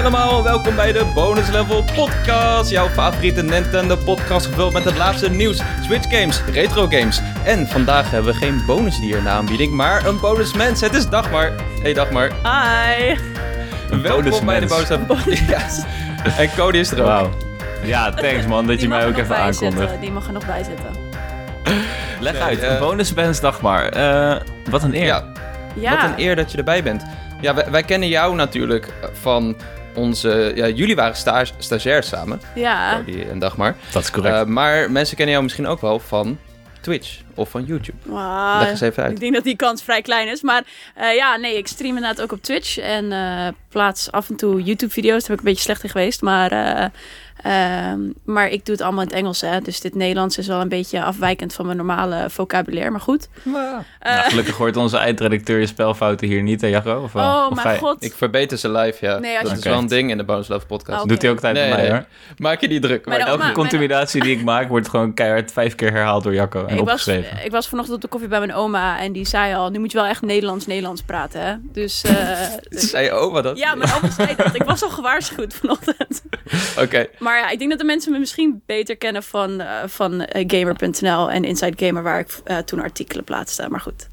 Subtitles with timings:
[0.00, 2.70] allemaal, welkom bij de Bonus Level Podcast.
[2.70, 7.20] Jouw favoriete Nintendo podcast gevuld met het laatste nieuws, Switch games, retro games.
[7.44, 10.80] En vandaag hebben we geen bonusdier na aanbieding, maar een bonusmens.
[10.80, 11.52] Het is Dagmar.
[11.82, 12.26] Hey Dagmar.
[12.42, 13.16] Hi.
[14.02, 15.16] Welkom bij de Bonus Level
[15.48, 15.60] Ja.
[16.38, 17.30] En Cody is er ook.
[17.82, 20.00] Ja, thanks man, dat je mij ook even aankondigt.
[20.00, 21.06] Die mag er nog bij zitten.
[22.20, 23.88] Leg Nee, uit, eh, een bonusbands dag maar.
[23.88, 25.04] Eh, wat een eer.
[25.06, 25.24] Ja,
[25.74, 25.90] Ja.
[25.90, 27.04] wat een eer dat je erbij bent.
[27.40, 29.56] Ja, wij, wij kennen jou natuurlijk van
[29.98, 30.52] onze...
[30.54, 32.96] Ja, jullie waren stage, stagiairs samen, Ja.
[32.96, 33.76] Cody en Dagmar.
[33.92, 34.34] Dat is correct.
[34.34, 36.38] Eh, maar mensen kennen jou misschien ook wel van
[36.80, 37.98] Twitch of van YouTube.
[38.02, 38.58] Wauw.
[38.58, 39.12] Leg eens even uit.
[39.12, 40.42] Ik denk dat die kans vrij klein is.
[40.42, 40.62] Maar
[40.94, 42.78] eh, ja, nee, ik stream inderdaad ook op Twitch.
[42.78, 45.18] En eh, plaats af en toe YouTube-video's.
[45.18, 46.22] Daar ben ik een beetje slecht in geweest.
[46.22, 46.90] Maar,
[47.42, 49.40] eh, ehm, maar ik doe het allemaal in het Engels.
[49.40, 49.60] Hè.
[49.60, 52.90] Dus dit Nederlands is wel een beetje afwijkend van mijn normale vocabulaire.
[52.90, 53.28] Maar goed.
[53.44, 53.82] Eh, nou,
[54.28, 57.00] gelukkig hoort onze eindredacteur je spelfouten hier niet, hè Jacco?
[57.02, 57.24] Of, wel?
[57.24, 58.04] oh, Of mijn hij- god.
[58.04, 59.18] Ik verbeter ze live, ja.
[59.18, 61.02] Nee, als dat je- is wel een ding in de Bonus Love podcast.
[61.02, 61.08] Oh.
[61.08, 61.90] Doet hij ook tijd Nee, mij nee.
[61.90, 62.04] hoor.
[62.36, 63.06] Maak je niet druk.
[63.06, 66.68] Maar Elke continuatie die ik maak wordt gewoon keihard vijf keer herhaald door Jacco en
[66.78, 67.44] ik was, opgeschreven.
[67.44, 68.98] ik was vanochtend op de koffie bij mijn oma.
[69.00, 71.40] En die zei al, nu moet je wel echt Nederlands-Nederlands praten.
[71.40, 71.54] Hè?
[71.72, 72.02] Dus...
[72.04, 72.12] eh,
[72.70, 73.58] Zei je oma dat?
[73.58, 74.54] Ja, mijn oma zei dat.
[74.54, 76.22] Ik was al gewaarschuwd vanochtend.
[76.78, 77.06] Oké.
[77.28, 80.44] Maar ja, ik denk dat de mensen me misschien beter kennen van, eh, van eh,
[80.46, 83.68] Gamer.nl en Inside Gamer, waar ik eh, toen artikelen plaatste.
[83.68, 84.08] Maar goed.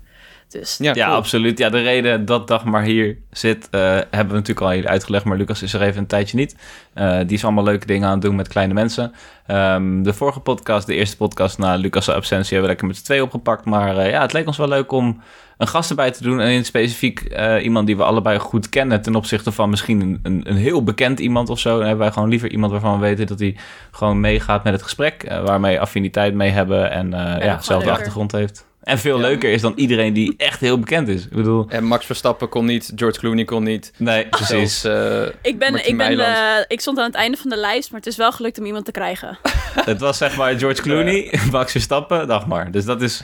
[0.49, 1.17] Dus Ja, Ja, cool.
[1.17, 1.58] absoluut.
[1.58, 5.25] Ja, de reden dat Dag maar hier zit, eh, hebben we natuurlijk al hier uitgelegd.
[5.25, 6.55] Maar Lucas is er even een tijdje niet.
[6.93, 9.13] Eh, die is allemaal leuke dingen aan het doen met kleine mensen.
[9.47, 13.03] Ehm, de vorige podcast, de eerste podcast na Lucas' absentie, hebben we lekker met z'n
[13.03, 13.66] twee opgepakt.
[13.66, 15.21] Maar eh, ja, het leek ons wel leuk om
[15.58, 16.39] een gast erbij te doen.
[16.39, 19.02] En in specifiek eh, iemand die we allebei goed kennen.
[19.02, 21.70] Ten opzichte van misschien een, een, een heel bekend iemand of zo.
[21.78, 23.56] Dan hebben wij gewoon liever iemand waarvan we weten dat hij
[23.92, 25.23] gewoon meegaat met het gesprek.
[25.23, 26.92] eh, waarmee affiniteit mee hebben.
[26.92, 28.66] En eh, ja, gewoon dezelfde achtergrond heeft.
[28.83, 29.22] En veel Ja.
[29.28, 31.23] leuker is dan iedereen die echt heel bekend is.
[31.23, 33.93] Ik bedoel, En Max Verstappen kon niet, George Clooney kon niet.
[33.98, 34.80] nee, precies.
[34.82, 37.92] Zelfs, eh, ik, ben, ik, ben, eh, ik stond aan het einde van de lijst,
[37.92, 39.37] maar het is wel gelukt om iemand te krijgen.
[39.86, 42.72] Het was zeg maar George Clooney, Max Verstappen, dag maar.
[42.72, 43.22] Dus dat is,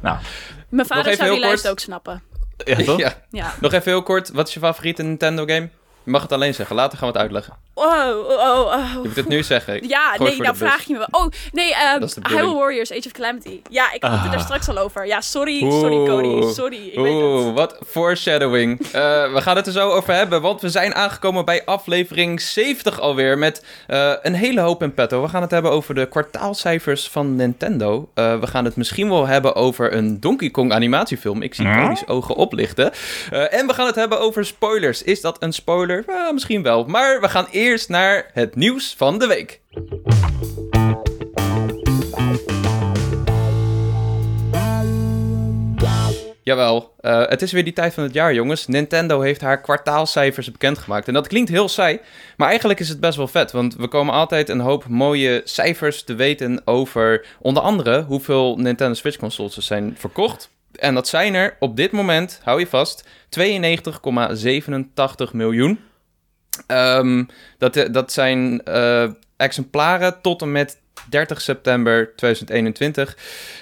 [0.00, 0.16] nou,
[0.72, 1.72] Mijn vader even zou die heel lijst kort.
[1.72, 2.22] ook snappen.
[2.64, 2.98] ja toch?
[2.98, 3.14] ja.
[3.30, 3.54] Ja.
[3.60, 4.30] Nog even heel kort.
[4.30, 5.68] Wat is je favoriete Nintendo game?
[6.04, 6.76] Je mag het alleen zeggen.
[6.76, 7.56] Later gaan we het uitleggen.
[7.74, 8.92] Oh, oh, oh, oh.
[8.92, 9.88] Je moet het nu zeggen.
[9.88, 11.08] Ja, gooi nee, nou vraag je me wel.
[11.10, 12.54] Oh, nee, ehm is de Hyrule.
[12.54, 13.60] Warriors, Age of Calamity.
[13.70, 14.30] Ja, ik had het er Ah.
[14.32, 15.06] daar straks al over.
[15.06, 16.76] Ja, sorry, sorry Cody, sorry.
[16.86, 17.22] Ik weet het.
[17.22, 18.80] Oeh, wat foreshadowing.
[18.92, 23.00] Eh, we gaan het er zo over hebben, want we zijn aangekomen bij aflevering 70
[23.00, 25.22] alweer met eh, een hele hoop in petto.
[25.22, 28.08] We gaan het hebben over de kwartaalcijfers van Nintendo.
[28.14, 31.42] Eh, we gaan het misschien wel hebben over een Donkey Kong animatiefilm.
[31.42, 31.82] Ik zie Huh?
[31.82, 32.92] Cody's ogen oplichten.
[33.30, 35.02] Eh, en we gaan het hebben over spoilers.
[35.02, 36.04] Is dat een spoiler?
[36.32, 36.84] Misschien wel.
[36.84, 39.60] Maar we gaan eerst naar het nieuws van de week.
[46.44, 48.66] Jawel, eh, het is weer die tijd van het jaar, jongens.
[48.66, 51.08] Nintendo heeft haar kwartaalcijfers bekendgemaakt.
[51.08, 52.00] En dat klinkt heel saai,
[52.36, 53.52] maar eigenlijk is het best wel vet.
[53.52, 58.94] Want we komen altijd een hoop mooie cijfers te weten over onder andere hoeveel Nintendo
[58.94, 60.50] Switch consoles er zijn verkocht.
[60.72, 65.78] En dat zijn er op dit moment, hou je vast, 92,87 miljoen.
[66.66, 67.24] Ehm,
[67.58, 73.14] dat, eh, dat zijn eh, exemplaren tot en met 30 september 2021.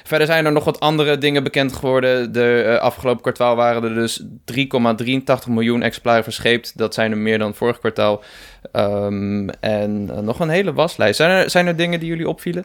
[0.05, 2.33] Verder zijn er nog wat andere dingen bekend geworden.
[2.33, 6.79] De eh, afgelopen kwartaal waren er dus 3,83 miljoen exemplaren verscheept.
[6.79, 8.23] Dat zijn er meer dan vorig kwartaal.
[8.73, 11.17] Ehm, en nog een hele waslijst.
[11.17, 12.65] Zijn er, zijn er dingen die jullie opvielen?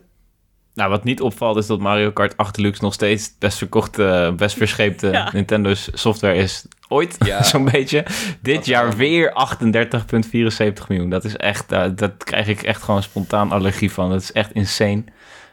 [0.75, 4.33] Nou, wat niet opvalt is dat Mario Kart 8 Deluxe nog steeds het best verkochte,
[4.37, 5.29] best verscheepte Ja.
[5.33, 7.43] Nintendo's software is ooit, Ja.
[7.53, 8.05] zo'n beetje.
[8.41, 9.33] Dit Dat jaar weer
[10.79, 11.09] 38,74 miljoen.
[11.09, 14.09] Dat is echt, eh, dat krijg ik echt gewoon spontaan allergie van.
[14.09, 15.03] Dat is echt insane.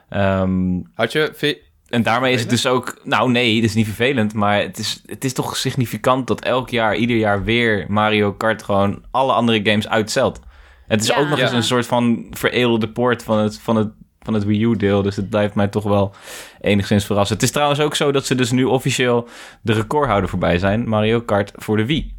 [0.09, 1.61] Ehm, Had je...
[1.89, 3.01] En daarmee is het dus ook...
[3.05, 6.71] Nou nee, het is niet vervelend, maar het is, het is toch significant dat elk
[6.71, 10.41] jaar, ieder jaar weer Mario Kart gewoon alle andere games uitzelt.
[10.87, 11.17] Het is Ja.
[11.17, 13.89] ook nog eens een soort van veredelde poort van het, van het,
[14.23, 16.15] van het Wii U deel, dus het blijft mij toch wel
[16.61, 17.35] enigszins verrassen.
[17.35, 19.29] Het is trouwens ook zo dat ze dus nu officieel
[19.63, 22.15] de recordhouder voorbij zijn, Mario Kart voor de Wii.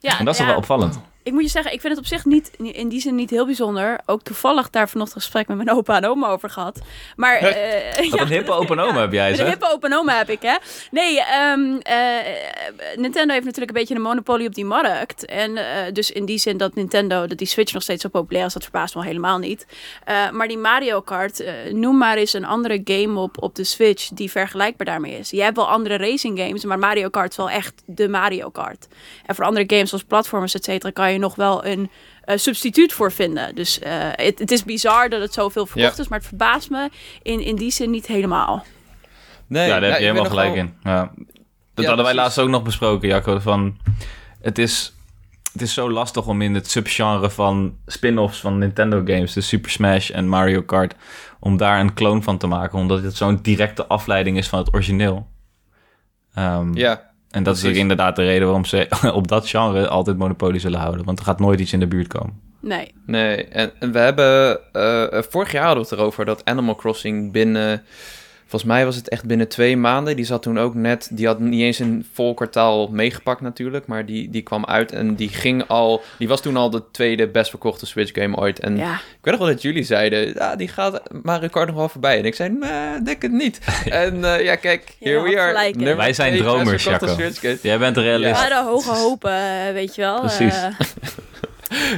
[0.00, 0.46] Ja, En dat is ja.
[0.46, 1.00] toch wel opvallend.
[1.28, 3.44] Ik moet je zeggen, ik vind het op zich niet, in die zin niet heel
[3.46, 4.00] bijzonder.
[4.06, 6.80] Ook toevallig daar vanochtend een gesprek met mijn opa en oma over gehad.
[7.16, 9.48] Maar, eh, ja, een hippe opa en oma heb jij, Een zeg.
[9.48, 10.56] hippe opa en oma heb ik, hè?
[10.90, 11.96] Nee, ehm, eh,
[12.96, 15.24] Nintendo heeft natuurlijk een beetje een monopolie op die markt.
[15.24, 18.46] En eh, dus in die zin dat Nintendo, dat die Switch nog steeds zo populair
[18.46, 19.66] is, dat verbaast me helemaal niet.
[20.32, 24.30] Maar die Mario Kart, noem maar eens een andere game op, op de Switch die
[24.30, 25.30] vergelijkbaar daarmee is.
[25.30, 28.88] Je hebt wel andere racing games, maar Mario Kart is wel echt de Mario Kart.
[29.26, 31.90] En voor andere games zoals platformers, et cetera, kan je nog wel een
[32.24, 33.54] eh, substituut voor vinden.
[33.54, 36.02] Dus eh, het, het is bizar dat het zoveel verkocht Ja.
[36.02, 36.90] is, maar het verbaast me
[37.22, 38.64] in, in die zin niet helemaal.
[39.46, 40.74] Nee, ja, daar heb je helemaal gelijk in.
[40.82, 41.00] Ja.
[41.74, 42.14] Dat Ja, hadden wij precies.
[42.14, 43.38] laatst ook nog besproken, Jacco.
[43.38, 43.76] Van,
[44.40, 44.92] het is
[45.52, 49.70] het is zo lastig om in het subgenre van spin-offs van Nintendo games, dus Super
[49.70, 50.94] Smash en Mario Kart,
[51.40, 54.74] om daar een clone van te maken, omdat het zo'n directe afleiding is van het
[54.74, 55.26] origineel.
[56.34, 60.16] Ehm, Ja, en dat is ook inderdaad de reden waarom ze op dat genre altijd
[60.16, 62.40] monopolie zullen houden, want er gaat nooit iets in de buurt komen.
[62.60, 62.94] Nee.
[63.06, 64.58] Nee, en, en we hebben...
[64.72, 67.82] eh, vorig jaar hadden we het erover dat Animal Crossing binnen...
[68.48, 70.16] Volgens mij was het echt binnen twee maanden.
[70.16, 71.08] Die zat toen ook net...
[71.12, 73.86] Die had niet eens een vol kwartaal meegepakt natuurlijk.
[73.86, 76.02] Maar die, die kwam uit en die ging al...
[76.18, 78.60] Die was toen al de tweede best verkochte Switch game ooit.
[78.60, 78.94] En Ja.
[78.94, 80.34] ik weet nog wel dat jullie zeiden...
[80.34, 82.18] Ja, die gaat Mario Kart nog wel voorbij.
[82.18, 83.60] En ik zei, nee, denk het niet.
[83.84, 85.96] en eh, ja, kijk, Ja, here we are.
[85.96, 87.58] Wij zijn dromers, game.
[87.62, 88.30] Jij bent realist.
[88.32, 90.20] We hadden hoge hopen, eh, weet je wel.
[90.20, 90.54] Precies.
[90.54, 90.64] eh,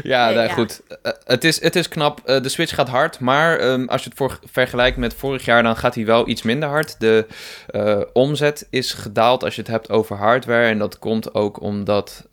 [0.02, 0.54] Ja, Nee, nou, ja.
[0.54, 0.82] goed.
[1.02, 2.20] Eh, het, is, het is knap.
[2.24, 5.62] Eh, de Switch gaat hard, maar ehm, als je het voor, vergelijkt met vorig jaar,
[5.62, 7.00] dan gaat hij wel iets minder hard.
[7.00, 7.26] De
[7.66, 10.66] eh, omzet is gedaald als je het hebt over hardware.
[10.66, 12.26] En dat komt ook omdat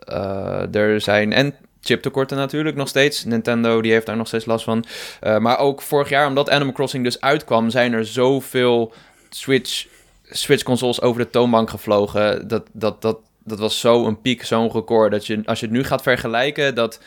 [0.72, 1.34] er zijn...
[1.34, 3.24] En chiptekorten natuurlijk nog steeds.
[3.24, 4.86] Nintendo die heeft daar nog steeds last van.
[5.19, 8.94] Maar ook vorig jaar, omdat Animal Crossing dus uitkwam, zijn er zoveel
[9.30, 9.86] Switch,
[10.24, 12.48] Switch consoles over de toonbank gevlogen.
[12.48, 15.12] Dat, dat, dat, dat was zo een piek, zo'n record.
[15.12, 17.00] Dat je, als je het nu gaat vergelijken, dat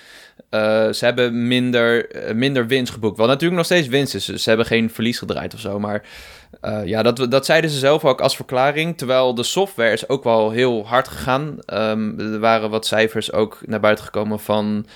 [0.49, 3.17] eh, ze hebben minder, eh, minder winst geboekt.
[3.17, 4.25] Wat natuurlijk nog steeds winst is.
[4.25, 5.79] Ze hebben geen verlies gedraaid of zo.
[5.79, 6.03] Maar
[6.61, 8.99] eh, ja, dat, dat zeiden ze zelf ook als verklaring.
[8.99, 11.59] Terwijl de software is ook wel heel hard gegaan.
[11.67, 14.87] Ehm, er waren wat cijfers ook naar buiten gekomen van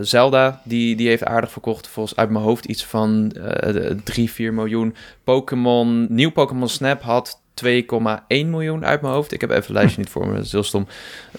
[0.00, 0.60] Zelda.
[0.64, 1.88] Die, die heeft aardig verkocht.
[1.88, 4.94] Volgens uit mijn hoofd iets van eh 3, 4 miljoen.
[5.24, 9.32] Pokémon, nieuw Pokémon Snap had 2,1 miljoen uit mijn hoofd.
[9.32, 10.86] Ik heb even een lijstje niet voor me, dat is heel stom.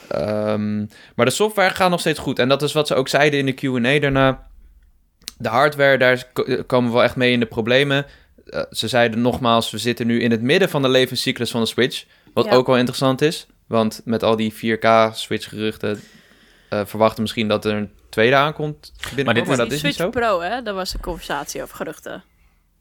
[0.07, 0.77] Ehm,
[1.15, 2.39] maar de software gaat nog steeds goed.
[2.39, 4.47] En dat is wat ze ook zeiden in de Q&A daarna.
[5.37, 8.05] De hardware, daar ko- komen we wel echt mee in de problemen.
[8.45, 11.67] Eh, ze zeiden nogmaals, we zitten nu in het midden van de levenscyclus van de
[11.67, 12.05] Switch.
[12.33, 12.51] Wat Ja.
[12.51, 13.47] ook wel interessant is.
[13.67, 16.01] Want met al die 4K Switch-geruchten...
[16.69, 19.25] eh, verwachten misschien dat er een tweede aankomt binnenkort.
[19.25, 20.19] Maar, dit is dat die is niet Switch zo.
[20.19, 20.61] Pro, hè?
[20.61, 22.23] Daar was de conversatie over geruchten.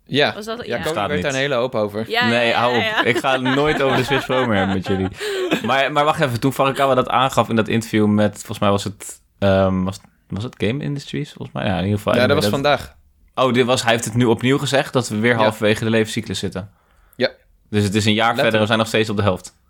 [0.05, 0.83] Ja, Was dat- ja, ja.
[0.83, 2.11] Koning daar een hele hoop over.
[2.11, 2.85] Ja, nee, ja, hou ja, op.
[2.85, 3.05] ja.
[3.05, 5.09] Ik ga nooit over de Pro meer hebben met jullie.
[5.67, 8.85] Maar, maar wacht even, toen Farakawa dat aangaf in dat interview met, volgens mij was
[8.85, 11.67] het, ehm, was, was het Game Industries, volgens mij?
[11.67, 12.15] Ja, in ieder geval.
[12.15, 12.95] Ja, dat was dat- vandaag.
[13.35, 15.37] Oh, dit was, hij heeft het nu opnieuw gezegd, dat we weer Ja.
[15.39, 16.71] halverwege de levenscyclus zitten.
[17.17, 17.31] Ja.
[17.71, 19.61] Dus het is een jaar verder, we zijn nog steeds op de helft.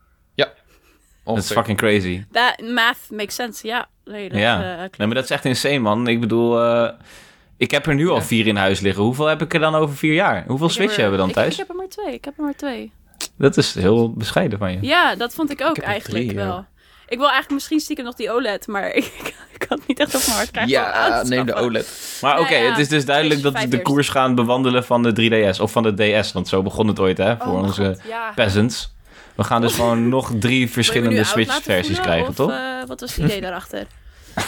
[1.25, 2.25] Dat is fucking crazy.
[2.33, 3.89] That math makes sense, ja.
[4.05, 4.73] Nee, dat, ja.
[4.73, 6.09] eh, nee, maar dat is echt insane, man.
[6.09, 6.91] Ik bedoel, eh,
[7.63, 9.03] ik heb er nu al vier in huis liggen.
[9.03, 10.45] Hoeveel heb ik er dan over vier jaar?
[10.47, 11.53] Hoeveel Ik heb Switch er- hebben we dan thuis?
[11.53, 12.13] Ik heb er maar twee.
[12.15, 12.93] Ik heb er maar twee.
[13.39, 14.79] Dat is heel bescheiden van je.
[14.81, 16.47] Ja, dat vond ik ook eigenlijk drie, ja.
[16.47, 16.65] wel.
[17.09, 20.21] Ik wil eigenlijk misschien stiekem nog die OLED, maar ik, ik had niet echt op
[20.27, 20.73] mijn hart krijgen.
[20.73, 21.55] Ja, neem de.
[21.55, 22.19] OLED.
[22.23, 25.13] Maar oké, ja, het is dus duidelijk dat we de koers gaan bewandelen van de
[25.55, 26.33] 3DS of van de DS.
[26.33, 28.93] Want zo begon het ooit, hè, voor Oh mijn onze god, peasants.
[29.35, 32.51] We gaan dus gewoon nog drie verschillende Switch-versies krijgen, of, toch?
[32.51, 32.57] eh,
[32.87, 33.87] wat was het idee daarachter?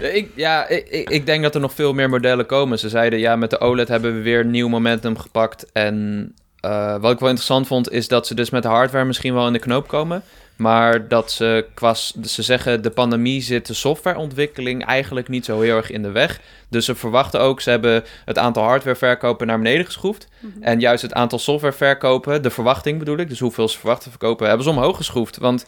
[0.00, 2.78] Ik, ja, ik, ik- denk dat er nog veel meer modellen komen.
[2.78, 5.72] Ze zeiden, ja, met de OLED hebben we weer nieuw momentum gepakt.
[5.72, 9.34] En eh, wat ik wel interessant vond, is dat ze dus met de hardware misschien
[9.34, 10.22] wel in de knoop komen.
[10.56, 15.76] Maar dat ze qua, ze zeggen, de pandemie zit de softwareontwikkeling eigenlijk niet zo heel
[15.76, 16.40] erg in de weg.
[16.68, 20.28] Dus ze verwachten ook, ze hebben het aantal hardwareverkopen naar beneden geschroefd.
[20.38, 20.62] Mhm.
[20.62, 24.64] En juist het aantal softwareverkopen, de verwachting bedoel ik, dus hoeveel ze verwachten verkopen, hebben
[24.64, 25.36] ze omhoog geschroefd.
[25.36, 25.66] Want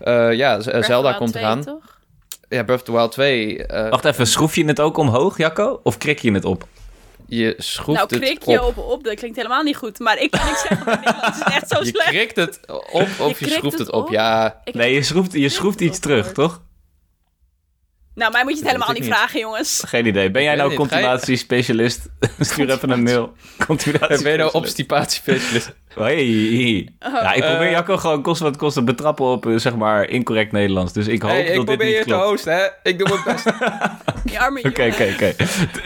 [0.00, 1.64] eh, ja, Zelda komt 2, eraan.
[1.64, 1.95] toch?
[2.48, 3.66] Ja, Breath of the Wild 2.
[3.66, 5.80] eh, Wacht even, schroef je het ook omhoog, Jacco?
[5.82, 6.66] Of krik je het op?
[7.28, 8.76] Je schroeft Nou, het krik je op.
[8.78, 9.98] op, dat klinkt helemaal niet goed.
[9.98, 12.08] Maar ik kan niks zeggen, want Nederlands is echt zo Je slecht.
[12.08, 12.60] krikt het
[12.90, 14.04] op of je, schroeft het het op.
[14.06, 14.10] op?
[14.12, 16.62] Ja, Ik Nee, je schroeft, je schroeft het iets terug, toch?
[18.14, 19.14] Nou, mij moet je het Dat helemaal niet niet.
[19.14, 19.82] vragen, jongens.
[19.86, 20.30] Geen idee.
[20.30, 20.78] Ben jij nou niet.
[20.78, 22.08] Je- contemplatiespecialist?
[22.40, 23.32] Stuur even een mail.
[24.22, 25.74] ben je nou obstipatiespecialist?
[26.04, 26.88] Hey.
[27.00, 27.70] Ja, ik probeer Eh.
[27.70, 30.92] Jacco gewoon kost wat kost te betrappen op, eh, zeg maar, incorrect Nederlands.
[30.92, 32.24] Dus ik hoop Hey, dat ik dit probeer niet je te klopt.
[32.24, 32.64] hosten, hè?
[32.82, 33.46] Ik doe mijn best.
[34.66, 35.34] Oké, oké, oké.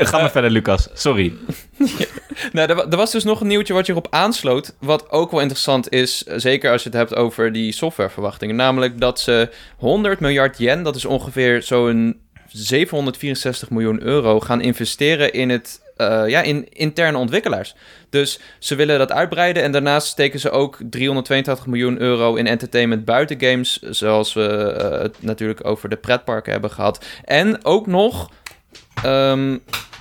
[0.05, 0.89] Ga maar verder, Lucas.
[0.95, 1.33] Sorry.
[2.53, 4.75] nou, er, er was dus nog een nieuwtje wat je erop aansloot.
[4.81, 8.57] Wat ook wel interessant is, eh, zeker als je het hebt over die softwareverwachtingen.
[8.57, 15.33] Namelijk dat ze 100 miljard yen, dat is ongeveer zo'n 764 miljoen euro, gaan investeren
[15.33, 15.81] in het.
[16.01, 17.75] Eh, ja, in interne ontwikkelaars.
[18.11, 19.63] Dus ze willen dat uitbreiden.
[19.63, 23.79] En daarnaast steken ze ook 382 miljoen euro in entertainment buiten games.
[23.83, 27.05] Zoals we eh, het natuurlijk over de pretparken hebben gehad.
[27.25, 28.31] En ook nog
[29.03, 29.59] ehm,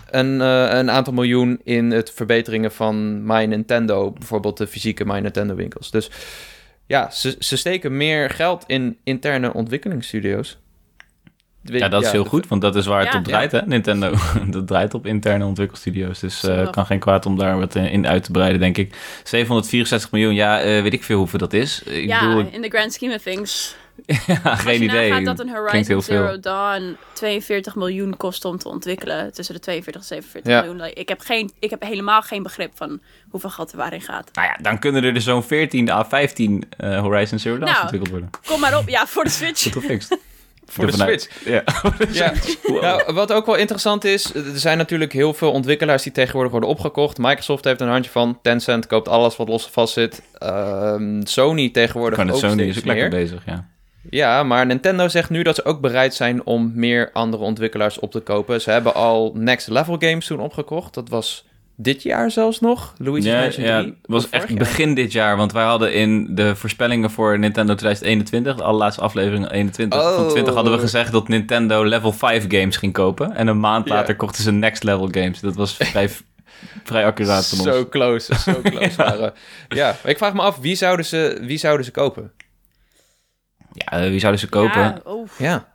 [0.09, 4.11] een, eh, een aantal miljoen in het verbeteringen van My Nintendo.
[4.11, 5.91] Bijvoorbeeld de fysieke My Nintendo winkels.
[5.91, 6.11] Dus
[6.85, 10.57] ja, ze, ze steken meer geld in interne ontwikkelingsstudio's.
[11.71, 14.13] Ja, dat is heel goed, want dat is waar het op draait, hè, Nintendo.
[14.47, 16.69] dat draait op interne ontwikkelstudio's, dus eh Zondag.
[16.69, 18.95] kan geen kwaad om daar wat in in uit te breiden, denk ik.
[19.23, 21.83] 764 miljoen, ja, eh, weet ik veel hoeveel dat is.
[21.83, 23.75] Ik ja, bedoel, in the grand scheme of things.
[24.43, 25.09] ja, geen idee.
[25.09, 26.01] nagaat dat een Horizon.
[26.01, 29.33] Zero Dawn 42 miljoen kost om te ontwikkelen.
[29.33, 30.61] Tussen de 42 en 47 Ja.
[30.61, 30.91] miljoen.
[30.93, 32.99] Ik heb, geen, ik heb helemaal geen begrip van
[33.29, 34.29] hoeveel geld er waarin gaat.
[34.33, 37.81] Nou ja, dan kunnen er dus zo'n 14 à 15 eh, Horizon Zero Dawn Nou,
[37.81, 38.29] ontwikkeld worden.
[38.47, 39.69] Kom maar op, ja, voor de Switch.
[40.69, 40.91] Voor de.
[40.91, 41.45] Switch.
[41.45, 41.63] Ja.
[42.11, 42.33] Ja.
[42.63, 42.81] Wow.
[42.81, 46.69] Nou, wat ook wel interessant is, er zijn natuurlijk heel veel ontwikkelaars die tegenwoordig worden
[46.69, 47.17] opgekocht.
[47.17, 50.21] Microsoft heeft een handje van, Tencent koopt alles wat los en vast zit.
[50.37, 53.19] Ehm, Sony tegenwoordig ook Sony is ook lekker meer.
[53.19, 53.67] bezig, ja.
[54.09, 58.11] Ja, maar Nintendo zegt nu dat ze ook bereid zijn om meer andere ontwikkelaars op
[58.11, 58.61] te kopen.
[58.61, 60.93] Ze hebben al Next Level Games toen opgekocht.
[60.93, 61.45] Dat was
[61.81, 62.93] dit jaar zelfs nog.
[62.97, 63.91] Luigi's Ja, Mansion ja, 3.
[63.91, 68.55] het was echt begin dit jaar, want wij hadden in de voorspellingen voor Nintendo 2021,
[68.55, 70.29] de allerlaatste aflevering 21 van Oh.
[70.29, 73.35] 20, hadden we gezegd dat Nintendo level 5 games ging kopen.
[73.35, 75.39] En een maand later kochten ze next level games.
[75.39, 76.09] Dat was vrij,
[76.89, 77.67] vrij accuraat van ons.
[77.67, 79.33] Zo close, zo close waren.
[79.67, 82.31] Ja, ik vraag me af, wie zouden ze, wie zouden ze kopen?
[83.73, 85.01] Ja, wie zouden ze kopen?
[85.37, 85.67] Ja.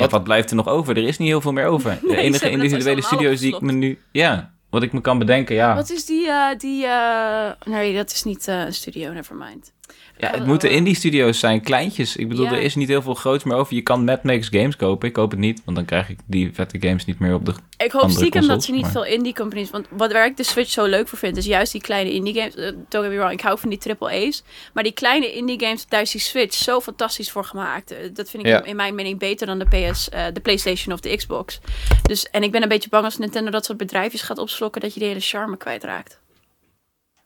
[0.00, 0.96] Ja, Wat- wat blijft er nog over?
[0.96, 1.98] Er is niet heel veel meer over.
[2.00, 3.98] De Nee, enige individuele studio's die ik me nu...
[4.12, 5.74] Ja, wat ik me kan bedenken, ja.
[5.74, 9.72] Wat is die, eh, die eh, nee, dat is niet eh, een studio, nevermind.
[10.20, 12.16] Ja het moeten indie studio's zijn, kleintjes.
[12.16, 12.52] Ik bedoel, Ja.
[12.52, 13.74] er is niet heel veel groots meer over.
[13.74, 15.08] Je kan Mad Max Games kopen.
[15.08, 17.52] Ik koop het niet, want dan krijg ik die vette games niet meer op de...
[17.76, 19.70] Ik hoop stiekem dat ze niet maar- veel indie companies...
[19.70, 21.36] Want wat waar ik de Switch zo leuk voor vind...
[21.36, 22.56] is juist die kleine indie games.
[22.56, 24.42] Uh, don't get me wrong, ik hou van die triple A's.
[24.74, 27.90] Maar die kleine indie games, daar is die Switch zo fantastisch voor gemaakt.
[27.90, 28.64] Eh, Dat vind ik Ja.
[28.64, 31.60] in mijn mening beter dan de PS, eh, de PlayStation of de Xbox.
[32.02, 34.80] Dus, en ik ben een beetje bang als Nintendo dat soort bedrijfjes gaat opslokken...
[34.80, 36.19] dat je de hele charme kwijtraakt.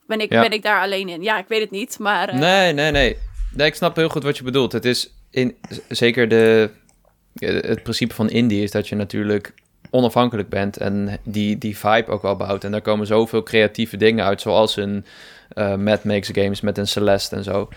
[0.06, 0.40] Ben ik, Ja.
[0.40, 1.22] ben ik daar alleen in?
[1.22, 2.28] Ja, ik weet het niet, maar...
[2.28, 3.16] eh, Nee, nee, nee.
[3.52, 4.72] Nee, ik snap heel goed wat je bedoelt.
[4.72, 5.56] Het is in,
[5.88, 6.70] zeker de,
[7.38, 9.54] het principe van indie is dat je natuurlijk
[9.90, 12.64] onafhankelijk bent en die, die vibe ook wel behoudt.
[12.64, 15.04] En daar komen zoveel creatieve dingen uit, zoals een
[15.48, 17.68] eh Mad Makes Games met een Celeste en zo.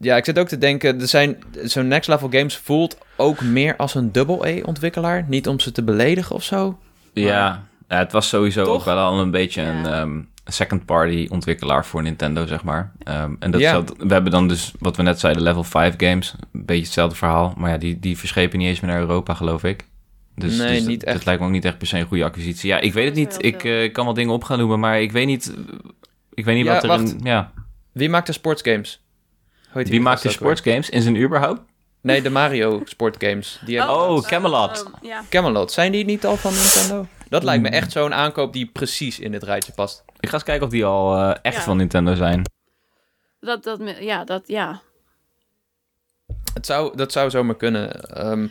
[0.00, 3.76] Ja, ik zit ook te denken, er zijn zo'n Next Level Games voelt ook meer
[3.76, 5.24] als een double-A-ontwikkelaar.
[5.28, 6.78] Niet om ze te beledigen of zo.
[7.12, 8.74] Ja, ja, het was sowieso Toch?
[8.74, 10.00] ook wel al een beetje een Ja.
[10.00, 10.20] ehm,
[10.52, 12.92] second-party ontwikkelaar voor Nintendo, zeg maar.
[13.02, 13.82] Ehm, en dat Ja.
[13.84, 16.34] we hebben dan dus, wat we net zeiden, level 5 games.
[16.52, 17.54] Een beetje hetzelfde verhaal.
[17.56, 19.84] Maar ja, die, die verschepen niet eens meer naar Europa, geloof ik.
[20.34, 21.16] Dus, Nee, dus niet dat, echt.
[21.16, 22.68] dat lijkt me ook niet echt per se een goede acquisitie.
[22.68, 23.30] Ja, ik weet het niet.
[23.36, 25.54] wel Ik eh, kan wel dingen op gaan noemen, maar ik weet niet...
[26.34, 27.12] Ik weet niet Ja, wat er wacht.
[27.12, 27.20] een...
[27.22, 27.52] Ja.
[27.92, 29.02] Wie maakt de sportsgames?
[29.52, 31.60] Hoe heet Wie die maakt de sportsgames in zijn überhaupt?
[32.02, 33.60] Nee, de Mario sportgames.
[33.64, 34.84] Die hebben Oh, eh, Camelot.
[35.02, 35.22] eh, ja.
[35.28, 37.06] Camelot, zijn die niet al van Nintendo?
[37.30, 37.76] Dat lijkt me Hmm.
[37.76, 40.02] echt zo'n aankoop die precies in dit rijtje past.
[40.20, 41.62] Ik ga eens kijken of die al eh, echt Ja.
[41.62, 42.42] van Nintendo zijn.
[43.40, 44.80] Dat, dat, ja, dat, ja.
[46.54, 48.02] Het zou, dat zou zomaar kunnen.
[48.16, 48.46] Ehm,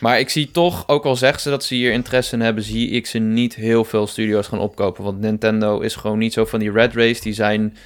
[0.00, 2.90] maar ik zie toch, ook al zeggen ze dat ze hier interesse in hebben, zie
[2.90, 5.04] ik ze niet heel veel studio's gaan opkopen.
[5.04, 7.22] Want Nintendo is gewoon niet zo van die red race.
[7.22, 7.76] Die zijn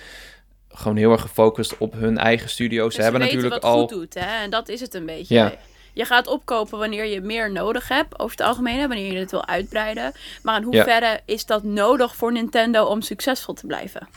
[0.68, 2.94] gewoon heel erg gefocust op hun eigen studio's.
[2.94, 3.80] Ze hebben weten natuurlijk wat al.
[3.80, 4.42] goed doet, hè?
[4.42, 5.34] En dat is het een beetje.
[5.34, 5.52] Ja.
[5.92, 9.46] Je gaat opkopen wanneer je meer nodig hebt, over het algemeen, wanneer je het wil
[9.46, 10.12] uitbreiden.
[10.42, 14.08] Maar in hoeverre is dat nodig voor Nintendo om succesvol te blijven?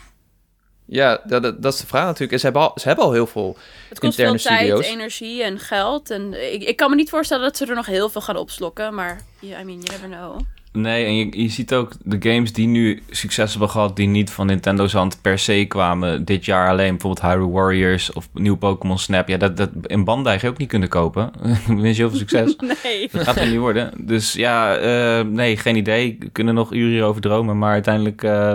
[0.84, 2.38] Ja, dat, dat, dat is de vraag natuurlijk.
[2.38, 3.56] Ze hebben al, ze hebben al heel veel.
[3.88, 4.86] Het kost Interne veel tijd, studio's.
[4.86, 6.10] energie en geld.
[6.10, 8.94] En ik, ik kan me niet voorstellen dat ze er nog heel veel gaan opslokken.
[8.94, 10.40] Maar, yeah, I mean, you never know.
[10.72, 14.30] Nee, en je, je ziet ook de games die nu succes hebben gehad, die niet
[14.30, 16.90] van Nintendo's hand per se kwamen dit jaar alleen.
[16.90, 19.28] Bijvoorbeeld Hyrule Warriors of nieuw Pokémon Snap.
[19.28, 21.30] Ja, dat, dat in Bandai ga je ook niet kunnen kopen.
[21.66, 22.56] Je heel veel succes.
[22.82, 23.08] Nee.
[23.12, 24.06] Dat gaat er niet worden.
[24.06, 26.16] Dus ja, eh, nee, geen idee.
[26.18, 27.58] We kunnen nog uren hierover dromen.
[27.58, 28.54] Maar uiteindelijk eh,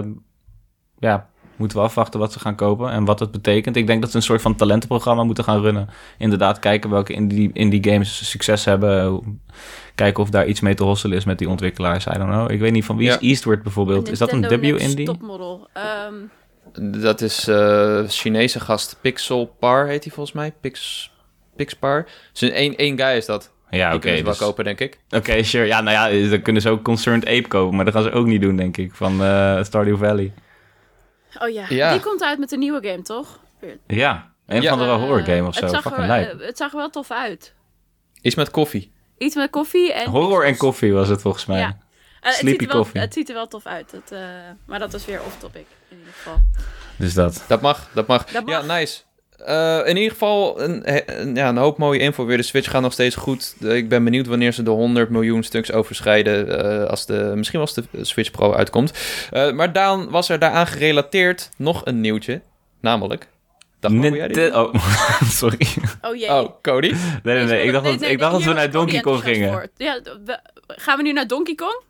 [0.99, 3.75] ja, moeten we afwachten wat ze gaan kopen en wat het betekent.
[3.75, 5.89] Ik denk dat ze een soort van talentenprogramma moeten gaan runnen.
[6.17, 9.21] Inderdaad, kijken welke indie, indie games succes hebben.
[9.95, 12.05] Kijken of daar iets mee te hosselen is met die ontwikkelaars.
[12.05, 12.51] I don't know.
[12.51, 13.13] Ik weet niet van wie Ja.
[13.19, 14.11] is Eastward bijvoorbeeld.
[14.11, 15.05] Is dat een W-indie?
[15.05, 15.67] Topmodel.
[15.73, 16.13] Ehm,
[17.01, 20.53] Dat is eh Chinese gast Pixel Par, heet hij volgens mij.
[20.61, 21.11] Pix,
[21.55, 22.05] Pixpar.
[22.31, 23.51] Dus een één, één guy is dat.
[23.69, 23.99] Ja, Die oké.
[23.99, 24.99] kunnen ze wel dus- kopen, denk ik.
[25.09, 25.65] Oké, sure.
[25.65, 27.75] Ja, nou ja, dan kunnen ze ook Concerned Ape kopen.
[27.75, 28.91] Maar dat gaan ze ook niet doen, denk ik.
[28.95, 30.33] Van eh, Stardew Valley.
[31.41, 31.65] Oh ja.
[31.69, 31.91] Ja.
[31.91, 33.39] die komt uit met een nieuwe game, toch?
[33.87, 34.69] Ja, een Ja.
[34.69, 35.67] van de horror game of het zo.
[35.67, 37.53] zag Fucking er, eh, Het zag er wel tof uit.
[38.21, 38.91] Iets met koffie.
[39.17, 40.09] Iets met koffie en...
[40.09, 41.59] Horror en koffie was het volgens mij.
[41.59, 41.67] Ja.
[41.67, 41.73] Eh,
[42.29, 43.01] het, Sleepy ziet wel, Coffee.
[43.01, 43.91] het ziet er wel tof uit.
[43.91, 44.19] Het, eh,
[44.65, 46.37] maar dat is weer off-topic in ieder geval.
[46.95, 47.43] Dus dat.
[47.47, 48.25] Dat mag, dat mag.
[48.25, 49.01] Dat Ja, nice.
[49.45, 50.81] Eh, in ieder geval een,
[51.19, 52.37] een- ja, een hoop mooie info weer.
[52.37, 53.55] De Switch gaat nog steeds goed.
[53.59, 56.63] Ik ben benieuwd wanneer ze de 100 miljoen stuks overschrijden.
[56.83, 58.93] eh, als de, misschien als de Switch Pro uitkomt.
[59.31, 62.41] Eh, maar dan was er daaraan gerelateerd nog een nieuwtje.
[62.81, 63.27] Namelijk...
[63.79, 64.73] Dag, mogen jij dit Ninte- oh,
[65.39, 65.67] sorry.
[66.01, 66.29] Oh jee.
[66.29, 66.93] Oh, Cody?
[67.23, 67.63] Nee, nee, nee.
[67.65, 69.69] Ik dacht dat, ik dacht dat we naar Donkey Kong gingen.
[69.77, 71.81] Ja, we- gaan we nu naar Donkey Kong?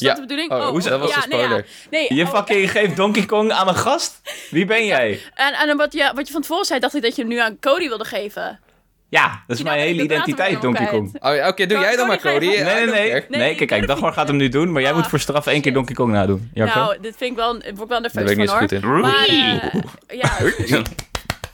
[0.00, 0.14] Was Ja.
[0.14, 0.52] dat de bedoeling?
[0.64, 1.44] Oh, hoe- dat was ja, een nee, ja.
[1.44, 1.66] spoiler.
[1.90, 4.20] Nee, Je oh, fucking geeft Donkey Kong aan een gast?
[4.50, 5.20] Wie ben jij?
[5.34, 7.38] En, en wat, je, wat je van tevoren zei, dacht ik dat je hem nu
[7.38, 8.60] aan Cody wilde geven.
[9.08, 11.16] Ja, dat is Nou, mijn ik hele identiteit, Donkey Kong.
[11.20, 13.12] Oh, ja, Oké, doe jij dan maar, Cody, Nee, nee, nee.
[13.12, 15.46] Nee, Nee, kijk, kijk, Dagmar gaat hem nu doen, maar jij Ah, moet voor straf
[15.46, 15.72] één keer.
[15.72, 16.50] Donkey Kong nadoen.
[16.54, 19.00] Nou, dit vind ik wel, ik word wel Daar nerveus ben ik niet goed in.
[19.00, 20.30] Maar, eh, ja,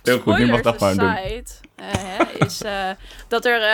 [0.02, 1.14] Heel goed, nu mag Dagmar hem doen.
[1.76, 2.90] eh, is eh,
[3.28, 3.72] dat er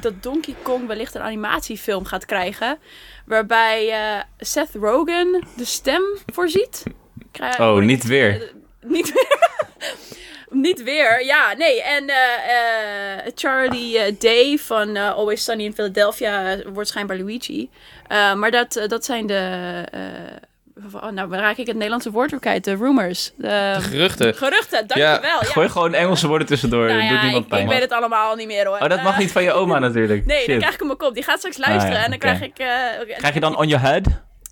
[0.00, 2.78] dat Donkey Kong wellicht een animatiefilm gaat krijgen,
[3.26, 6.02] waarbij eh, Seth Rogen de stem
[6.32, 6.82] voorziet.
[7.60, 8.42] Oh, niet weer.
[8.42, 8.48] Eh,
[8.80, 9.38] niet weer.
[10.64, 11.82] niet weer, ja, nee.
[11.82, 17.70] En eh, Charlie Day van Always Sunny in Philadelphia wordt schijnbaar Luigi.
[18.08, 19.84] Maar dat, dat zijn de...
[20.76, 22.64] eh, oh, nou, waar raak ik het Nederlandse woord weer kwijt?
[22.64, 23.32] De rumors.
[23.36, 24.34] De, Geruchten.
[24.34, 25.20] Geruchten, dankjewel.
[25.20, 25.38] Ja.
[25.42, 27.62] Gooi gewoon Engelse woorden tussendoor, Nou dat ja, doet niemand ik, pijn.
[27.62, 28.78] ik weet het allemaal niet meer hoor.
[28.78, 30.26] Oh, dat mag Eh, niet van je oma natuurlijk.
[30.26, 30.58] Nee, dan Shit.
[30.58, 31.14] krijg ik hem op kop.
[31.14, 32.58] Die gaat straks luisteren Ah, ja, en dan krijg ik...
[32.58, 34.04] eh, Krijg je dan on your head?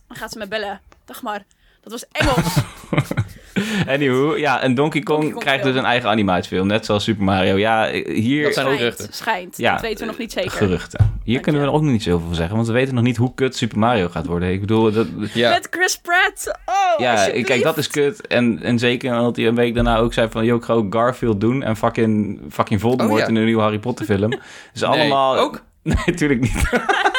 [0.09, 0.81] Dan gaat ze me bellen.
[1.05, 1.43] Dag maar.
[1.83, 2.55] Dat was Engels.
[3.95, 7.25] Anywho, ja, en Donkey Kong, Donkey Kong krijgt dus een eigen animatiefilm, net zoals Super
[7.25, 7.57] Mario.
[7.57, 8.43] Ja, hier...
[8.43, 9.09] Dat zijn schijnt, geruchten.
[9.11, 9.57] schijnt.
[9.57, 10.51] Ja, dat weten we nog niet zeker.
[10.51, 11.19] Geruchten.
[11.25, 13.35] Hier kunnen we ook nog niet zoveel van zeggen, want we weten nog niet hoe
[13.35, 14.53] kut Super Mario gaat worden.
[14.53, 15.51] Ik bedoel, dat, Ja.
[15.51, 16.59] Met Chris Pratt.
[16.67, 18.27] Oh, ja, kijk, dat is kut.
[18.27, 20.95] En, en zeker omdat hij een week daarna ook zei van, yo, ik ga ook
[20.95, 23.27] Garfield doen en fucking, fucking Voldemort Oh, ja.
[23.27, 24.31] in een nieuwe Harry Potter film.
[24.73, 25.39] Dus allemaal...
[25.39, 25.63] ook?
[25.85, 26.63] Nee, natuurlijk niet.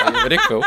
[0.04, 0.63] Ja, weet ik veel.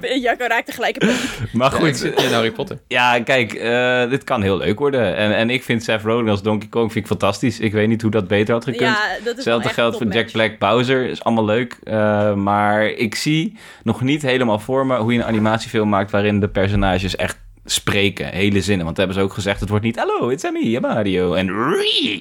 [0.22, 1.16] Jacco raakte gelijk paniek.
[1.52, 2.78] Maar Ja, goed, zit in Harry Potter.
[2.88, 5.16] Ja, kijk, eh, dit kan heel leuk worden.
[5.16, 7.60] En, en ik vind Seth Rogen als Donkey Kong vind ik fantastisch.
[7.60, 8.80] Ik weet niet hoe dat beter had gekund.
[8.80, 10.30] Ja, dat is wel Hetzelfde geldt een voor Jack.
[10.32, 11.08] Black Bowser.
[11.08, 11.76] Is allemaal leuk.
[11.82, 16.10] Eh, maar ik zie nog niet helemaal voor me hoe je een animatiefilm maakt...
[16.10, 17.38] waarin de personages echt
[17.70, 18.26] spreken.
[18.26, 18.84] Hele zinnen.
[18.84, 19.60] Want dat hebben ze ook gezegd.
[19.60, 19.96] Het wordt niet...
[19.96, 21.32] Hallo, it's me, Mario.
[21.34, 21.46] En...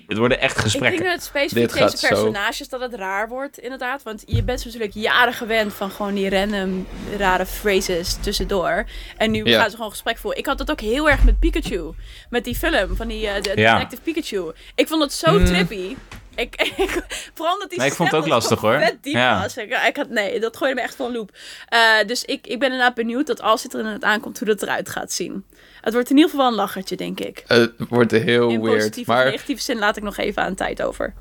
[0.07, 0.99] Het worden echt Ik gesprekken.
[0.99, 2.07] denk dat het specifiek Dit deze zo.
[2.07, 4.03] personages dat het raar wordt, inderdaad.
[4.03, 6.87] Want je bent natuurlijk jaren gewend van gewoon die random
[7.17, 8.85] rare phrases tussendoor.
[9.17, 9.59] En nu Ja.
[9.59, 10.39] gaan ze gewoon gesprek voeren.
[10.39, 11.91] Ik had dat ook heel erg met Pikachu.
[12.29, 13.73] Met die film van die eh, de Ja.
[13.73, 14.51] Detective Pikachu.
[14.75, 15.45] Ik vond het zo Hmm.
[15.45, 15.95] trippy.
[16.37, 17.01] Ik, ik,
[17.33, 18.79] vooral omdat die Nee, ik vond het ook lastig, hoor.
[18.79, 19.41] vet diep Ja.
[19.41, 19.57] was.
[19.57, 21.31] Ik, ik had, nee, dat gooide me echt van loop.
[21.69, 24.61] Eh, dus ik, ik ben inderdaad benieuwd dat als het er inderdaad aankomt, hoe dat
[24.61, 25.45] eruit gaat zien.
[25.81, 27.43] Het wordt in ieder geval wel een lachertje, denk ik.
[27.47, 28.77] Het wordt heel In weird.
[28.77, 31.13] positieve of Maar negatieve zin laat ik nog even aan tijd over.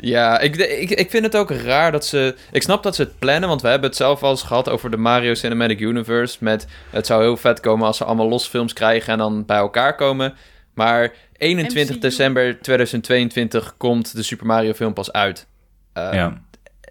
[0.00, 2.34] ja, ik, ik, ik vind het ook raar dat ze...
[2.52, 4.90] Ik snap dat ze het plannen, want we hebben het zelf al eens gehad over
[4.90, 6.36] de Mario Cinematic Universe.
[6.40, 9.56] Met het zou heel vet komen als ze allemaal los films krijgen en dan bij
[9.56, 10.34] elkaar komen.
[10.76, 12.00] Maar 21 MCU.
[12.00, 15.46] december 2022 komt de Super Mario film pas uit.
[15.92, 16.44] Eh, Ja.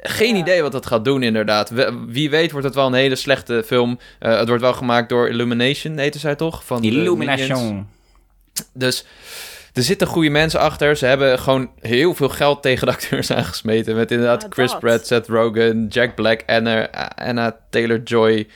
[0.08, 0.42] Geen Ja.
[0.42, 1.72] idee wat dat gaat doen, inderdaad.
[2.08, 4.00] Wie weet wordt het wel een hele slechte film.
[4.20, 6.66] Eh, het wordt wel gemaakt door Illumination, heette zij toch?
[6.66, 6.84] Van.
[6.84, 7.88] Illumination.
[8.74, 9.06] Dus
[9.74, 10.96] er zitten goede mensen achter.
[10.96, 13.96] Ze hebben gewoon heel veel geld tegen de acteurs aangesmeten.
[13.96, 14.78] Met inderdaad Ja, Chris.
[14.78, 18.48] Pratt, Seth Rogen, Jack Black, Anna, Anna Taylor-Joy.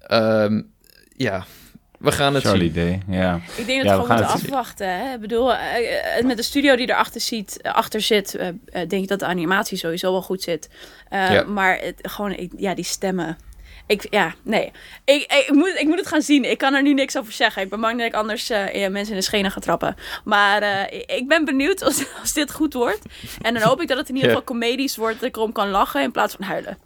[0.00, 0.60] Ehm,
[1.16, 1.44] ja,
[1.98, 3.02] we gaan het Charlie zien.
[3.06, 3.40] Day, ja.
[3.56, 4.88] Ik denk dat we gewoon moeten afwachten.
[4.98, 5.14] Hè?
[5.14, 8.38] Ik bedoel, eh, eh, met de studio die erachter ziet, eh, achter zit,
[8.72, 10.68] denk ik dat de animatie sowieso wel goed zit.
[11.08, 11.42] Eh, Ja.
[11.42, 13.38] Maar het, gewoon, ik- ja, die stemmen.
[13.86, 14.64] Ik, ja, nee.
[15.04, 16.44] Ik, ik, ik moet, ik moet het gaan zien.
[16.50, 17.62] Ik kan er nu niks over zeggen.
[17.62, 19.94] Ik ben bang dat ik anders eh, ja, mensen in de schenen ga trappen.
[20.24, 23.00] Maar eh, ik- ben benieuwd als, als dit goed wordt.
[23.42, 24.36] En dan hoop ik dat het in ieder Ja.
[24.36, 25.20] geval comedisch wordt.
[25.20, 26.78] Dat ik erom kan lachen in plaats van huilen.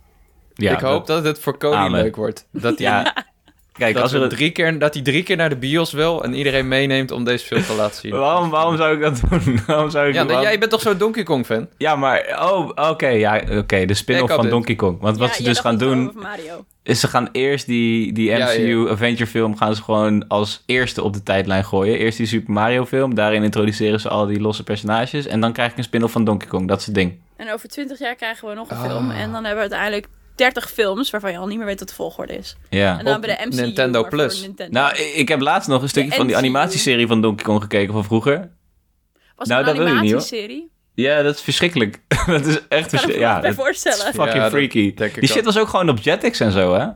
[0.55, 2.03] ja ik hoop dat het voor Cody Amen.
[2.03, 2.47] leuk wordt.
[2.53, 3.15] Dat hij, Ja,
[3.73, 4.29] kijk, dat, als er...
[4.29, 7.45] drie keer, dat hij drie keer naar de bios wil en iedereen meeneemt om deze
[7.47, 8.13] film te laten zien.
[8.13, 9.59] Waarom, waarom zou ik dat doen?
[9.67, 11.69] Waarom zou ik Ja, waarom- jij bent toch zo'n Donkey Kong fan?
[11.79, 12.39] Ja, maar...
[12.53, 13.09] Oh, oké.
[13.09, 13.85] ja, oké.
[13.85, 14.51] de spin-off van dit.
[14.51, 15.01] Donkey Kong.
[15.01, 16.13] Want wat ze dus gaan doen...
[16.83, 18.91] is ze gaan eerst die, die MCU ja.
[18.91, 21.99] Avenger film gaan ze gewoon als eerste op de tijdlijn gooien.
[21.99, 25.27] Eerst die Super Mario film, daarin introduceren ze al die losse personages.
[25.27, 27.13] En dan krijg ik een spin-off van Donkey Kong, dat is het ding.
[27.37, 28.83] En over 20 jaar krijgen we nog een Ah.
[28.91, 29.11] film.
[29.11, 31.95] En dan hebben we uiteindelijk 30 films waarvan je al niet meer weet wat de
[31.95, 32.57] volgorde is.
[32.71, 32.99] Ja.
[32.99, 33.61] En dan Op bij de MCU.
[33.61, 34.41] Nintendo Plus.
[34.41, 34.81] Nintendo.
[34.81, 37.93] Nou, ik heb laatst nog een stukje De van die animatieserie van Donkey Kong gekeken
[37.93, 38.51] van vroeger.
[39.37, 40.09] Was nou, dat wil je niet, hoor.
[40.09, 40.71] animatieserie?
[40.95, 42.01] Ja, dat is verschrikkelijk.
[42.27, 43.19] dat is echt Ik kan er verschrikkelijk.
[43.21, 43.97] Ja, dat is voorstellen.
[44.15, 44.95] fucking Ja, dat freaky.
[44.95, 45.45] denk ik Die shit ook.
[45.45, 46.87] was ook gewoon op Jetix en zo, hè?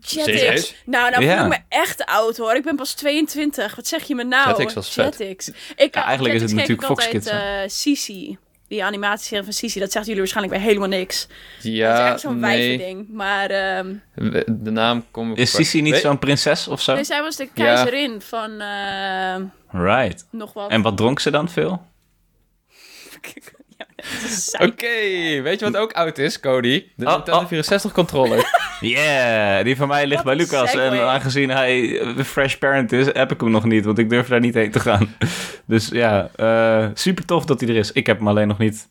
[0.00, 0.74] Jetix.
[0.84, 1.36] Nou, nou Ja.
[1.36, 2.54] voel ik me echt oud hoor.
[2.54, 3.74] Ik ben pas 22.
[3.76, 4.48] Wat zeg je me nou?
[4.48, 5.16] Jetix was vet.
[5.18, 5.50] Jetix.
[5.76, 7.30] Ik, Ja, eigenlijk is het natuurlijk Fox Kids,
[7.66, 8.38] Sisi.
[8.68, 9.80] Die animatieserie van Sisi.
[9.80, 11.26] Dat zegt jullie waarschijnlijk bij helemaal niks.
[11.26, 12.58] dat is Ja, echt zo'n nee.
[12.68, 13.08] wijverding.
[13.08, 13.94] Maar ehm,
[14.46, 15.38] De naam komt...
[15.38, 16.94] Is Sissy niet zo'n prinses of zo?
[16.94, 20.26] nee, zij was de keizerin van ehm, Right.
[20.30, 20.70] nog wat.
[20.70, 21.82] En wat dronk ze dan veel?
[24.58, 26.84] Oké, weet je wat ook oud is, Cody?
[26.96, 27.46] De Oh, Nintendo oh.
[27.46, 28.46] 64 controller.
[28.80, 30.74] Yeah, die van mij ligt Wat bij Lucas.
[30.74, 33.84] En aangezien hij fresh parent is, heb ik hem nog niet.
[33.84, 35.08] Want ik durf daar niet heen te gaan.
[35.64, 37.92] Dus ja, eh, super tof dat hij er is.
[37.92, 38.88] Ik heb hem alleen nog niet.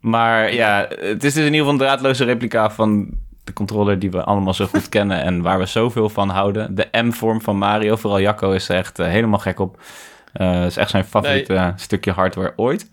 [0.00, 3.08] Maar ja, het is dus in ieder geval een draadloze replica van
[3.44, 6.74] de controller die we allemaal zo goed kennen en waar we zoveel van houden.
[6.74, 9.80] De M-vorm van Mario, vooral Jacco is er echt eh, helemaal gek op.
[10.32, 12.88] Eh is echt zijn favoriete stukje hardware ooit.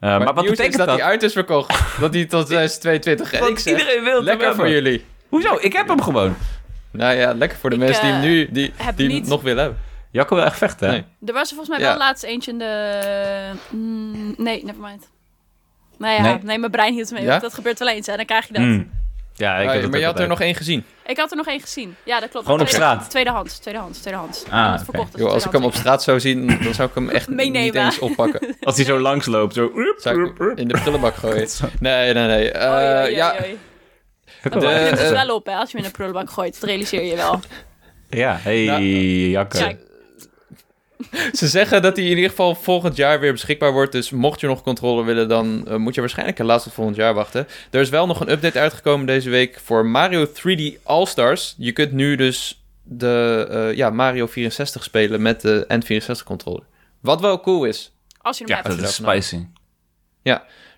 [0.00, 0.98] Eh, maar, Maar, wat nieuws betekent is dat, dat?
[0.98, 1.68] hij uit is verkocht.
[2.00, 4.82] dat hij tot 2022 en Want ik zeg, iedereen wil het Lekker hem voor hebben.
[4.82, 5.04] jullie.
[5.28, 5.58] Hoezo?
[5.60, 6.36] Ik heb hem gewoon.
[6.90, 9.42] Nou ja, lekker voor de Ik, mensen die hem eh, nu die, die niet- nog
[9.42, 9.80] willen hebben.
[10.10, 10.92] Jacco wil echt vechten, hè?
[10.92, 11.04] Nee.
[11.26, 11.88] Er was er volgens mij Ja.
[11.90, 12.90] wel laatst eentje in de...
[13.70, 15.08] Mm, nee, nevermind.
[15.98, 16.38] Nou ja, Nee?
[16.42, 16.58] nee?
[16.58, 17.38] mijn brein hield me Ja?
[17.38, 18.62] Dat gebeurt wel eens en dan krijg je dat.
[18.62, 18.90] Mm.
[19.38, 20.84] Ja, ik Ah, maar je had er nog één gezien.
[21.06, 21.94] Ik had er nog één gezien.
[22.04, 22.44] Ja, dat klopt.
[22.46, 23.10] Gewoon op Tweede- straat?
[23.10, 24.44] Tweedehands, tweedehands, tweedehands.
[24.50, 27.08] Ah, verkocht als Yo, als ik hem op straat zou zien, dan zou ik hem
[27.10, 27.62] echt Meenemen.
[27.62, 28.56] niet eens oppakken.
[28.60, 29.70] Als hij zo langs loopt, zo...
[29.98, 31.48] Zou ik hem in de prullenbak gooien.
[31.80, 32.50] Nee, nee, nee.
[32.52, 33.58] Eh, Oei, oei, oei, ja, oei.
[34.42, 36.54] Wel je De- hem dus wel op hè, als je hem in een prullenbak gooit.
[36.60, 37.40] Dat realiseer je wel.
[38.10, 38.82] Ja, hey, Nou.
[38.82, 39.46] Ja,
[41.32, 43.92] ze zeggen dat hij in ieder geval volgend jaar weer beschikbaar wordt.
[43.92, 47.14] Dus mocht je nog controle willen, dan eh, moet je waarschijnlijk helaas tot volgend jaar
[47.14, 47.46] wachten.
[47.70, 51.54] Er is wel nog een update uitgekomen deze week voor Mario 3D All-Stars.
[51.58, 56.62] Je kunt nu dus de eh, ja, Mario 64 spelen met de N64 controller.
[57.00, 57.92] Wat wel cool is.
[58.20, 58.80] Als je hem Ja, hebt.
[58.80, 59.46] dat is spicy.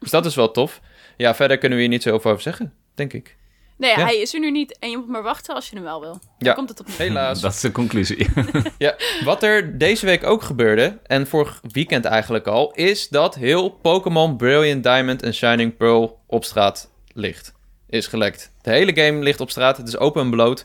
[0.00, 0.80] Dus dat is wel tof.
[1.16, 3.36] Ja, verder kunnen we hier niet zo over zeggen, denk ik.
[3.80, 4.04] Nee, Ja.
[4.04, 4.78] hij is er nu niet.
[4.78, 6.12] En je moet maar wachten als je hem wel wil.
[6.12, 6.52] Daar Ja.
[6.52, 6.86] komt het op.
[6.96, 7.40] Helaas.
[7.46, 8.26] Dat is de conclusie.
[8.78, 13.68] Ja, wat er deze week ook gebeurde, en vorig weekend eigenlijk al, is dat heel
[13.70, 17.52] Pokémon Brilliant Diamond en Shining Pearl op straat ligt.
[17.88, 18.52] Is gelekt.
[18.62, 20.64] De hele game ligt op straat, het is open en bloot.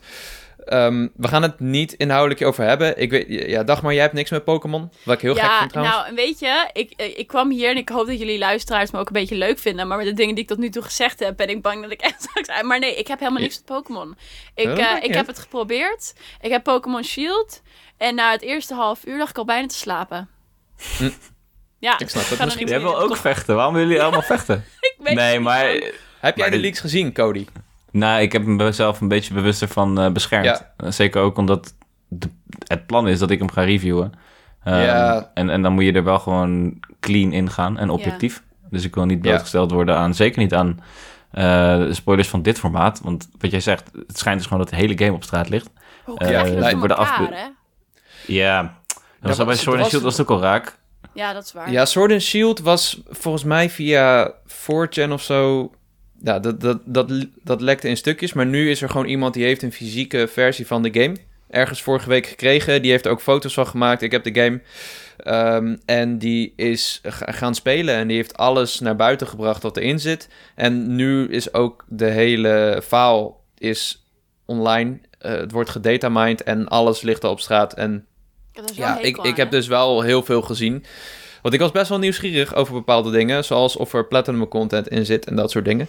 [0.65, 3.01] Ehm, we gaan het niet inhoudelijk over hebben.
[3.01, 4.91] Ik weet, ja, Dagmar, jij hebt niks met Pokémon.
[5.04, 5.97] Wat ik heel gek vind trouwens.
[5.97, 8.99] nou, weet je, ik, eh, ik kwam hier en ik hoop dat jullie luisteraars me
[8.99, 9.88] ook een beetje leuk vinden.
[9.88, 11.91] Maar met de dingen die ik tot nu toe gezegd heb, ben ik bang dat
[11.91, 12.62] ik echt straks...
[12.63, 14.17] Maar nee, ik heb helemaal niks met Pokémon.
[14.56, 16.13] Ik, dat eh, ik heb het geprobeerd.
[16.41, 17.62] Ik heb Pokémon Shield.
[17.97, 20.30] En na het eerste half uur lag ik al bijna te slapen.
[20.97, 21.10] Hm.
[21.80, 22.67] Ja, Ik snap er misschien.
[22.67, 23.56] Jij wil ook vechten.
[23.56, 24.65] Waarom willen jullie allemaal vechten?
[24.80, 25.73] Ik weet Nee, maar...
[25.73, 25.93] niet.
[26.19, 27.45] Heb jij maar de- leaks gezien, Cody?
[27.97, 30.45] Nou, ik heb mezelf een beetje bewuster van eh, beschermd.
[30.45, 30.73] Ja.
[30.77, 31.75] Eh, Zeker ook omdat
[32.08, 32.29] de-
[32.67, 34.12] het plan is dat ik hem ga reviewen.
[34.63, 35.31] Ehm, Ja.
[35.34, 38.43] en, en dan moet je er wel gewoon clean in gaan en objectief.
[38.69, 39.29] Dus ik wil niet Ja.
[39.29, 40.79] blootgesteld worden aan, zeker niet aan
[41.31, 43.01] eh, spoilers van dit formaat.
[43.03, 45.69] Want wat jij zegt, het schijnt dus gewoon dat de hele game op straat ligt.
[46.05, 47.45] Hoe eh, krijg je dat elkaar, afge- hè?
[48.27, 50.77] Ja, dat was al bij Sword and was- Shield was het ook al raak.
[51.13, 51.71] Ja, dat is waar.
[51.71, 55.71] Ja, Sword and Shield was volgens mij via 4chan of zo.
[56.25, 57.11] Ja, dat, dat, dat,
[57.43, 58.33] dat lekte in stukjes.
[58.33, 61.15] Maar nu is er gewoon iemand die heeft een fysieke versie van de game.
[61.49, 62.81] Ergens vorige week gekregen.
[62.81, 64.01] Die heeft er ook foto's van gemaakt.
[64.01, 64.61] Ik heb de game.
[65.17, 67.95] Ehm, en die is ga- gaan spelen.
[67.95, 70.27] En die heeft alles naar buiten gebracht wat erin zit.
[70.55, 74.05] En nu is ook de hele file is
[74.45, 74.99] online.
[75.19, 77.73] Eh, het wordt gedatamined en alles ligt al op straat.
[77.73, 78.05] En
[78.75, 80.83] ja, ik, ik heb dus wel heel veel gezien.
[81.45, 83.43] Want ik was best wel nieuwsgierig over bepaalde dingen.
[83.43, 85.88] Zoals of er platinum content in zit en dat soort dingen.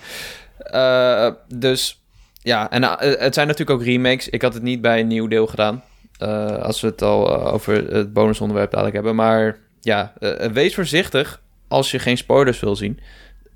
[0.58, 2.02] Eh, dus
[2.42, 4.28] ja, en eh, het zijn natuurlijk ook remakes.
[4.28, 5.84] Ik had het niet bij een nieuw deel gedaan.
[6.18, 9.14] Eh, als we het al over het bonusonderwerp dadelijk hebben.
[9.14, 10.12] Maar ja,
[10.52, 13.00] wees voorzichtig als je geen spoilers wil zien.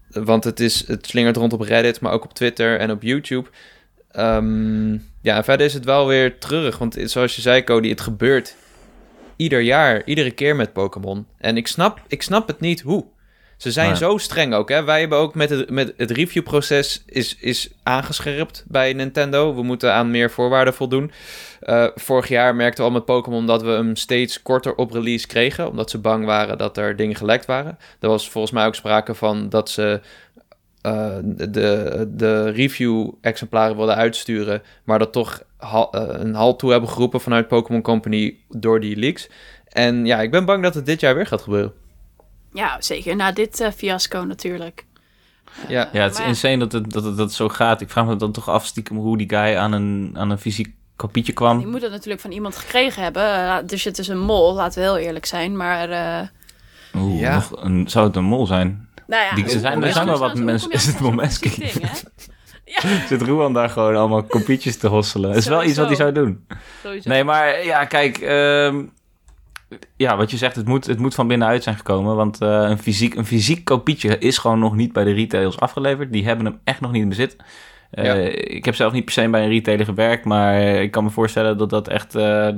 [0.09, 3.49] Want het, is, het slingert rond op Reddit, maar ook op Twitter en op YouTube.
[4.11, 6.79] Ehm, ja, verder is het wel weer treurig.
[6.79, 8.57] Want zoals je zei, Cody, het gebeurt
[9.41, 11.27] ieder jaar, iedere keer met Pokémon.
[11.39, 13.05] En ik snap, ik snap het niet hoe.
[13.57, 14.69] Ze zijn zo streng ook.
[14.69, 14.85] Hè?
[14.85, 19.55] Wij hebben ook met het, met het reviewproces is, is aangescherpt bij Nintendo.
[19.55, 21.13] We moeten aan meer voorwaarden voldoen.
[21.61, 25.27] Eh, vorig jaar merkten we al met Pokémon dat we hem steeds korter op release
[25.27, 25.69] kregen.
[25.69, 27.79] Omdat ze bang waren dat er dingen gelekt waren.
[28.01, 30.01] Er was volgens mij ook sprake van dat ze
[30.83, 34.63] eh, de, de review-exemplaren wilden uitsturen.
[34.85, 35.43] Maar dat toch
[35.91, 39.29] een halt toe hebben geroepen vanuit Pokémon Company door die leaks.
[39.69, 41.73] En ja, ik ben bang dat het dit jaar weer gaat gebeuren.
[42.53, 43.17] Ja, zeker.
[43.17, 44.85] Na dit eh, fiasco natuurlijk.
[45.69, 45.89] Ja.
[45.93, 47.81] Ja, het is Maar insane dat het, dat, het, dat het zo gaat.
[47.81, 50.75] Ik vraag me dan toch af stiekem hoe die guy aan een, aan een fysiek
[50.97, 51.59] kopietje kwam.
[51.59, 53.23] Die moet het natuurlijk van iemand gekregen hebben.
[53.35, 55.57] Eh, Dus het is een mol, laten we heel eerlijk zijn.
[55.57, 56.27] Maar eh,
[57.03, 57.35] Oeh, Ja.
[57.35, 58.89] nog een, zou het een mol zijn?
[59.07, 59.35] nou ja.
[59.35, 61.39] Die- er zijn- er zijn wel wat mensen- is het anders
[62.71, 65.29] Ja, Zit Ruan daar gewoon allemaal kopietjes te hosselen?
[65.29, 66.47] Dat is wel iets wat hij zou doen.
[66.83, 67.09] sowieso.
[67.09, 68.19] Nee, maar ja, kijk.
[68.19, 68.83] ehm,
[69.97, 72.17] ja, wat je zegt, het moet, het moet van binnenuit zijn gekomen.
[72.17, 76.13] Want eh, een, fysiek, een fysiek kopietje is gewoon nog niet bij de retailers afgeleverd.
[76.13, 77.37] Die hebben hem echt nog niet in bezit.
[77.91, 78.15] Eh, Ja.
[78.33, 80.25] Ik heb zelf niet per se bij een retailer gewerkt.
[80.25, 82.49] Maar ik kan me voorstellen dat dat echt eh,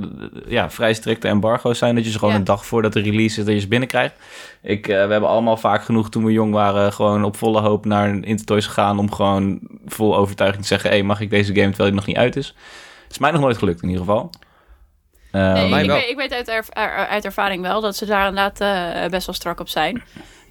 [0.47, 1.95] ja, vrij strikte embargo's zijn.
[1.95, 2.39] Dat je ze gewoon Ja.
[2.39, 4.15] een dag voordat de release is, dat je ze binnenkrijgt.
[4.61, 6.93] Ik, eh, we hebben allemaal vaak genoeg toen we jong waren...
[6.93, 8.99] gewoon op volle hoop naar een Intertoys gegaan...
[8.99, 10.89] om gewoon vol overtuiging te zeggen...
[10.89, 12.55] hey, mag ik deze game terwijl die nog niet uit is?
[13.09, 14.29] is mij nog nooit gelukt in ieder geval.
[15.31, 15.95] Nee, ik, wel.
[15.97, 19.25] weet, ik weet uit, erv- er- uit ervaring wel dat ze daar inderdaad eh, best
[19.25, 20.03] wel strak op zijn.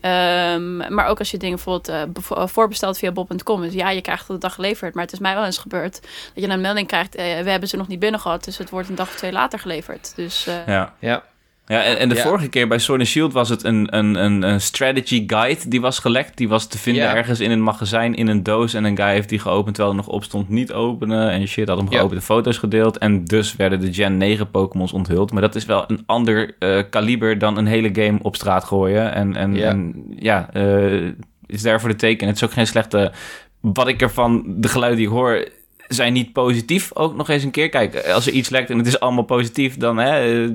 [0.02, 3.60] Ehm, maar ook als je dingen bijvoorbeeld eh, eh, voorbestelt via bob.com.
[3.60, 4.94] Dus ja, je krijgt het de dag geleverd.
[4.94, 6.00] Maar het is mij wel eens gebeurd
[6.34, 7.14] dat je een melding krijgt.
[7.14, 8.44] eh, we hebben ze nog niet binnen gehad.
[8.44, 10.12] Dus het wordt een dag of twee later geleverd.
[10.16, 10.92] Dus eh, Ja.
[10.98, 11.22] Ja.
[11.66, 12.22] Ja, en, en de Ja.
[12.22, 15.80] vorige keer bij Sword and Shield was het een, een, een, een strategy guide die
[15.80, 16.36] was gelekt.
[16.36, 17.14] Die was te vinden Ja.
[17.16, 18.74] ergens in een magazijn in een doos.
[18.74, 21.30] En een guy heeft die geopend terwijl er nog op stond niet openen.
[21.30, 21.98] En shit had hem Ja.
[21.98, 22.98] geopend, foto's gedeeld.
[22.98, 25.32] En dus werden de Gen 9 Pokémons onthuld.
[25.32, 29.12] Maar dat is wel een ander eh, kaliber dan een hele game op straat gooien.
[29.14, 29.68] En, en Ja.
[29.68, 31.06] en, ja, eh,
[31.46, 32.26] is daarvoor de teken.
[32.26, 33.12] Het is ook geen slechte...
[33.60, 35.48] Wat ik ervan, de geluiden die ik hoor
[35.88, 36.90] zijn niet positief.
[36.94, 37.68] Ook nog eens een keer.
[37.68, 40.46] Kijk, als er iets lekt en het is allemaal positief, dan hè,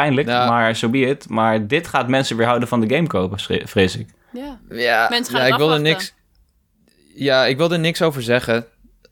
[0.00, 0.28] pijnlijk.
[0.28, 0.48] Ja.
[0.48, 1.28] Maar zo be it.
[1.28, 4.06] Maar dit gaat mensen weer houden van de game kopen, vrees ik.
[4.32, 4.58] ja.
[4.70, 5.82] Ja, Mensen gaan ja, ik wilde afwachten.
[5.98, 6.14] niks.
[7.14, 8.66] Ja, ik wilde niks over zeggen,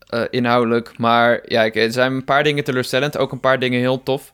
[0.07, 0.99] eh, inhoudelijk.
[0.99, 4.33] Maar ja, ik- er zijn een paar dingen teleurstellend, ook een paar dingen heel tof.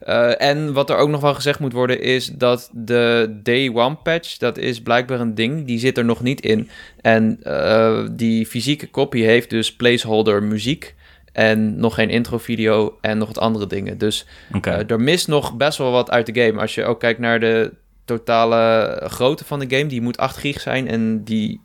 [0.00, 3.94] Eh, en wat er ook nog wel gezegd moet worden is dat de Day One
[3.94, 6.68] patch, dat is blijkbaar een ding, die zit er nog niet in.
[7.00, 10.94] En eh, die fysieke copy heeft dus placeholder muziek
[11.34, 13.98] en nog geen intro video en nog wat andere dingen.
[13.98, 14.26] Dus
[14.62, 16.60] eh, er mist nog best wel wat uit de game.
[16.60, 17.72] Als je ook kijkt naar de
[18.04, 20.88] totale grootte van de game, die moet 8 gig zijn.
[20.88, 21.60] En die,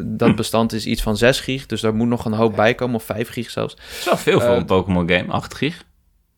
[0.00, 1.66] dat bestand is iets van 6 gig.
[1.66, 3.72] Dus daar moet nog een hoop bij komen, of 5 gig zelfs.
[3.74, 5.86] Het is wel veel voor eh, een Pokémon game, 8 gig.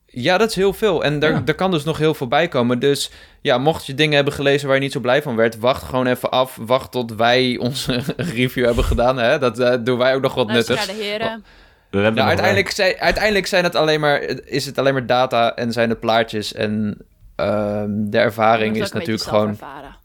[0.07, 1.05] Ja, dat is heel veel.
[1.05, 1.41] En daar, Ja.
[1.41, 2.79] daar kan dus nog heel veel bij komen.
[2.79, 5.83] Dus ja, mocht je dingen hebben gelezen waar je niet zo blij van werd, wacht
[5.83, 6.59] gewoon even af.
[6.61, 9.19] Wacht tot wij onze review hebben gedaan.
[9.19, 9.39] Hè?
[9.39, 11.45] Dat eh, doen wij ook nog wat Luister naar de heren.
[11.91, 15.89] Nou, uiteindelijk, zijn, uiteindelijk zijn het alleen maar, is het alleen maar data en zijn
[15.89, 16.53] het plaatjes.
[16.53, 16.99] En
[17.37, 19.49] ehm, de ervaring is natuurlijk gewoon...
[19.49, 19.97] ervaren.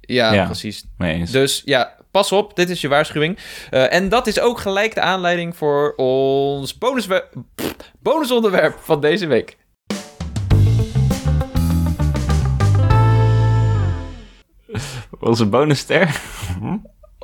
[0.00, 0.44] Ja, Ja.
[0.44, 0.84] precies.
[1.32, 3.38] Dus ja, pas op, dit is je waarschuwing.
[3.70, 9.56] Eh, en dat is ook gelijk de aanleiding voor ons pff, bonusonderwerp van deze week.
[15.20, 16.20] Onze bonusster.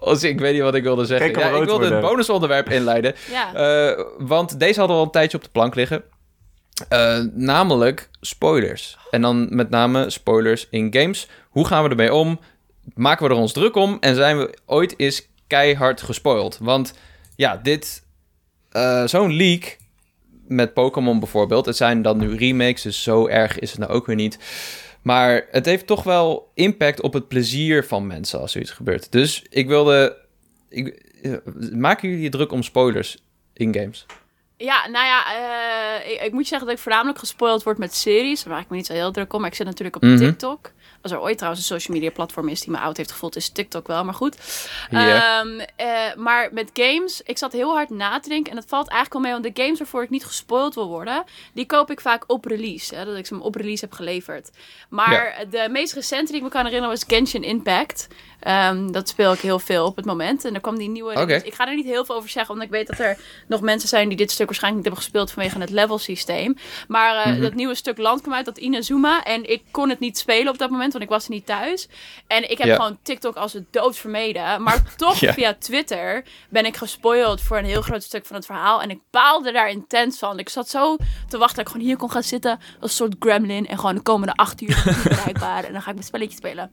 [0.05, 1.38] Als, ik weet niet wat ik wilde zeggen.
[1.38, 3.15] Ja, ik wilde het bonusonderwerp inleiden.
[3.31, 3.55] Ja.
[3.55, 6.03] Eh, want deze hadden al een tijdje op de plank liggen.
[6.88, 8.99] Eh, namelijk spoilers.
[9.11, 11.29] En dan met name spoilers in games.
[11.49, 12.41] Hoe gaan we ermee om?
[12.95, 13.97] Maken we er ons druk om?
[14.01, 16.59] En zijn we ooit eens keihard gespoild?
[16.61, 16.93] Want
[17.37, 18.03] ja, dit...
[18.71, 19.77] eh, Zo'n leak
[20.49, 21.67] met Pokémon bijvoorbeeld.
[21.67, 24.38] Het zijn dan nu remakes, dus zo erg is het nou ook weer niet.
[25.03, 29.12] Maar het heeft toch wel impact op het plezier van mensen als zoiets gebeurt.
[29.12, 30.17] Dus ik wilde...
[30.69, 30.88] Ik,
[31.23, 31.33] eh,
[31.73, 33.17] maken jullie je druk om spoilers
[33.53, 34.07] in games?
[34.57, 35.25] Ja, nou ja,
[36.05, 38.43] eh, ik, ik moet je zeggen dat ik voornamelijk gespoild word met series.
[38.43, 39.41] Daar maak ik me niet zo heel druk om.
[39.41, 40.17] Maar ik zit natuurlijk op Mhm.
[40.17, 40.71] TikTok.
[41.03, 43.49] Als er ooit trouwens een social media platform is die me oud heeft gevoeld, is
[43.49, 44.37] TikTok wel, maar goed.
[44.91, 45.41] Ja.
[45.41, 45.87] Ehm, eh,
[46.17, 48.51] maar met games, ik zat heel hard na te denken.
[48.51, 51.25] En dat valt eigenlijk wel mee, want de games waarvoor ik niet gespoild wil worden,
[51.55, 52.95] die koop ik vaak op release.
[52.95, 54.51] Hè, dat ik ze hem op release heb geleverd.
[54.88, 58.09] Maar de meest recente die ik me kan herinneren was Genshin Impact.
[58.41, 60.45] Ehm, dat speel ik heel veel op het moment.
[60.45, 61.41] En er kwam die nieuwe.
[61.45, 63.88] Ik ga er niet heel veel over zeggen, omdat ik weet dat er nog mensen
[63.88, 66.57] zijn die dit stuk waarschijnlijk niet hebben gespeeld vanwege het level systeem.
[66.88, 67.41] Maar Mhm.
[67.41, 69.23] dat nieuwe stuk land kwam uit, dat Inazuma.
[69.25, 71.88] En ik kon het niet spelen op dat moment, want ik was er niet thuis.
[72.26, 72.74] En ik heb Ja.
[72.74, 74.62] gewoon TikTok als het dood vermeden.
[74.62, 75.33] Maar toch Ja.
[75.33, 78.83] via Twitter ben ik gespoild voor een heel groot stuk van het verhaal.
[78.83, 80.38] En ik baalde daar intens van.
[80.38, 80.96] Ik zat zo
[81.28, 82.50] te wachten dat ik gewoon hier kon gaan zitten
[82.81, 83.66] als een soort gremlin.
[83.68, 85.64] En gewoon de komende acht uur bereikbaar.
[85.64, 86.72] En dan ga ik mijn spelletje spelen.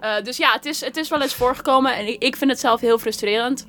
[0.00, 1.96] Eh, dus ja, het is, het is wel eens voorgekomen.
[1.96, 3.66] En ik, ik vind het zelf heel frustrerend.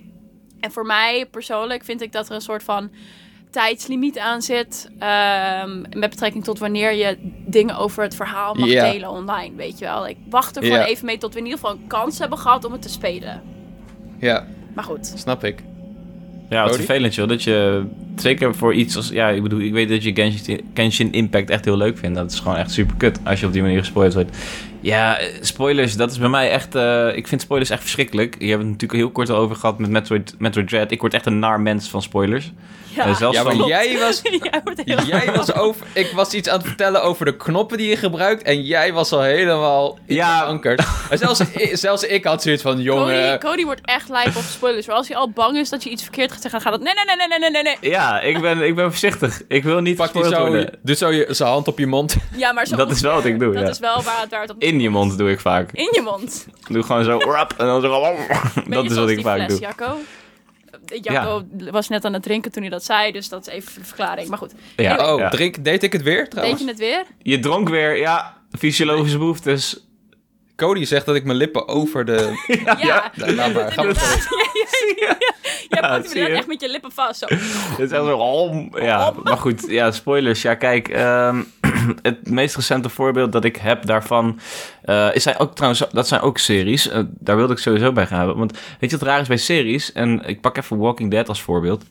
[0.60, 2.92] En voor mij persoonlijk vind ik dat er een soort van
[3.50, 4.90] tijdslimiet aan zit.
[5.00, 9.56] ehm, met betrekking tot wanneer je dingen over het verhaal mag delen online.
[9.56, 10.08] Weet je wel.
[10.08, 12.66] Ik wacht er gewoon even mee tot we in ieder geval een kans hebben gehad
[12.66, 13.42] om het te spelen.
[14.20, 15.14] Ja, Maar goed.
[15.16, 15.64] snap ik.
[16.50, 16.84] Ja, wat Cody?
[16.84, 17.28] vervelend joh.
[17.28, 17.86] Dat je,
[18.16, 19.10] zeker voor iets als...
[19.10, 22.16] Ja, ik bedoel, ik weet dat je Genshin, Genshin Impact echt heel leuk vindt.
[22.16, 24.38] Dat is gewoon echt super kut als je op die manier gespoild wordt.
[24.82, 26.76] Ja, spoilers, dat is bij mij echt...
[26.76, 28.36] eh, ik vind spoilers echt verschrikkelijk.
[28.40, 30.92] Je hebt het natuurlijk heel kort al over gehad met Metroid, Metroid Dread.
[30.92, 32.52] Ik word echt een naar mens van spoilers.
[33.08, 35.86] Ja, zelfs Ja, maar van- jij was, Jij wordt heel jij was over...
[35.94, 38.44] Ik was iets aan het vertellen over de knoppen die je gebruikt...
[38.44, 40.42] en jij was al helemaal Ja.
[40.42, 40.84] ankerd.
[41.10, 41.42] En zelfs,
[41.86, 42.72] zelfs ik had zoiets van...
[42.72, 44.88] Cody, Jongen, Cody wordt echt lijp op spoilers.
[44.88, 46.96] Maar als hij al bang is dat je iets verkeerd gaat zeggen, dan gaat het...
[46.96, 47.92] Nee, nee, nee, nee, nee, nee, nee.
[47.92, 49.42] Ja, ik ben, ik ben voorzichtig.
[49.48, 50.80] Ik wil niet pak zo, worden.
[50.84, 52.16] doe zo je, zijn hand op je mond.
[52.36, 53.70] Ja, maar zo Dat is wel wat ik doe, Dat ja.
[53.70, 55.72] is wel waar het, waar het op In je mond doe ik vaak.
[55.72, 56.48] In je mond.
[56.68, 57.18] Doe gewoon zo...
[57.18, 58.16] rap, en dan zo...
[58.54, 59.60] Ben Dat is wat ik vaak fles, doe.
[59.60, 59.98] Jacco?
[61.02, 63.84] Jacco was net aan het drinken toen hij dat zei, dus dat is even de
[63.86, 64.28] verklaring.
[64.30, 65.30] Maar goed, Ja, Oh, ja.
[65.30, 66.62] drink, deed ik het weer trouwens?
[66.62, 67.04] je het weer?
[67.22, 69.84] Je dronk weer, ja, fysiologische behoeftes.
[70.56, 72.32] Cody zegt dat ik mijn lippen over de...
[72.66, 74.28] Ja, Ja, laat maar, ga maar inderdaad.
[75.00, 75.18] Ja,
[75.70, 76.16] ja, pakt hem zie je.
[76.16, 77.20] inderdaad echt met je lippen vast.
[77.20, 77.26] Zo.
[77.30, 78.18] Het is echt zo...
[78.18, 80.42] oh, ja, maar goed, ja, spoilers.
[80.42, 81.42] Ja, kijk, ehm,
[82.02, 84.40] het meest recente voorbeeld dat ik heb daarvan...
[84.82, 86.90] eh, is zijn ook trouwens, dat zijn ook series.
[86.90, 88.38] Eh, daar wilde ik sowieso bij gaan hebben.
[88.38, 89.92] Want weet je wat raar is bij series?
[89.92, 91.84] En ik pak even Walking Dead als voorbeeld.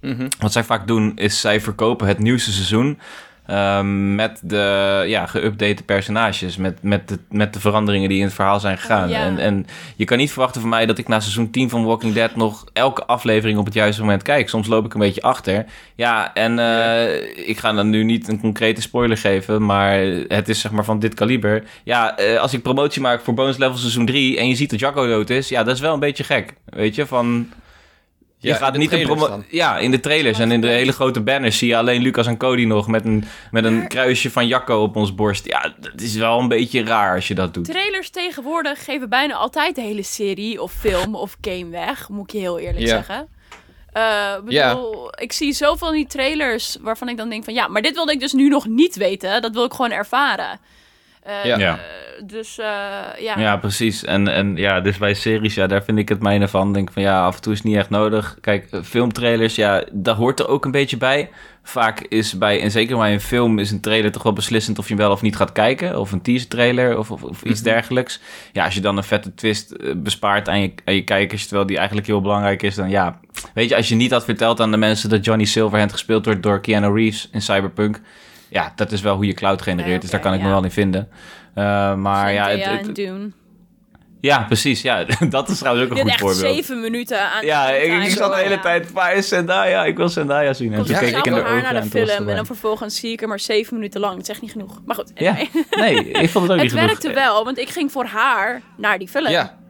[0.00, 0.28] Mhm.
[0.38, 2.98] Wat zij vaak doen, is zij verkopen het nieuwste seizoen...
[3.46, 8.34] ehm, met de ja, geüpdate personages, met, met, de, met de veranderingen die in het
[8.34, 9.08] verhaal zijn gegaan.
[9.08, 9.20] ja.
[9.20, 12.14] En, en je kan niet verwachten van mij dat ik na seizoen 10 van Walking
[12.14, 14.48] Dead nog elke aflevering op het juiste moment kijk.
[14.48, 15.64] Soms loop ik een beetje achter.
[15.94, 20.60] Ja, en eh, ik ga dan nu niet een concrete spoiler geven, maar het is
[20.60, 21.64] zeg maar van dit kaliber.
[21.84, 24.80] Ja, eh, als ik promotie maak voor bonus level seizoen 3 en je ziet dat
[24.80, 26.54] Jacco dood is, ja, dat is wel een beetje gek.
[26.64, 27.48] Weet je, van...
[28.42, 29.44] Je Ja, gaat in de niet een trailers promo- dan.
[29.50, 32.36] Ja, in de trailers en in de hele grote banners zie je alleen Lucas en
[32.36, 35.46] Cody nog met een, met een kruisje van Jacco op ons borst.
[35.46, 37.64] Ja, dat is wel een beetje raar als je dat doet.
[37.64, 42.30] Trailers tegenwoordig geven bijna altijd de hele serie of film of game weg, moet ik
[42.32, 42.86] je heel eerlijk Ja.
[42.88, 43.28] zeggen.
[43.92, 47.68] Eh, ik bedoel, ik zie zoveel van die trailers waarvan ik dan denk van ja,
[47.68, 49.42] maar dit wilde ik dus nu nog niet weten.
[49.42, 50.60] Dat wil ik gewoon ervaren.
[51.22, 51.78] Eh, Ja.
[52.26, 52.66] Dus eh,
[53.18, 53.38] ja.
[53.38, 54.04] Ja, precies.
[54.04, 56.72] En, en ja, dus bij series, ja, daar vind ik het mijne van.
[56.72, 58.36] Denk van ja, af en toe is het niet echt nodig.
[58.40, 61.30] Kijk, eh, filmtrailers, ja, daar hoort er ook een beetje bij.
[61.62, 64.88] Vaak is bij, en zeker bij een film, is een trailer toch wel beslissend of
[64.88, 65.98] je wel of niet gaat kijken.
[65.98, 67.68] Of een teaser trailer of, of, of iets Mhm.
[67.70, 68.20] dergelijks.
[68.52, 71.76] Ja, als je dan een vette twist bespaart aan je, aan je kijkers, terwijl die
[71.76, 73.18] eigenlijk heel belangrijk is, dan ja.
[73.54, 76.42] Weet je, als je niet had verteld aan de mensen dat Johnny Silverhand gespeeld wordt
[76.42, 78.00] door Keanu Reeves in Cyberpunk.
[78.52, 80.70] Ja, dat is wel hoe je cloud genereert, dus daar kan ik me wel in
[80.70, 81.08] vinden.
[81.54, 83.30] Eh, maar ja, het, Zendaya het- en Dune.
[84.20, 84.82] ja, precies.
[84.82, 86.54] Ja, dat is trouwens ook Je een hebt goed echt voorbeeld.
[86.64, 88.60] zeven minuten aan Ja, ik, zat de hele Ja.
[88.60, 89.84] tijd, waar is Zendaya?
[89.84, 90.72] Ik wil Zendaya zien.
[90.72, 92.96] En toen keek ik in de haar ogen naar de het film en dan vervolgens
[92.96, 94.12] zie ik er maar zeven minuten lang.
[94.14, 94.80] Dat is echt niet genoeg.
[94.86, 95.36] Maar goed, Ja,
[95.70, 96.86] nee, ik vond het ook het niet genoeg.
[96.86, 99.28] werkte wel, want ik ging voor haar naar die film.
[99.28, 99.60] Ja.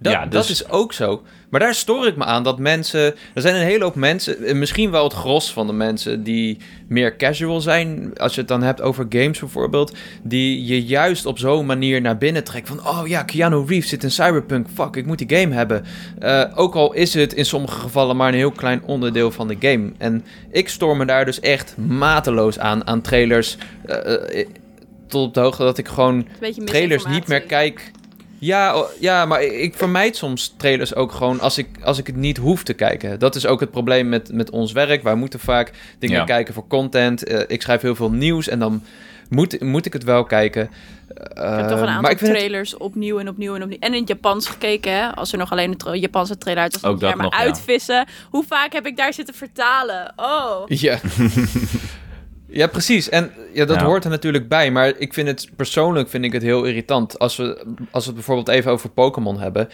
[0.00, 1.22] Dat, Ja, dus- dat is ook zo.
[1.50, 3.14] Maar daar stoor ik me aan dat mensen.
[3.34, 6.58] Er zijn een hele hoop mensen, eh, misschien wel het gros van de mensen die
[6.88, 8.10] meer casual zijn.
[8.16, 9.96] Als je het dan hebt over games bijvoorbeeld.
[10.22, 12.68] Die je juist op zo'n manier naar binnen trekt.
[12.68, 14.66] Van oh ja, Keanu Reeves zit in Cyberpunk.
[14.74, 15.84] Fuck, ik moet die game hebben.
[16.18, 19.56] Eh, ook al is het in sommige gevallen maar een heel klein onderdeel van de
[19.60, 19.92] game.
[19.98, 22.86] En ik stoor me daar dus echt mateloos aan.
[22.86, 23.56] Aan trailers.
[23.84, 24.46] eh,
[25.08, 26.26] tot op de hoogte dat ik gewoon
[26.64, 27.90] trailers niet meer kijk.
[28.46, 32.36] Ja, ja, maar ik vermijd soms trailers ook gewoon als ik, als ik het niet
[32.36, 33.18] hoef te kijken.
[33.18, 35.02] Dat is ook het probleem met, met ons werk.
[35.02, 36.24] Wij moeten vaak dingen Ja.
[36.24, 37.24] kijken voor content.
[37.24, 38.82] Eh, ik schrijf heel veel nieuws en dan
[39.28, 40.62] moet, moet ik het wel kijken.
[41.08, 43.62] Ik heb toch een Eh, aantal maar ik vind het, trailers opnieuw en opnieuw en
[43.62, 43.78] opnieuw.
[43.80, 45.14] En in het Japans gekeken, hè.
[45.14, 47.38] Als er nog alleen een tra- Japanse trailer uit was, Ook dat maar nog, ja.
[47.40, 48.06] uitvissen.
[48.30, 50.12] Hoe vaak heb ik daar zitten vertalen?
[50.16, 50.62] Oh.
[50.66, 50.98] ja.
[52.56, 53.08] ja, precies.
[53.08, 53.84] En ja, dat Ja.
[53.86, 54.70] hoort er natuurlijk bij.
[54.70, 57.18] Maar ik vind het persoonlijk vind ik het heel irritant.
[57.18, 59.68] Als we, als we het bijvoorbeeld even over Pokémon hebben.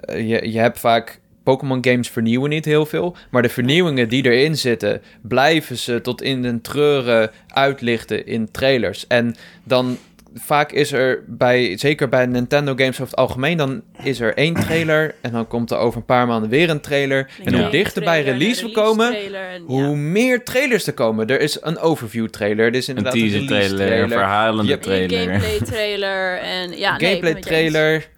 [0.00, 3.16] Eh, je, je hebt vaak Pokémon games vernieuwen niet heel veel.
[3.30, 9.06] Maar de vernieuwingen die erin zitten, blijven ze tot in den treuren uitlichten in trailers.
[9.06, 9.98] En dan
[10.40, 14.54] vaak is er bij, zeker bij Nintendo games over het algemeen, dan is er één
[14.54, 15.14] trailer.
[15.20, 17.30] En dan komt er over een paar maanden weer een trailer.
[17.44, 19.88] En hoe dichter bij trailer, release we komen, trailer en- hoe ja.
[19.94, 21.26] meer trailers er komen.
[21.26, 24.64] Er is een overview trailer, er is inderdaad een, teaser release trailer, trailer, een verhalende
[24.70, 25.18] Je- Een trailer.
[25.40, 28.08] gameplay trailer en ja, gameplay trailer.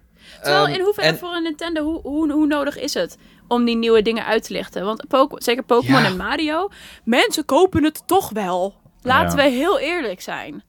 [0.41, 3.65] Terwijl Ehm, in hoeverre en- voor een Nintendo, hoe, hoe, hoe nodig is het om
[3.65, 4.85] die nieuwe dingen uit te lichten?
[4.85, 6.05] Want Poke- zeker Pokémon Ja.
[6.07, 6.69] en Mario,
[7.03, 8.75] mensen kopen het toch wel.
[9.03, 9.43] Laten Ja.
[9.43, 10.63] we heel eerlijk zijn.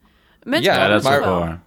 [0.61, 1.61] Ja, dat is wel waar.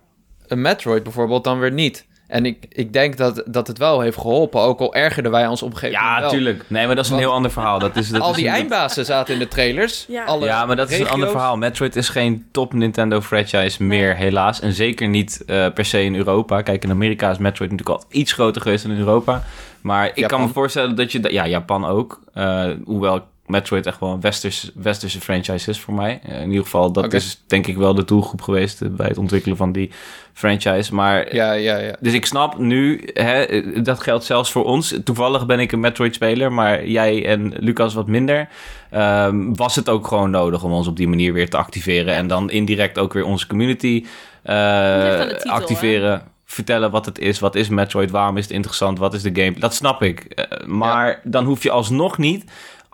[0.47, 2.05] een Metroid bijvoorbeeld dan weer niet.
[2.27, 5.61] En ik, ik denk dat, dat het wel heeft geholpen, ook al ergerden wij ons
[5.61, 6.31] op een gegeven moment Ja, wel.
[6.31, 6.63] tuurlijk.
[6.69, 7.79] Nee, maar dat is een Want- heel ander verhaal.
[7.79, 10.05] Dat is, dat Al is die eindbazen zaten in de trailers.
[10.07, 10.23] Ja.
[10.23, 11.57] Alle Ja, maar dat is een ander verhaal.
[11.57, 14.59] Metroid is geen top Nintendo franchise meer, helaas.
[14.61, 16.61] En zeker niet eh, per se in Europa.
[16.61, 19.43] Kijk, in Amerika is Metroid natuurlijk al iets groter geweest dan in Europa.
[19.81, 21.19] Maar ik kan me voorstellen dat je...
[21.19, 22.19] da- Ja, Japan ook.
[22.33, 26.19] Eh, hoewel Metroid echt wel een westers, westerse franchise is voor mij.
[26.23, 29.17] Eh, in ieder geval, dat is denk ik wel de doelgroep geweest eh, bij het
[29.17, 29.91] ontwikkelen van die
[30.33, 30.95] franchise.
[30.95, 31.95] Maar Ja, ja, ja.
[31.99, 34.95] dus ik snap nu, hè, eh, dat geldt zelfs voor ons.
[35.03, 38.47] Toevallig ben ik een Metroid-speler, maar jij en Lucas wat minder.
[38.89, 42.15] Ehm, was het ook gewoon nodig om ons op die manier weer te activeren.
[42.15, 44.05] En dan indirect ook weer onze community
[44.43, 46.21] eh, titel, activeren.
[46.45, 49.59] Vertellen wat het is, wat is Metroid, waarom is het interessant, wat is de game.
[49.59, 50.47] Dat snap ik.
[50.65, 52.45] Maar dan hoef je alsnog niet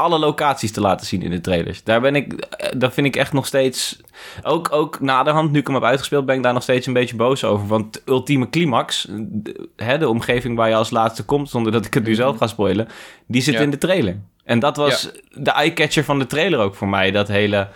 [0.01, 1.83] alle locaties te laten zien in de trailers.
[1.83, 3.99] Daar ben ik, eh, dat vind ik echt nog steeds...
[4.43, 7.15] Ook, ook naderhand, nu ik hem heb uitgespeeld, ben ik daar nog steeds een beetje
[7.15, 7.67] boos over.
[7.67, 11.85] Want de ultieme climax, de, hè, de omgeving waar je als laatste komt, zonder dat
[11.85, 12.87] ik het nu zelf ga spoilen,
[13.27, 13.59] die zit Ja.
[13.59, 14.19] in de trailer.
[14.43, 17.67] En dat was de eye-catcher van de trailer ook voor mij, dat hele...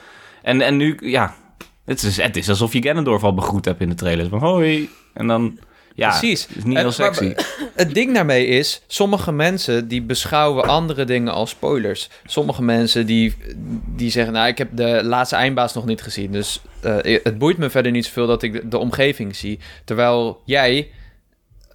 [0.42, 1.36] En, en nu, ja,
[1.86, 4.30] het is, het is alsof je Ganondorf al begroet hebt in de trailer.
[4.30, 5.60] Van hoi, en dan...
[5.98, 6.48] Ja, Precies.
[6.56, 7.24] is niet heel sexy.
[7.24, 12.10] maar- Het ding daarmee is, sommige mensen die beschouwen andere dingen als spoilers.
[12.26, 13.36] Sommige mensen die,
[13.96, 16.32] die zeggen, nou, ik heb de laatste eindbaas nog niet gezien.
[16.32, 19.60] Dus eh, het boeit me verder niet zoveel dat ik de, de omgeving zie.
[19.86, 20.90] Terwijl jij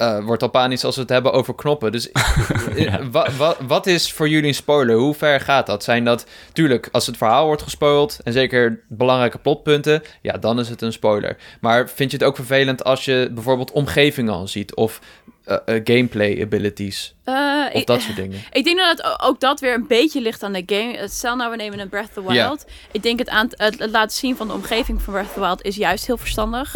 [0.01, 1.93] eh, wordt al panisch als we het hebben over knoppen.
[1.93, 4.97] Dus eh, wa- wa- wat is voor jullie een spoiler?
[4.97, 5.85] Hoe ver gaat dat?
[5.85, 10.69] Zijn dat, tuurlijk, als het verhaal wordt gespoild en zeker belangrijke plotpunten, ja, dan is
[10.69, 11.37] het een spoiler.
[11.61, 15.01] Maar vind je het ook vervelend als je bijvoorbeeld omgeving al ziet of
[15.45, 17.35] eh, gameplay abilities Eh,
[17.73, 18.41] of ik- dat soort dingen?
[18.53, 21.09] Ik denk dat het ook dat weer een beetje ligt aan de game.
[21.09, 22.33] Stel nou, we nemen een Breath of the.
[22.33, 22.65] Wild.
[22.93, 25.41] Ik denk het, aan, het, het laten zien van de omgeving van Breath of the
[25.41, 26.75] Wild is juist heel verstandig.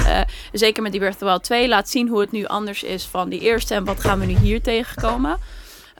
[0.52, 1.68] Zeker met die Breath of the Wild 2.
[1.68, 4.36] Laat zien hoe het nu anders is van die eerste en wat gaan we nu
[4.36, 5.36] hier tegenkomen.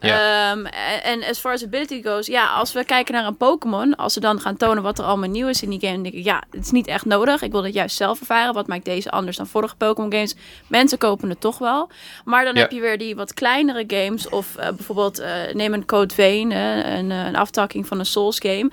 [0.06, 0.50] Ja.
[0.52, 0.66] Ehm,
[1.02, 4.20] en, as far as ability goes, ja, als we kijken naar een Pokémon, als ze
[4.20, 6.42] dan gaan tonen wat er allemaal nieuw is in die game, dan denk ik, ja,
[6.50, 7.42] het is niet echt nodig.
[7.42, 8.54] Ik wil dat juist zelf ervaren.
[8.54, 10.34] Wat maakt deze anders dan vorige Pokémon games?
[10.66, 11.90] Mensen kopen het toch wel.
[12.24, 12.60] Maar dan Ja.
[12.60, 16.52] heb je weer die wat kleinere games, of eh, bijvoorbeeld eh, neem een Code Vein,
[16.52, 18.70] eh, een, een aftakking van een Souls game.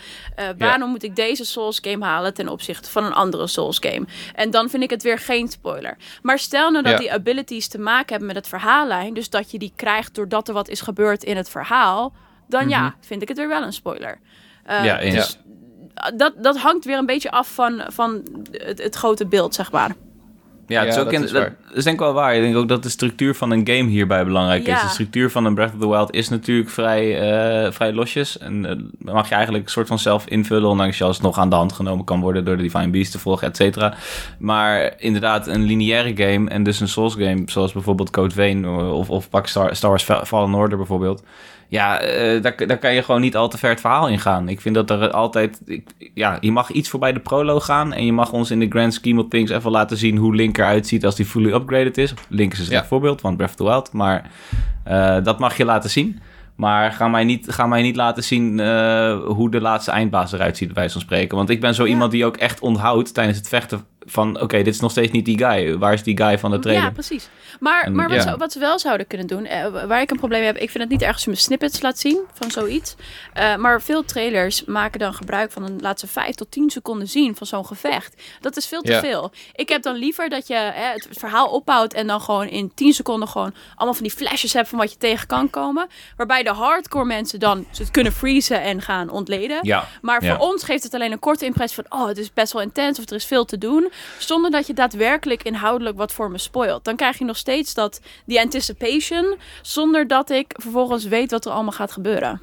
[0.57, 4.05] Waarom moet ik deze Souls game halen ten opzichte van een andere Souls game?
[4.35, 5.97] En dan vind ik het weer geen spoiler.
[6.21, 9.59] Maar stel nou dat die abilities te maken hebben met het verhaallijn, dus dat je
[9.59, 12.13] die krijgt doordat er wat is gebeurd in het verhaal,
[12.47, 14.19] dan ja, vind ik het weer wel een spoiler.
[14.63, 15.37] Eh, Ja, dus
[16.15, 19.91] dat, dat hangt weer een beetje af van, van het, het grote beeld, zeg maar.
[20.67, 21.49] Ja, het is Ja, ook dat in, is dat,
[21.83, 22.35] denk ik wel waar.
[22.35, 24.81] Ik denk ook dat de structuur van een game hierbij belangrijk is.
[24.81, 28.37] De structuur van een Breath of the Wild is natuurlijk vrij, eh, vrij losjes.
[28.37, 30.69] En eh, dan mag je eigenlijk een soort van zelf invullen...
[30.69, 32.45] ondanks je alsnog aan de hand genomen kan worden...
[32.45, 33.93] door de Divine Beast te volgen, et cetera.
[34.39, 37.41] Maar inderdaad, een lineaire game en dus een Souls game...
[37.45, 41.23] zoals bijvoorbeeld Code Vein of, of pak Star, Star Wars Fa- Fallen Order bijvoorbeeld...
[41.71, 44.49] Ja, eh, daar, daar kan je gewoon niet al te ver het verhaal in gaan.
[44.49, 45.61] Ik vind dat er altijd...
[45.65, 47.93] ik- ja, je mag iets voorbij de proloog gaan...
[47.93, 50.17] en je mag ons in de grand scheme of things even laten zien...
[50.17, 52.13] hoe Link eruit ziet als die fully upgraded is.
[52.27, 52.87] Link is een slecht Ja.
[52.87, 53.93] voorbeeld, want Breath of the Wild.
[53.93, 54.29] Maar
[54.83, 56.19] eh, dat mag je laten zien.
[56.55, 60.57] Maar ga mij niet, ga mij niet laten zien eh, hoe de laatste eindbaas eruit
[60.57, 61.37] ziet, bij wijze van spreken.
[61.37, 61.89] Want ik ben zo Ja.
[61.89, 64.41] iemand die ook echt onthoudt tijdens het vechten van...
[64.41, 65.77] oké, dit is nog steeds niet die guy.
[65.77, 66.83] Waar is die guy van de trailer?
[66.83, 67.29] Ja, precies.
[67.59, 68.31] Maar, En- maar wat, ja.
[68.31, 70.83] ze, wat ze wel zouden kunnen doen, eh, waar ik een probleem heb, ik vind
[70.83, 72.95] het niet erg als je me snippets laat zien van zoiets.
[73.33, 77.35] Eh, maar veel trailers maken dan gebruik van een laatste 5 tot 10 seconden zien
[77.35, 78.21] van zo'n gevecht.
[78.39, 78.99] Dat is veel te Ja.
[78.99, 79.31] veel.
[79.55, 82.93] Ik heb dan liever dat je hè, het verhaal opbouwt en dan gewoon in 10
[82.93, 85.87] seconden gewoon allemaal van die flashes hebt van wat je tegen kan komen.
[86.17, 89.59] Waarbij de hardcore mensen dan het kunnen freezen en gaan ontleden.
[89.61, 91.99] Ja, Maar voor ons geeft het alleen een korte impressie van...
[91.99, 93.90] oh, het is best wel intens of er is veel te doen...
[94.17, 96.83] zonder dat je daadwerkelijk inhoudelijk wat voor me spoilt.
[96.83, 99.37] Dan krijg je nog steeds dat, die anticipation...
[99.61, 102.41] zonder dat ik vervolgens weet wat er allemaal gaat gebeuren.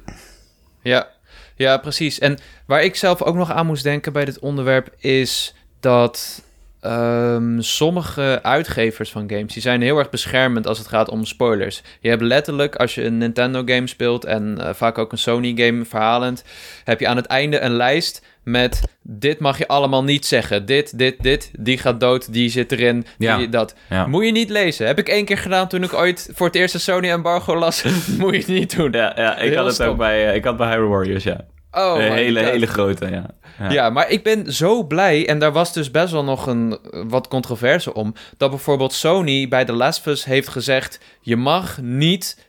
[0.81, 1.09] Ja,
[1.55, 2.19] ja, precies.
[2.19, 6.43] En waar ik zelf ook nog aan moest denken bij dit onderwerp is dat
[6.81, 11.81] ehm, sommige uitgevers van games die zijn heel erg beschermend als het gaat om spoilers.
[11.99, 15.53] Je hebt letterlijk als je een Nintendo game speelt en eh, vaak ook een Sony
[15.55, 16.43] game verhalend,
[16.83, 20.65] heb je aan het einde een lijst met dit mag je allemaal niet zeggen.
[20.65, 23.37] Dit, dit, dit, die gaat dood, die zit erin, Ja.
[23.37, 23.75] die, dat.
[23.89, 24.07] Ja.
[24.07, 24.87] Moet je niet lezen.
[24.87, 27.83] Heb ik één keer gedaan toen ik ooit voor het eerst een Sony embargo las.
[28.17, 28.91] Moet je niet doen.
[28.91, 29.87] Ja, ja ik Heel had het stom.
[29.87, 31.45] ook bij, eh, ik had bij Hyrule Warriors, ja.
[31.71, 32.49] Oh een my hele, God.
[32.49, 33.25] hele grote, ja.
[33.59, 33.71] Ja.
[33.71, 33.89] Ja.
[33.89, 37.27] maar ik ben zo blij, en daar was dus best wel nog een eh, wat
[37.27, 42.47] controverse om, dat bijvoorbeeld Sony bij The Last of Us heeft gezegd, je mag niet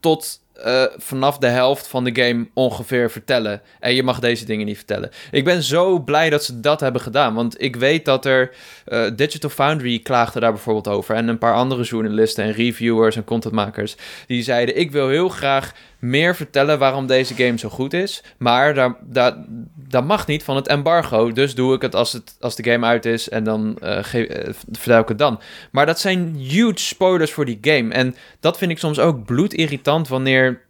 [0.00, 3.62] tot eh, vanaf de helft van de game ongeveer vertellen.
[3.80, 5.10] En je mag deze dingen niet vertellen.
[5.30, 8.50] Ik ben zo blij dat ze dat hebben gedaan, want ik weet dat er
[8.84, 13.24] eh, Digital Foundry klaagde daar bijvoorbeeld over en een paar andere journalisten en reviewers en
[13.24, 13.96] contentmakers
[14.26, 18.22] die zeiden, ik wil heel graag meer vertellen waarom deze game zo goed is.
[18.36, 19.36] Maar daar, daar,
[19.74, 21.32] dat mag niet van het embargo.
[21.32, 24.26] Dus doe ik het als, het, als de game uit is en dan eh, ge-
[24.28, 25.40] eh, vertel ik het dan.
[25.70, 27.94] Maar dat zijn huge spoilers voor die game.
[27.94, 30.66] En dat vind ik soms ook bloedirritant wanneer...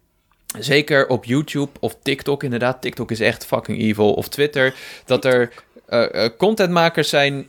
[0.58, 2.82] Zeker op YouTube of TikTok, inderdaad.
[2.82, 4.12] TikTok is echt fucking evil.
[4.12, 4.74] Of Twitter.
[5.04, 5.52] Dat er
[5.86, 7.46] eh, eh, contentmakers zijn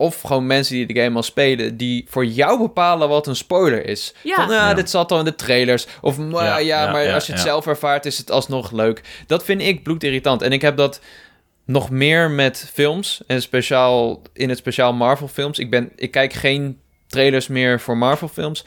[0.00, 3.86] of gewoon mensen die de game al spelen, die voor jou bepalen wat een spoiler
[3.86, 4.14] is.
[4.22, 4.34] Ja.
[4.34, 4.74] Van, ah, Ja.
[4.74, 5.86] dit zat al in de trailers.
[6.00, 7.46] Of, maar ja, Ja, ja, maar ja, als je het ja.
[7.46, 9.00] zelf ervaart, is het alsnog leuk.
[9.26, 10.42] Dat vind ik bloedirritant.
[10.42, 11.00] En ik heb dat
[11.64, 13.22] nog meer met films.
[13.26, 15.58] En speciaal in het speciaal Marvel films.
[15.58, 18.64] Ik, ben, ik kijk geen trailers meer voor Marvel films.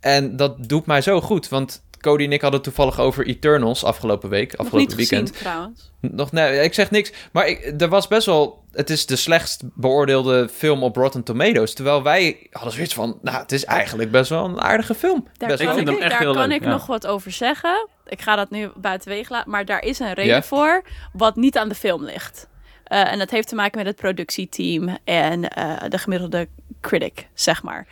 [0.00, 1.48] En dat doet mij zo goed.
[1.48, 4.50] Want Cody en ik hadden toevallig over Eternals afgelopen week.
[4.50, 5.28] Nog Afgelopen niet weekend.
[5.30, 5.92] gezien trouwens.
[6.00, 7.12] Nog, nee, ik zeg niks.
[7.32, 8.62] Maar ik, er was best wel...
[8.72, 11.74] Het is de slechtst beoordeelde film op Rotten Tomatoes.
[11.74, 13.18] Terwijl wij hadden zoiets van...
[13.22, 15.28] Nou, het is eigenlijk best wel een aardige film.
[15.36, 15.84] Daar best Ik kan, wel.
[15.84, 16.70] vind ik, hem echt daar heel kan leuk, ik ja.
[16.70, 17.88] nog wat over zeggen.
[18.06, 19.50] Ik ga dat nu buitenwege laten.
[19.50, 20.82] Maar daar is een reden voor
[21.12, 22.48] wat niet aan de film ligt.
[22.84, 26.48] Eh, en dat heeft te maken met het productieteam en eh, de gemiddelde
[26.88, 27.86] critic, zeg maar.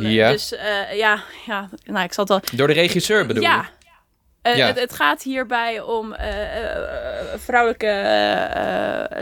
[0.00, 0.30] Ja.
[0.30, 2.58] Dus eh, ja, ja, nou, ik zal het wel...
[2.58, 3.68] Door de regisseur bedoel ja.
[4.44, 4.66] Eh, Ja.
[4.66, 6.28] Het, het gaat hierbij om eh,
[6.74, 6.78] eh,
[7.36, 7.86] vrouwelijke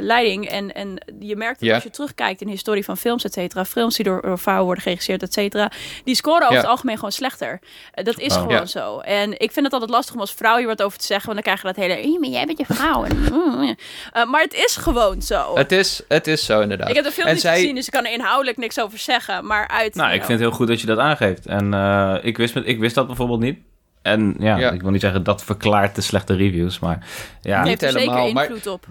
[0.00, 0.48] leiding.
[0.48, 1.74] En, en je merkt dat Ja.
[1.74, 3.64] als je terugkijkt in de historie van films, et cetera.
[3.64, 5.70] Films die door, door vrouwen worden geregisseerd, et cetera.
[6.04, 6.60] Die scoren over Ja.
[6.60, 7.60] het algemeen gewoon slechter.
[7.94, 8.40] Dat is Oh.
[8.40, 8.66] gewoon Ja.
[8.66, 8.98] zo.
[8.98, 11.32] En ik vind het altijd lastig om als vrouw hier wat over te zeggen.
[11.32, 13.04] Want dan krijg je dat hele, "Eh, maar jij bent je vrouw.
[13.04, 13.76] En, mm,
[14.12, 15.56] eh, maar het is gewoon zo.
[15.56, 16.88] Het is, het is zo inderdaad.
[16.88, 18.98] ik heb de film en niet zij, gezien, dus ik kan er inhoudelijk niks over
[18.98, 19.46] zeggen.
[19.46, 19.94] Maar uit...
[19.94, 21.46] Nou, ik know, vind het heel goed dat je dat aangeeft.
[21.46, 23.58] En eh, ik, wist, met- ik wist dat bijvoorbeeld niet.
[24.02, 24.70] En ja, Ja.
[24.70, 27.06] ik wil niet zeggen dat verklaart de slechte reviews, maar
[27.42, 27.58] ja.
[27.58, 28.86] het heeft er helemaal, zeker maar- invloed op.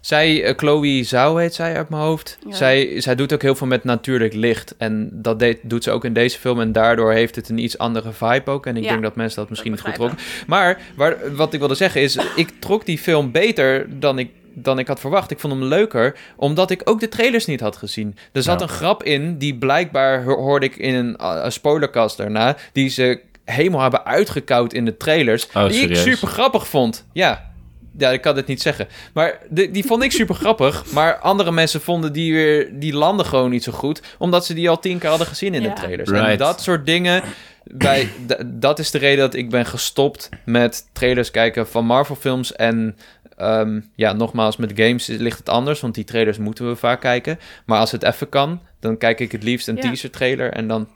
[0.00, 2.38] Zij, eh, Chloe Zhao heet zij uit mijn hoofd.
[2.48, 2.54] Ja.
[2.54, 4.74] Zij, zij doet ook heel veel met natuurlijk licht.
[4.76, 6.60] En dat deed, doet ze ook in deze film.
[6.60, 8.66] En daardoor heeft het een iets andere vibe ook.
[8.66, 8.88] En ik Ja.
[8.90, 10.18] denk dat mensen dat misschien niet goed trokken.
[10.46, 12.16] Maar waar, wat ik wilde zeggen is...
[12.36, 15.30] Ik trok die film beter dan ik, dan ik had verwacht.
[15.30, 18.16] Ik vond hem leuker, omdat ik ook de trailers niet had gezien.
[18.32, 18.66] Er zat Ja.
[18.66, 21.14] een grap in, die blijkbaar ho- hoorde ik in een,
[21.44, 22.56] een spoilercast daarna...
[22.72, 23.20] die ze
[23.50, 25.46] helemaal hebben uitgekoud in de trailers.
[25.54, 27.06] Oh, die ik super grappig vond.
[27.12, 27.50] Ja,
[27.98, 28.88] ja, ik kan het niet zeggen.
[29.14, 30.84] Maar de, die vond ik super grappig.
[30.92, 32.70] Maar andere mensen vonden die weer...
[32.80, 34.02] Die landen gewoon niet zo goed.
[34.18, 35.68] Omdat ze die al tien keer hadden gezien in Ja.
[35.68, 36.10] de trailers.
[36.10, 37.22] En dat soort dingen...
[37.70, 42.14] Bij, d- dat is de reden dat ik ben gestopt met trailers kijken van Marvel
[42.16, 42.52] films.
[42.52, 42.96] En
[43.36, 45.80] ehm, ja, nogmaals, met games ligt het anders.
[45.80, 47.38] Want die trailers moeten we vaak kijken.
[47.66, 49.80] Maar als het even kan, dan kijk ik het liefst een Ja.
[49.80, 50.52] teaser trailer.
[50.52, 50.88] En dan...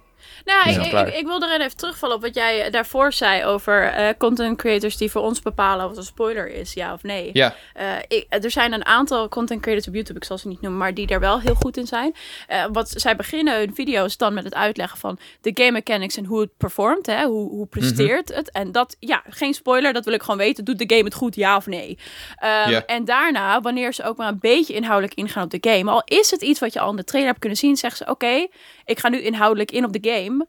[0.44, 4.56] Nou, ik, ik, wil erin even terugvallen op wat jij daarvoor zei over eh, content
[4.58, 7.30] creators die voor ons bepalen wat een spoiler is, ja of nee.
[7.32, 10.60] Ja, Eh, ik, er zijn een aantal content creators op YouTube, ik zal ze niet
[10.60, 12.14] noemen, maar die daar wel heel goed in zijn.
[12.46, 16.24] Eh, wat zij beginnen hun video's dan met het uitleggen van de game mechanics en
[16.24, 18.50] hoe het performt, hè, hoe, hoe presteert het.
[18.50, 20.64] En dat, ja, geen spoiler, dat wil ik gewoon weten.
[20.64, 21.98] Doet de game het goed, ja of nee?
[22.36, 22.86] Ehm, Ja.
[22.86, 26.30] En daarna, wanneer ze ook maar een beetje inhoudelijk ingaan op de game, al is
[26.30, 28.46] het iets wat je al in de trailer hebt kunnen zien, zeggen ze: Oké,
[28.92, 30.46] ik ga nu inhoudelijk in op de game.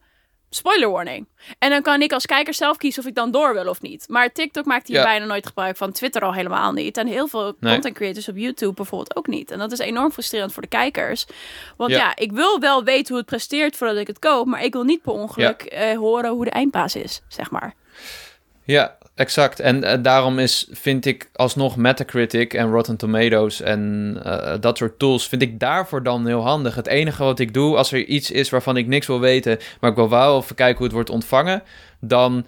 [0.50, 1.28] Spoiler warning.
[1.58, 4.04] En dan kan ik als kijker zelf kiezen of ik dan door wil of niet.
[4.08, 5.02] Maar TikTok maakt hier Ja.
[5.04, 5.92] bijna nooit gebruik van.
[5.92, 6.96] Twitter al helemaal niet.
[6.96, 7.72] En heel veel Nee.
[7.72, 9.50] content creators op YouTube bijvoorbeeld ook niet.
[9.50, 11.26] En dat is enorm frustrerend voor de kijkers.
[11.76, 12.16] Want ja, Ja.
[12.16, 14.46] ik wil wel weten hoe het presteert voordat ik het koop.
[14.46, 17.74] Maar ik wil niet per ongeluk eh, horen hoe de eindbaas is, zeg maar.
[18.64, 19.60] Ja, exact.
[19.60, 24.98] En eh, daarom is, vind ik alsnog Metacritic en Rotten Tomatoes en eh, dat soort
[24.98, 26.74] tools, vind ik daarvoor dan heel handig.
[26.74, 29.90] Het enige wat ik doe, als er iets is waarvan ik niks wil weten, maar
[29.90, 31.62] ik wil wel even kijken hoe het wordt ontvangen,
[32.00, 32.46] dan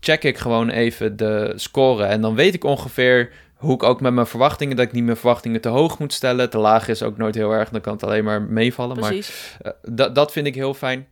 [0.00, 2.04] check ik gewoon even de score.
[2.04, 5.16] En dan weet ik ongeveer hoe ik ook met mijn verwachtingen, dat ik niet mijn
[5.16, 6.50] verwachtingen te hoog moet stellen.
[6.50, 8.98] Te laag is ook nooit heel erg, dan kan het alleen maar meevallen.
[9.00, 9.56] Maar Precies.
[9.60, 11.08] eh, dat, dat vind ik heel fijn.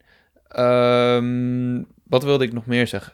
[0.48, 3.12] Ehm, wat wilde ik nog meer zeggen?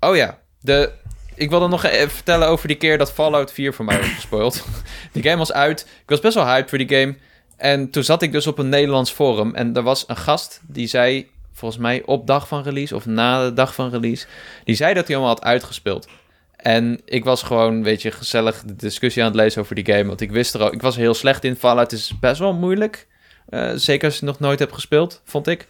[0.00, 0.92] Oh ja, de,
[1.40, 4.64] ik wilde nog even vertellen over die keer dat Fallout 4 voor mij was gespoild.
[5.12, 5.80] die game was uit.
[5.80, 7.14] Ik was best wel hyped voor die game.
[7.56, 9.54] En toen zat ik dus op een Nederlands forum.
[9.54, 13.44] En er was een gast die zei, volgens mij op dag van release of na
[13.44, 14.26] de dag van release,
[14.64, 16.08] die zei dat hij allemaal had uitgespeeld.
[16.56, 20.06] En ik was gewoon, weet je, gezellig de discussie aan het lezen over die game.
[20.06, 21.56] Want ik wist er al, ik was heel slecht in.
[21.56, 23.06] Fallout is best wel moeilijk.
[23.48, 25.66] Eh, zeker als je het nog nooit hebt gespeeld, vond ik.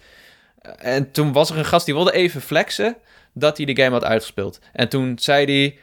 [0.78, 2.96] En toen was er een gast die wilde even flexen
[3.34, 4.60] dat hij de game had uitgespeeld.
[4.72, 5.78] En toen zei hij,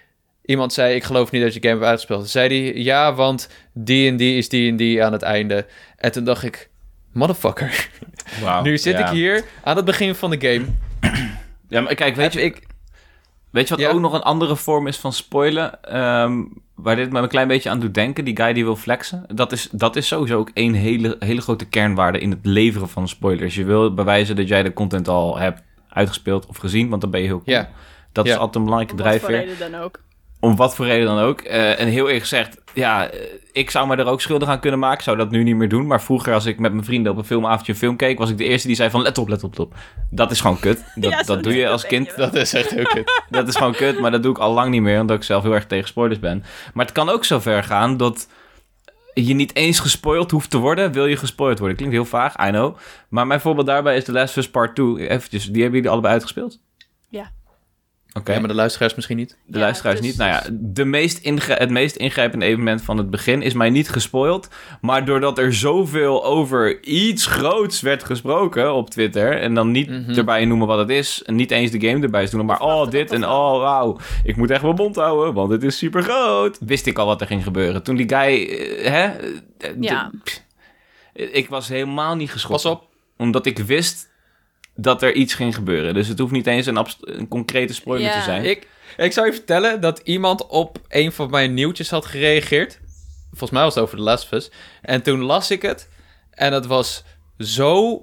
[0.45, 2.20] iemand zei, ik geloof niet dat je game hebt uitgespeeld.
[2.20, 5.66] Toen zei hij, ja, want die en die is die en die aan het einde.
[5.98, 6.70] En toen dacht ik,
[7.14, 7.89] motherfucker.
[8.64, 9.06] Nu zit Ja.
[9.08, 10.66] ik hier aan het begin van de game.
[11.70, 12.68] Ja, maar kijk, weet je, ik,
[13.52, 13.89] weet je wat Ja.
[13.91, 15.84] ook nog een andere vorm is van spoilen?
[15.84, 16.43] Ehm,
[16.76, 19.26] waar dit me een klein beetje aan doet denken, die guy die wil flexen.
[19.34, 23.08] Dat is, dat is sowieso ook één hele, hele grote kernwaarde in het leveren van
[23.08, 23.56] spoilers.
[23.56, 25.62] Je wil bewijzen dat jij de content al hebt
[25.98, 27.58] uitgespeeld of gezien, want dan ben je heel cool.
[27.58, 27.70] Ja.
[28.12, 29.48] Dat is altijd een belangrijke Om wat voor drijfveer.
[29.54, 30.00] reden dan ook.
[30.39, 31.41] Om wat voor reden dan ook.
[31.41, 33.20] Eh, en heel eerlijk gezegd, ja, eh,
[33.52, 34.98] ik zou me er ook schuldig aan kunnen maken.
[34.98, 35.88] Ik zou dat nu niet meer doen.
[35.88, 38.38] Maar vroeger, als ik met mijn vrienden op een filmavondje een film keek, was ik
[38.38, 39.74] de eerste die zei van let op, let op, let op.
[40.10, 40.84] Dat is gewoon kut.
[40.95, 42.06] Dat, Ja, dat doe je als kind.
[42.06, 43.24] je dat is echt heel kut.
[43.30, 45.43] Dat is gewoon kut, maar dat doe ik al lang niet meer, omdat ik zelf
[45.43, 46.43] heel erg tegen spoilers ben.
[46.74, 48.28] Maar het kan ook zo ver gaan dat
[49.26, 51.78] je niet eens gespoild hoeft te worden, wil je gespoild worden.
[51.78, 52.78] Klinkt heel vaag, I know.
[53.09, 55.09] Maar mijn voorbeeld daarbij is The Last of Us Part 2.
[55.09, 56.59] Eventjes, die hebben jullie allebei uitgespeeld?
[57.09, 57.32] Ja.
[58.18, 58.34] Oké.
[58.34, 59.38] Ja, maar de luisteraars misschien niet.
[59.45, 60.18] De Ja, luisteraars dus- niet.
[60.18, 63.89] Nou ja, de meest inge- het meest ingrijpende evenement van het begin is mij niet
[63.89, 64.47] gespoild.
[64.82, 69.39] Maar doordat er zoveel over iets groots werd gesproken op Twitter.
[69.41, 70.18] En dan niet Mhm.
[70.18, 71.24] erbij noemen wat het is.
[71.24, 72.45] En niet eens de game erbij doen.
[72.45, 73.97] Maar oh, dit en oh, wauw.
[74.24, 76.57] Ik moet echt mijn mond houden, want het is super groot.
[76.65, 77.84] Wist ik al wat er ging gebeuren.
[77.84, 78.43] Toen die guy.
[78.49, 79.03] eh, hè?
[79.57, 80.09] eh, Ja.
[80.11, 80.41] de- pff,
[81.13, 82.65] ik was helemaal niet Pas geschokt.
[82.65, 82.88] op.
[83.18, 84.09] Omdat ik wist
[84.78, 85.93] dat er iets ging gebeuren.
[85.93, 88.17] Dus het hoeft niet eens een, een concrete spoiler Ja.
[88.17, 88.45] te zijn.
[88.45, 88.67] Ik,
[88.97, 92.80] ik zou je vertellen dat iemand op een van mijn nieuwtjes had gereageerd.
[93.30, 94.51] Volgens mij was het over de Last of Us.
[94.82, 95.89] En toen las ik het.
[96.32, 97.03] En het was
[97.38, 98.01] zo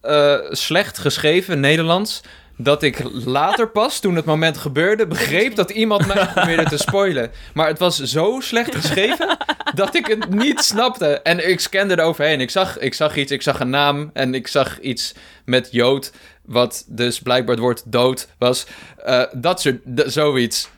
[0.00, 2.20] eh, slecht geschreven Nederlands.
[2.60, 7.30] Dat ik later pas, toen het moment gebeurde, begreep dat iemand mij probeerde te spoilen.
[7.54, 9.36] Maar het was zo slecht geschreven
[9.74, 11.20] dat ik het niet snapte.
[11.20, 12.40] En ik scande er overheen.
[12.40, 16.12] Ik zag, ik zag iets, ik zag een naam en ik zag iets met Jood.
[16.42, 18.66] Wat dus blijkbaar het woord dood was.
[19.04, 20.68] Eh, dat soort, zoiets.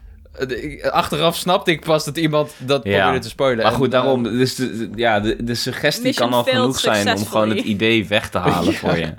[0.49, 2.99] Eh, ik- Achteraf snapte ik pas dat iemand dat Ja.
[3.01, 3.63] probeerde te spoilen.
[3.65, 7.17] Maar goed, eh, daarom, dus de, ja, de, de suggestie Mission kan al genoeg zijn
[7.17, 9.13] om gewoon het idee weg te halen voor je.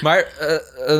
[0.00, 0.54] maar eh,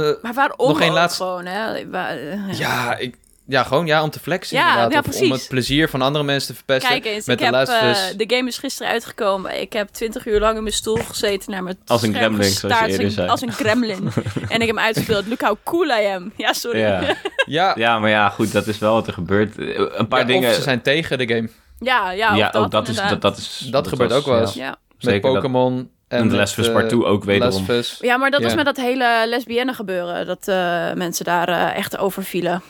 [0.08, 1.72] eh, Maar waarom Nog één ook laatste- gewoon, hè?
[1.74, 3.16] Eh, Ja, ik,
[3.46, 5.04] ja, gewoon ja, om te flexen Ja, inderdaad.
[5.04, 6.90] ja, of om het plezier van andere mensen te verpesten.
[6.90, 9.60] Kijk eens, met ik de heb, eh, de game is gisteren uitgekomen.
[9.60, 12.78] Ik heb 20 uur lang in mijn stoel gezeten naar mijn Als een gremlin, zoals
[12.78, 13.28] je eerder als een- zei.
[13.28, 13.98] Als een gremlin.
[14.48, 15.26] en ik heb hem uitgespeeld.
[15.26, 16.32] Look how cool I am.
[16.36, 16.80] Ja, sorry.
[17.46, 17.72] Ja.
[17.76, 19.58] Ja, maar ja, goed, dat is wel wat er gebeurt.
[19.58, 20.48] Een paar ja, dingen...
[20.48, 21.48] Of ze zijn tegen de game.
[21.78, 23.66] ja, ja, ja, dat, ook dat is, dat, dat is...
[23.70, 24.54] Dat gebeurt was- ook wel eens.
[24.54, 24.76] ja.
[24.98, 25.10] Ja.
[25.10, 25.90] Met Pokémon.
[26.08, 27.66] En En de Part 2 ook wederom.
[28.00, 30.26] Ja, maar dat was met dat hele lesbienne gebeuren.
[30.26, 32.62] Dat eh, mensen daar eh, echt over vielen.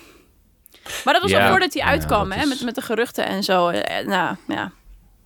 [1.05, 1.43] Maar dat was Ja.
[1.45, 2.43] al voordat hij uitkwam, hè?
[2.43, 3.69] is- Met, met de geruchten en zo.
[3.69, 4.71] Eh, nou, ja.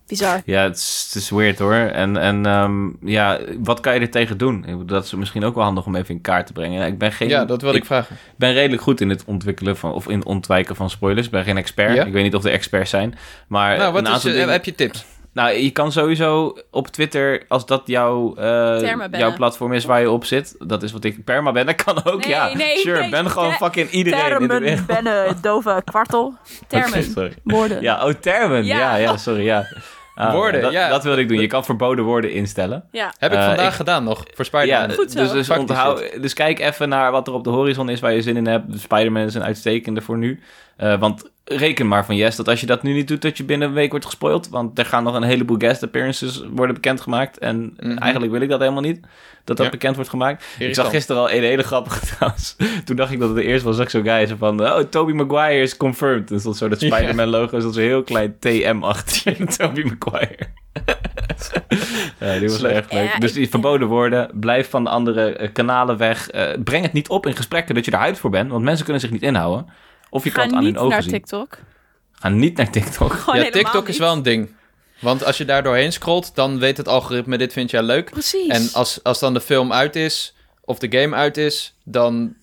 [0.07, 0.41] Bizar.
[0.45, 1.73] Ja, het is, het is weird hoor.
[1.73, 4.57] En, en ehm, ja, wat kan je er tegen doen?
[4.57, 6.79] Ik bedoel, Dat is misschien ook wel handig om even in kaart te brengen.
[6.79, 7.29] Ja, Ik ben geen...
[7.29, 8.17] Ja, dat wilde ik, ik vragen.
[8.35, 11.25] ben redelijk goed in het ontwikkelen van, of in het ontwijken van spoilers.
[11.25, 11.95] Ik ben geen expert.
[11.95, 12.03] Ja?
[12.03, 13.17] Ik weet niet of er experts zijn.
[13.47, 15.05] Maar nou, wat een is, aantal je- dingen- heb je tips?
[15.37, 20.01] Nou, je kan sowieso op Twitter, als dat jouw, eh, Termen jouw platform is waar
[20.01, 22.53] je op zit, dat is wat ik perma ben, dat kan ook, Nee, ja.
[22.53, 24.85] nee, sure, nee, ben gewoon fucking iedereen in de wereld.
[24.85, 26.33] bennen, dove, kwartel.
[26.67, 27.33] Termen, sorry.
[27.43, 27.81] woorden.
[27.81, 28.65] Ja, oh, termen.
[28.65, 28.95] Ja, Ja.
[28.95, 29.65] ja, sorry, ja.
[30.15, 30.89] Ah, Woorden, dat, ja.
[30.89, 31.39] Dat wilde ik doen.
[31.39, 32.83] Je kan verboden woorden instellen.
[32.91, 33.13] Ja.
[33.17, 34.87] Heb ik Eh, vandaag ik- gedaan nog, voor Spider-Man.
[34.89, 35.19] Ja, Goed zo.
[35.19, 38.21] dus, dus, onthoud, dus kijk even naar wat er op de horizon is waar je
[38.21, 38.71] zin in hebt.
[38.71, 40.39] De Spider-Man is een uitstekende voor nu.
[40.77, 43.43] Eh, want reken maar van yes, dat als je dat nu niet doet, dat je
[43.43, 44.49] binnen een week wordt gespoild.
[44.49, 47.37] Want er gaan nog een heleboel guest appearances worden bekendgemaakt.
[47.37, 47.97] En Mhm.
[47.97, 48.99] eigenlijk wil ik dat helemaal niet,
[49.43, 49.71] dat dat Ja.
[49.71, 50.45] bekend wordt gemaakt.
[50.59, 52.55] Ik zag gisteren al een hele grappige trouwens.
[52.85, 54.61] Toen dacht ik dat het de eerste was, zag ik zo'n guy zo van...
[54.61, 56.31] Oh, Tobey Maguire is confirmed.
[56.31, 56.79] En stond zo dat.
[56.79, 60.37] Spider-Man logo, en stond zo heel klein TM achter je, Tobey Maguire.
[62.19, 62.75] ja, die was Slecht.
[62.75, 63.11] echt leuk.
[63.13, 66.29] Ja, dus die verboden woorden, blijf van de andere eh, kanalen weg.
[66.29, 68.83] Eh, breng het niet op in gesprekken dat je er uit voor bent, want mensen
[68.83, 69.67] kunnen zich niet inhouden.
[70.09, 71.11] Of je Ga kan het aan niet hun ogen naar zien.
[71.11, 71.57] TikTok.
[72.11, 73.13] Ga niet naar TikTok.
[73.13, 73.97] Gewoon ja, TikTok is niet.
[73.97, 74.55] wel een ding.
[74.99, 78.09] Want als je daar doorheen scrolt, dan weet het algoritme, dit vind jij leuk.
[78.09, 78.47] Precies.
[78.47, 82.35] En als, als dan de film uit is, of de game uit is, dan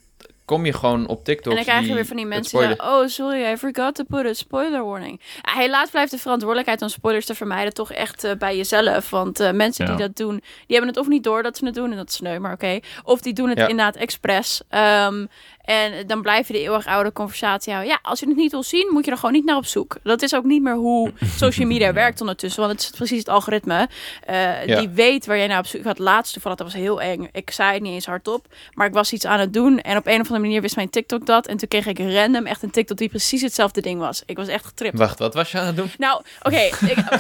[0.44, 1.52] kom je gewoon op TikTok.
[1.52, 4.26] En dan krijg je weer van die mensen die oh sorry, I forgot to put
[4.26, 5.20] a spoiler warning.
[5.42, 9.10] Helaas blijft de verantwoordelijkheid om spoilers te vermijden toch echt eh, bij jezelf.
[9.10, 10.42] Want eh, mensen die dat doen, die
[10.76, 12.80] hebben het of niet door dat ze het doen, en dat is sneu, maar oké.
[13.02, 13.66] Of die doen het Ja.
[13.68, 14.60] inderdaad expres.
[14.68, 15.26] Ehm,
[15.64, 17.92] en dan blijf je de eeuwig oude conversatie houden.
[17.94, 19.96] Ja, als je het niet wil zien, moet je er gewoon niet naar op zoek.
[20.02, 22.60] Dat is ook niet meer hoe social media werkt ondertussen.
[22.62, 23.88] Want het is precies het algoritme.
[24.24, 24.78] eh, Ja.
[24.78, 25.98] Die weet waar jij naar op zoek gaat.
[25.98, 27.28] Laatst toevallig, dat was heel eng.
[27.32, 28.46] Ik zei het niet eens hardop.
[28.74, 29.80] Maar ik was iets aan het doen.
[29.80, 31.46] En op een of andere manier wist mijn TikTok dat.
[31.46, 34.22] En toen kreeg ik random echt een TikTok die precies hetzelfde ding was.
[34.26, 34.98] Ik was echt getript.
[34.98, 35.90] Wacht, wat was je aan het doen?
[35.98, 36.68] Nou, oké,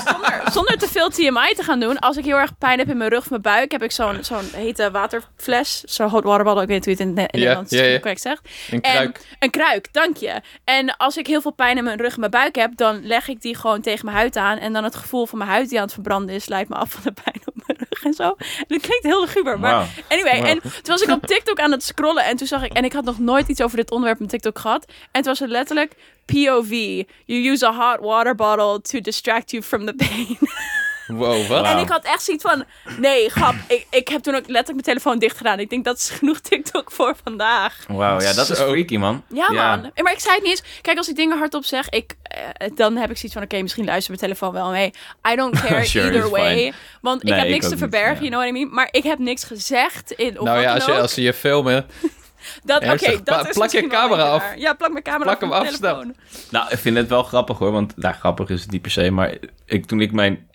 [0.06, 1.98] zonder, zonder te veel TMI te gaan doen.
[1.98, 4.18] Als ik heel erg pijn heb in mijn rug of mijn buik, heb ik zo'n
[4.24, 5.80] zo'n hete waterfles.
[5.84, 6.62] Zo'n hot water bottle.
[6.62, 7.98] Ik weet niet hoe je het in, in Ja, Nederlands ja.
[7.98, 8.33] correct zegt.
[8.70, 9.20] Een En- kruik.
[9.38, 10.40] Een kruik, dank je.
[10.64, 13.28] En als ik heel veel pijn in mijn rug en mijn buik heb, dan leg
[13.28, 14.58] ik die gewoon tegen mijn huid aan.
[14.58, 16.90] En dan het gevoel van mijn huid die aan het verbranden is, leidt me af
[16.90, 18.34] van de pijn op mijn rug en zo.
[18.38, 20.38] En dat klinkt heel luguber, maar anyway.
[20.38, 20.46] Wow.
[20.46, 22.92] En toen was ik op TikTok aan het scrollen en toen zag ik, en ik
[22.92, 24.84] had nog nooit iets over dit onderwerp op TikTok gehad.
[24.86, 25.92] En het was er letterlijk
[26.24, 27.02] POV.
[27.24, 30.38] You use a hot water bottle to distract you from the pain.
[31.06, 31.64] Wow, wat?
[31.64, 32.64] En ik had echt zoiets van,
[32.98, 33.54] nee, grap.
[33.68, 35.58] Ik, ik heb toen ook letterlijk mijn telefoon dicht gedaan.
[35.60, 37.84] Ik denk, dat is genoeg TikTok voor vandaag.
[37.88, 38.66] Wauw, ja, dat is Zo.
[38.70, 39.22] freaky, man.
[39.28, 39.90] Ja, man.
[40.02, 40.62] Maar ik zei het niet eens.
[40.80, 43.84] Kijk, als ik dingen hardop zeg, ik, eh, dan heb ik zoiets van, oké, misschien
[43.84, 44.92] luistert mijn telefoon wel mee.
[45.32, 46.56] I don't care Sure, either it's way.
[46.56, 46.72] fine.
[47.00, 48.28] Want ik heb ik niks ook te niet, verbergen, ja.
[48.28, 48.74] you know what I mean?
[48.74, 50.98] Maar ik heb niks gezegd in of nou wat ja, dan als je, ook.
[50.98, 51.86] als ze je filmen.
[52.64, 54.44] dat, Oké, ernstig, dat pla- is plak je misschien wel camera af.
[54.56, 55.92] Ja, plak mijn camera Plak af hem op mijn af, snel.
[55.94, 56.14] telefoon.
[56.50, 59.10] Nou, ik vind het wel grappig hoor, want nou, grappig is het niet per se,
[59.10, 59.34] maar
[59.66, 60.48] ik, toen ik mijn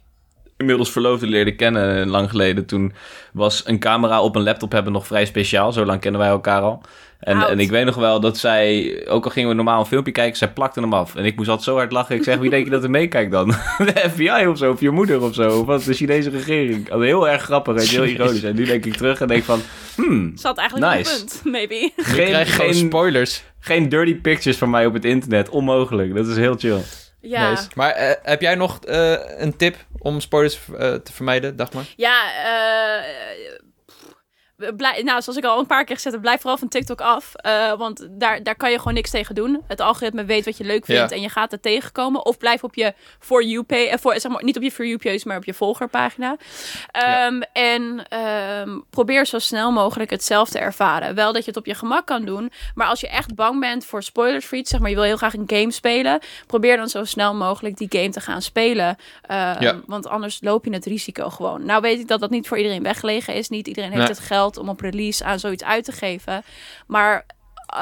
[0.60, 2.94] inmiddels verloofde leerde kennen, lang geleden, toen
[3.34, 5.72] was een camera op een laptop hebben nog vrij speciaal.
[5.72, 6.82] Zo lang kennen wij elkaar al.
[7.20, 10.12] En, en ik weet nog wel dat zij, ook al gingen we normaal een filmpje
[10.12, 11.16] kijken, zij plakte hem af.
[11.16, 12.16] En ik moest altijd zo hard lachen.
[12.16, 13.48] Ik zeg, wie denk je dat er meekijkt dan?
[13.78, 16.90] De FBI of zo, of je moeder of zo, of wat, de Chinese regering.
[16.90, 18.44] Dat heel erg grappig en heel ironisch.
[18.44, 19.62] En nu denk ik terug en denk van,
[19.96, 21.12] hmm, Zat eigenlijk Nice.
[21.12, 21.76] een punt, maybe.
[21.76, 23.44] Je geen, krijgt gewoon geen, spoilers.
[23.60, 25.50] geen dirty pictures van mij op het internet.
[25.50, 26.80] Onmogelijk, dat is heel chill.
[27.22, 27.50] Ja.
[27.50, 27.68] Nice.
[27.76, 31.84] Maar eh, heb jij nog eh, een tip om spoilers eh, te vermijden, Dagmar?
[31.96, 32.32] Ja,
[34.60, 37.02] eh, blij, nou, zoals ik al een paar keer gezegd heb, blijf vooral van TikTok
[37.02, 37.32] af.
[37.46, 39.64] Uh, want daar, daar kan je gewoon niks tegen doen.
[39.68, 42.26] Het algoritme weet wat je leuk vindt en je gaat er tegenkomen.
[42.26, 44.86] Of blijf op je For You page, uh, voor, zeg maar, niet op je For
[44.86, 46.38] You page, maar op je volgerpagina.
[47.28, 48.06] Um, En
[48.62, 51.16] um, probeer zo snel mogelijk hetzelfde te ervaren.
[51.16, 53.86] Wel dat je het op je gemak kan doen, maar als je echt bang bent
[53.86, 56.90] voor spoilers voor iets, zeg maar, je wil heel graag een game spelen, probeer dan
[56.90, 58.98] zo snel mogelijk die game te gaan spelen.
[59.62, 61.66] Um, want anders loop je het risico gewoon.
[61.66, 63.50] Nou weet ik dat dat niet voor iedereen weggelegen is.
[63.50, 66.44] Niet iedereen heeft het geld om op release aan zoiets uit te geven.
[66.88, 67.26] Maar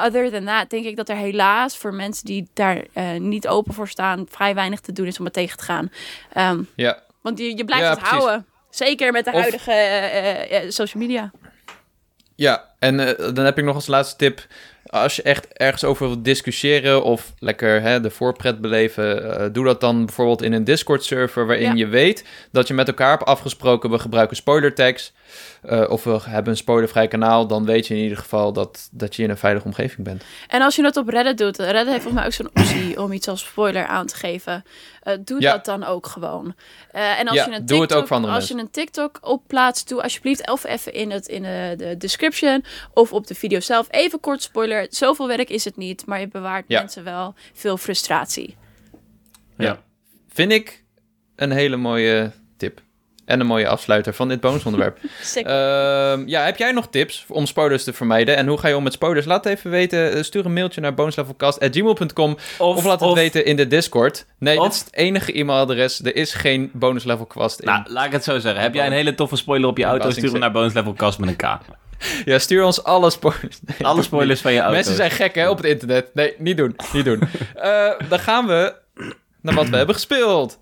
[0.04, 3.74] other than that, denk ik dat er helaas voor mensen die daar uh, niet open
[3.74, 5.90] voor staan, vrij weinig te doen is om het tegen te gaan.
[6.36, 7.02] Um, ja.
[7.20, 8.18] Want je, je blijft ja, het precies.
[8.18, 8.46] houden.
[8.70, 9.40] Zeker met de of...
[9.40, 9.72] huidige
[10.50, 11.30] uh, uh, social media.
[12.34, 12.96] Ja, en
[13.34, 14.46] dan heb ik nog als laatste tip
[14.90, 19.64] als je echt ergens over wilt discussiëren of lekker hè, de voorpret beleven, uh, doe
[19.64, 23.90] dat dan bijvoorbeeld in een Discord-server waarin je weet dat je met elkaar hebt afgesproken,
[23.90, 25.12] we gebruiken spoiler tags
[25.64, 29.16] uh, of we hebben een spoilervrij kanaal, dan weet je in ieder geval dat, dat
[29.16, 30.24] je in een veilige omgeving bent.
[30.48, 33.12] En als je het op Reddit doet, Reddit heeft volgens mij ook zo'n optie om
[33.12, 34.64] iets als spoiler aan te geven.
[35.04, 35.52] Uh, doe ja.
[35.52, 36.54] dat dan ook gewoon.
[36.90, 40.48] En als ja, je een TikTok, doe het Als je een TikTok opplaatst, doe alsjeblieft
[40.50, 42.64] even, even in, het, in de description
[42.94, 44.77] of op de video zelf even kort spoiler.
[44.90, 46.78] Zoveel werk is het niet, maar je bewaart ja.
[46.78, 48.56] mensen wel veel frustratie.
[49.56, 49.82] Ja.
[50.28, 50.84] Vind ik
[51.36, 52.80] een hele mooie tip.
[53.24, 54.98] En een mooie afsluiter van dit bonusonderwerp.
[55.02, 55.42] uh,
[56.26, 58.36] ja, heb jij nog tips om spoilers te vermijden?
[58.36, 59.26] En hoe ga je om met spoilers?
[59.26, 60.24] Laat even weten.
[60.24, 64.26] Stuur een mailtje naar bonuslevelcast.gmail.com of, of laat het weten in de Discord.
[64.38, 66.04] Nee, of, dit is het enige e-mailadres.
[66.04, 67.66] Er is geen bonuslevelcast in.
[67.66, 68.62] Nou, laat ik het zo zeggen.
[68.62, 70.10] Heb jij een hele toffe spoiler op je auto?
[70.10, 71.58] Stuur hem naar bonuslevelcast met een K.
[72.24, 73.60] Ja, stuur ons alle spoilers.
[73.66, 74.74] Nee, alle spoilers van je auto.
[74.74, 76.14] Mensen zijn gek hè, op het internet.
[76.14, 76.76] Nee, niet doen.
[76.92, 77.20] Niet doen.
[77.56, 78.74] uh, dan gaan we
[79.40, 80.58] naar wat we hebben gespeeld.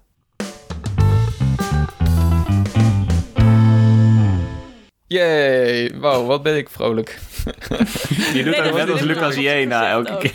[5.06, 5.92] Yay!
[5.98, 7.18] Wow, wat ben ik vrolijk.
[8.34, 10.32] Je doet nee, ook net als Lucas J na elke keer.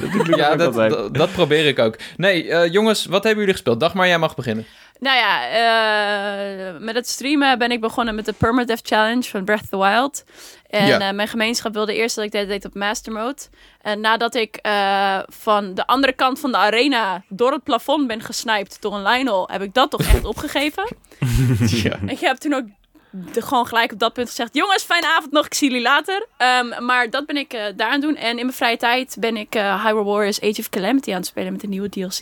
[0.26, 1.96] Dat ja, dat, dat, dat, probeer ik ook.
[2.16, 3.80] Nee, uh, jongens, wat hebben jullie gespeeld?
[3.80, 4.66] Dag maar, jij mag beginnen.
[5.00, 5.48] Nou ja,
[6.72, 9.78] uh, met het streamen ben ik begonnen met de Permadeath Challenge van Breath of the
[9.78, 10.24] Wild.
[10.70, 11.08] En ja.
[11.08, 13.42] uh, mijn gemeenschap wilde eerst dat ik dit deed op Master Mode.
[13.82, 18.20] En nadat ik uh, van de andere kant van de arena door het plafond ben
[18.20, 20.96] gesniped door een Lionel, heb ik dat toch echt opgegeven.
[21.66, 21.98] ja.
[22.06, 22.64] Ik heb toen ook
[23.32, 26.26] de, gewoon gelijk op dat punt gezegd: Jongens, fijne avond nog, ik zie jullie later.
[26.38, 28.16] Um, maar dat ben ik uh, daar aan doen.
[28.16, 31.26] En in mijn vrije tijd ben ik uh, Hyrule Warriors Age of Calamity aan het
[31.26, 32.20] spelen met de nieuwe DLC.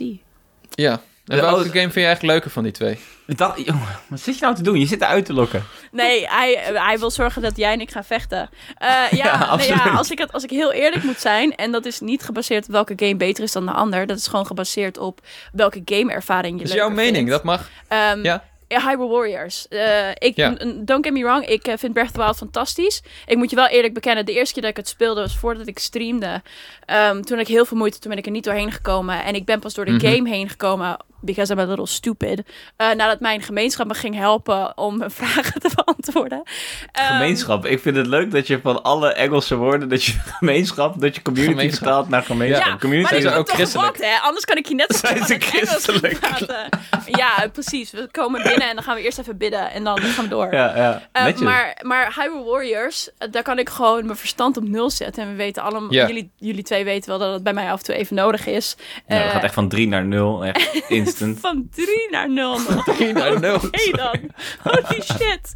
[0.71, 1.01] Ja.
[1.27, 2.99] En welke game vind je eigenlijk leuker van die twee?
[3.27, 4.79] Dat, jongen, wat zit je nou te doen?
[4.79, 5.65] Je zit eruit te lokken.
[5.91, 8.51] Nee, hij, hij wil zorgen dat jij en ik gaan vechten.
[8.83, 11.73] Uh, ja, ja, nee, ja als, ik het, als ik heel eerlijk moet zijn, en
[11.73, 14.47] dat is niet gebaseerd op welke game beter is dan de ander, dat is gewoon
[14.47, 15.21] gebaseerd op
[15.53, 17.31] welke gameervaring je Dat is jouw mening, vindt.
[17.31, 17.69] dat mag.
[17.89, 18.45] Um, ja.
[18.81, 19.67] Hyrule Warriors.
[19.71, 20.51] Uh, ik, ja.
[20.77, 23.03] Don't get me wrong, ik uh, vind Breath of the Wild fantastisch.
[23.27, 25.67] Ik moet je wel eerlijk bekennen, de eerste keer dat ik het speelde was voordat
[25.67, 26.43] ik streamde.
[26.91, 29.25] Um, toen had ik heel veel moeite, toen ben ik er niet doorheen gekomen.
[29.25, 30.15] En ik ben pas door de mm -hmm.
[30.15, 32.39] game heen gekomen, because I'm a little stupid.
[32.39, 36.39] Uh, nadat mijn gemeenschap me ging helpen om mijn vragen te beantwoorden.
[36.39, 36.45] Um,
[37.07, 41.15] gemeenschap, ik vind het leuk dat je van alle Engelse woorden, dat je gemeenschap, dat
[41.15, 42.67] je community vertaalt naar gemeenschap.
[42.67, 43.97] Ja, community maar zijn ook christelijk.
[43.97, 44.19] Wat, hè?
[44.19, 46.21] Anders kan ik je net zo zijn ze christelijk.
[46.21, 46.69] praten.
[47.07, 47.91] Ja, precies.
[47.91, 50.53] We komen binnen en dan gaan we eerst even bidden en dan gaan we door.
[50.55, 51.29] Ja, ja.
[51.29, 55.23] Uh, maar, maar Hyrule Warriors, daar kan ik gewoon mijn verstand op nul zetten.
[55.23, 56.07] En we weten allemaal, ja.
[56.07, 58.77] jullie, jullie twee weten wel dat het bij mij af en toe even nodig is.
[59.07, 60.45] Ja, dat uh, gaat echt van 3 naar 0.
[60.45, 60.91] Echt
[61.41, 62.85] van 3 naar 0 nog.
[62.85, 63.55] 3 naar 0.
[63.55, 64.31] Oké okay dan.
[64.63, 65.53] Holy shit.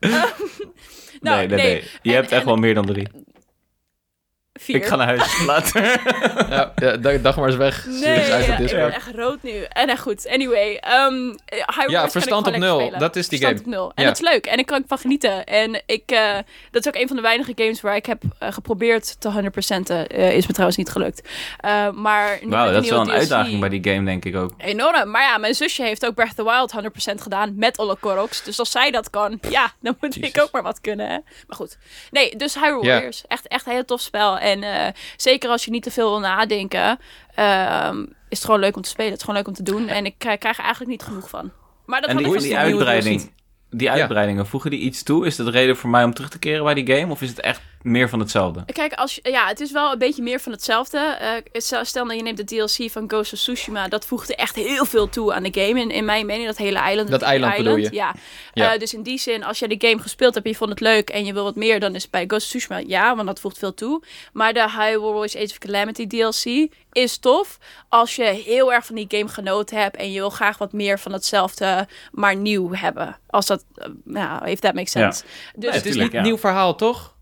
[0.00, 0.10] Um,
[1.20, 1.82] nou, nee, nee, nee.
[2.02, 3.06] Je en, hebt echt en, wel meer dan 3.
[4.62, 4.76] Vier.
[4.76, 5.82] Ik ga naar huis later.
[6.50, 7.86] ja, ja, dag maar eens weg.
[7.86, 9.62] Nee, is uit ja, ik ben echt rood nu.
[9.68, 10.82] En uh, goed, anyway.
[11.06, 11.38] Um,
[11.86, 12.92] ja, verstand op nul.
[12.98, 13.76] Dat is die verstand game.
[13.76, 13.92] Op nul.
[13.94, 14.08] En ja.
[14.08, 14.46] dat is leuk.
[14.46, 15.44] En ik kan van genieten.
[15.44, 16.34] En ik, uh,
[16.70, 19.36] dat is ook een van de weinige games waar ik heb uh, geprobeerd te 100%.
[19.36, 21.28] Uh, is me trouwens niet gelukt.
[21.64, 24.52] Uh, maar Wauw, dat is wel een DLC, uitdaging bij die game, denk ik ook.
[24.58, 25.10] Enorm.
[25.10, 28.42] Maar ja, mijn zusje heeft ook Breath of the Wild 100% gedaan met Olle Koroks.
[28.42, 30.30] Dus als zij dat kan, ja, dan moet Jesus.
[30.30, 31.06] ik ook maar wat kunnen.
[31.06, 31.18] Hè?
[31.46, 31.78] Maar goed.
[32.10, 32.92] Nee, dus Hyrule yeah.
[32.94, 33.22] Warriors.
[33.26, 34.38] Echt, echt een heel tof spel.
[34.38, 34.86] En uh,
[35.16, 36.98] zeker als je niet te veel wil nadenken,
[37.38, 37.90] uh,
[38.28, 39.10] is het gewoon leuk om te spelen.
[39.10, 39.88] Het is gewoon leuk om te doen.
[39.88, 41.50] En ik krijg, krijg er eigenlijk niet genoeg van.
[41.86, 43.32] Maar dat en die, die uitbreiding,
[43.70, 44.48] die uitbreidingen, ja.
[44.48, 45.26] voegen die iets toe?
[45.26, 47.12] Is dat de reden voor mij om terug te keren bij die game?
[47.12, 48.64] Of is het echt meer van hetzelfde?
[48.72, 50.98] Kijk, als je, ja, het is wel een beetje meer van hetzelfde.
[50.98, 53.88] Eh, stel, dat je neemt de DLC van Ghost of Tsushima.
[53.88, 55.80] Dat voegde echt heel veel toe aan de game.
[55.80, 57.10] In, in mijn mening, dat hele eiland.
[57.10, 57.88] Dat eiland bedoel je?
[57.92, 58.14] Ja.
[58.52, 58.72] Ja.
[58.72, 60.80] Eh, dus in die zin, als jij de game gespeeld hebt en je vond het
[60.80, 63.26] leuk en je wil wat meer, dan is het bij Ghost of Tsushima ja, want
[63.26, 64.02] dat voegt veel toe.
[64.32, 67.58] Maar de Hyrule Warriors Age of Calamity DLC is tof
[67.88, 70.98] als je heel erg van die game genoten hebt en je wil graag wat meer
[70.98, 73.18] van hetzelfde, maar nieuw hebben.
[73.26, 75.24] Als dat, eh, nou, if that makes sense.
[75.54, 76.22] Dus het is niet ja.
[76.22, 77.14] nieuw verhaal, toch?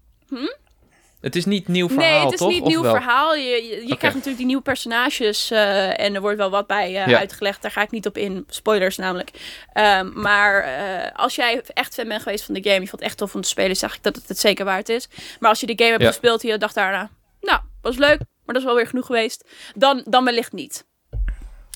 [1.21, 2.49] Het is niet nieuw verhaal, nee, het is toch?
[2.49, 2.95] niet Of nieuw wel?
[2.95, 3.35] verhaal.
[3.35, 6.87] Je, je, je krijgt natuurlijk die nieuwe personages eh, en er wordt wel wat bij
[6.87, 7.19] eh, Ja.
[7.19, 7.63] uitgelegd.
[7.63, 8.45] Daar ga ik niet op in.
[8.49, 9.31] Spoilers namelijk.
[9.73, 13.01] Ehm, maar eh, als jij echt fan bent geweest van de game, je vond het
[13.11, 15.09] echt tof om te spelen, zag ik dat het het zeker waard is.
[15.41, 16.09] Maar als je de game hebt Ja.
[16.09, 17.11] gespeeld en je dacht daarna,
[17.41, 20.87] nou, was leuk, maar dat is wel weer genoeg geweest, dan, dan wellicht niet.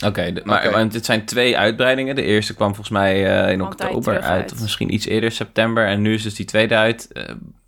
[0.04, 2.14] Oké, maar dit zijn twee uitbreidingen.
[2.14, 4.52] De eerste kwam volgens mij eh, in oktober uit, uit.
[4.52, 5.86] of misschien iets eerder, september.
[5.86, 7.08] En nu is dus die tweede uit.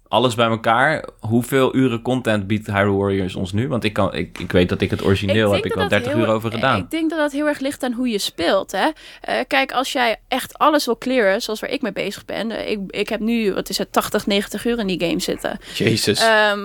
[0.09, 1.09] Alles bij elkaar.
[1.21, 3.69] Hoeveel uren content biedt Hyrule Warriors ons nu?
[3.69, 5.99] Want ik, kan, ik, ik weet dat ik het origineel heb ik dat wel dat
[5.99, 6.79] 30 heel- uur over gedaan.
[6.79, 8.73] Ik denk dat dat heel erg ligt aan hoe je speelt.
[8.73, 8.89] Hè?
[9.21, 12.51] Eh, kijk, als jij echt alles wil clearen, zoals waar ik mee bezig ben.
[12.51, 15.59] eh, ik, ik heb nu, wat is het, 80, 90 uur in die game zitten.
[15.75, 16.21] Jezus.
[16.21, 16.61] Ehm,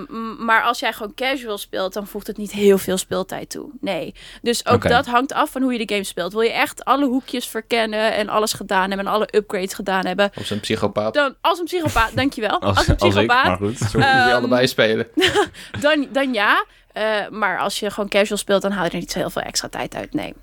[0.45, 3.69] maar als jij gewoon casual speelt, dan voegt het niet heel veel speeltijd toe.
[3.81, 4.13] Nee.
[4.41, 6.33] Dus ook dat hangt af van hoe je de game speelt.
[6.33, 10.31] Wil je echt alle hoekjes verkennen en alles gedaan hebben en alle upgrades gedaan hebben?
[10.37, 11.13] of zijn psychopaat.
[11.13, 12.59] Dan, als een psychopaat, dankjewel.
[12.61, 13.77] Als, als, een als maar goed.
[13.77, 15.07] Zo moeten die allebei spelen.
[15.81, 16.65] dan, dan ja.
[16.91, 19.41] Eh, maar als je gewoon casual speelt, dan haal je er niet zo heel veel
[19.41, 20.13] extra tijd uit.
[20.13, 20.33] Nee.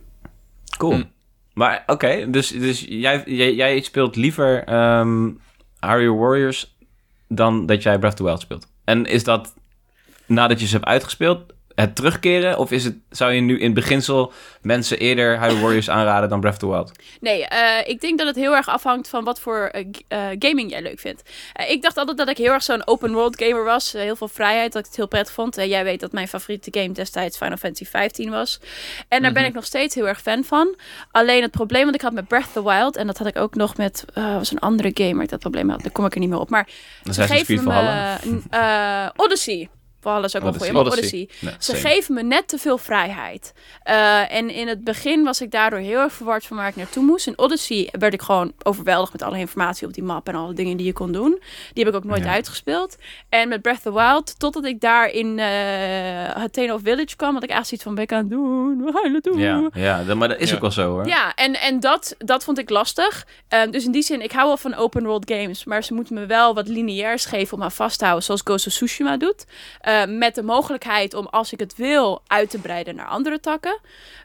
[0.78, 0.94] Cool.
[0.94, 1.04] Hm.
[1.54, 5.30] Maar oké, dus, dus jij, jij, jij speelt liever ehm
[5.80, 6.76] Hyrule Warriors
[7.28, 8.66] dan dat jij Breath of the Wild speelt.
[8.84, 9.54] En is dat
[10.26, 12.58] nadat je ze hebt uitgespeeld het terugkeren?
[12.58, 16.54] Of is het, zou je nu in beginsel mensen eerder Hyrule Warriors aanraden dan Breath
[16.54, 16.92] of the Wild?
[17.20, 20.70] Nee, eh, ik denk dat het heel erg afhangt van wat voor eh, eh, gaming
[20.70, 21.22] jij leuk vindt.
[21.68, 23.92] Ik dacht altijd dat ik heel erg zo'n open world gamer was.
[23.92, 25.56] Heel veel vrijheid, dat ik het heel prettig vond.
[25.56, 28.60] Eh, jij weet dat mijn favoriete game destijds Final Fantasy 15 was.
[29.08, 30.74] En daar ben ik nog steeds heel erg fan van.
[31.10, 32.96] Alleen het probleem wat ik had met Breath of the Wild...
[32.96, 35.70] en dat had ik ook nog met was een andere game waar ik dat probleem
[35.70, 35.82] had.
[35.82, 36.50] Daar kom ik er niet meer op.
[36.50, 36.68] Maar
[37.10, 39.12] ze geven me...
[39.16, 39.68] Odyssey.
[40.06, 41.18] Valhalla is ook wel een maar Odyssey.
[41.18, 41.28] Odyssey.
[41.48, 41.88] Nee, Ze same.
[41.94, 43.52] geven me net te veel vrijheid.
[43.82, 47.04] Eh, en in het begin was ik daardoor heel erg verward van waar ik naartoe
[47.04, 47.26] moest.
[47.26, 50.76] In Odyssey werd ik gewoon overweldigd met alle informatie op die map en alle dingen
[50.76, 51.40] die je kon doen.
[51.72, 52.30] Die heb ik ook nooit Ja.
[52.30, 52.96] uitgespeeld.
[53.28, 55.44] En met Breath of the Wild, totdat ik daar in uh,
[56.34, 58.82] Hateno of Village kwam, had ik echt zoiets van, ben ik aan het doen?
[58.84, 59.38] We gaan het doen.
[59.38, 60.54] Ja, ja maar dat is Ja.
[60.54, 61.06] ook wel zo hoor.
[61.06, 63.26] Ja, en, en dat, dat vond ik lastig.
[63.48, 65.64] Ehm, dus in die zin, ik hou wel van open world games.
[65.64, 68.24] Maar ze moeten me wel wat lineairs geven om aan vast te houden.
[68.24, 69.44] Zoals Ghost of Tsushima doet.
[69.96, 73.80] Ehm, met de mogelijkheid om, als ik het wil, uit te breiden naar andere takken.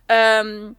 [0.05, 0.71] Ehm,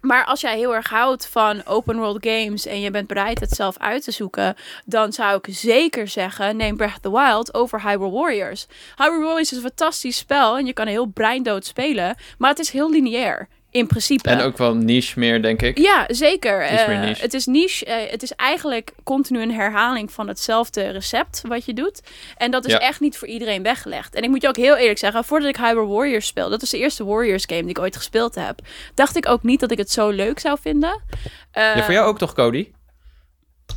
[0.00, 3.50] maar als jij heel erg houdt van open world games en je bent bereid het
[3.50, 7.82] zelf uit te zoeken, dan zou ik zeker zeggen: neem Breath of the Wild over
[7.82, 8.66] Hyrule Warriors.
[8.96, 12.70] Hyrule Warriors is een fantastisch spel en je kan heel breindood spelen, maar het is
[12.70, 14.28] heel lineair in principe.
[14.30, 15.78] En ook wel niche meer, denk ik.
[15.78, 16.72] Ja, zeker.
[16.72, 17.22] Iets meer Eh, niche.
[17.22, 17.84] het is niche.
[17.84, 22.00] eh, het is eigenlijk continu een herhaling van hetzelfde recept wat je doet.
[22.36, 22.78] En dat is Ja.
[22.78, 24.14] echt niet voor iedereen weggelegd.
[24.14, 26.70] En ik moet je ook heel eerlijk zeggen, voordat ik Hyrule Warriors speel, dat is
[26.70, 28.58] de eerste Warriors game die ik ooit gespeeld heb,
[28.94, 31.02] dacht ik ook niet dat ik het zo leuk zou vinden.
[31.50, 32.70] Eh, Ja, voor jou ook toch, Cody?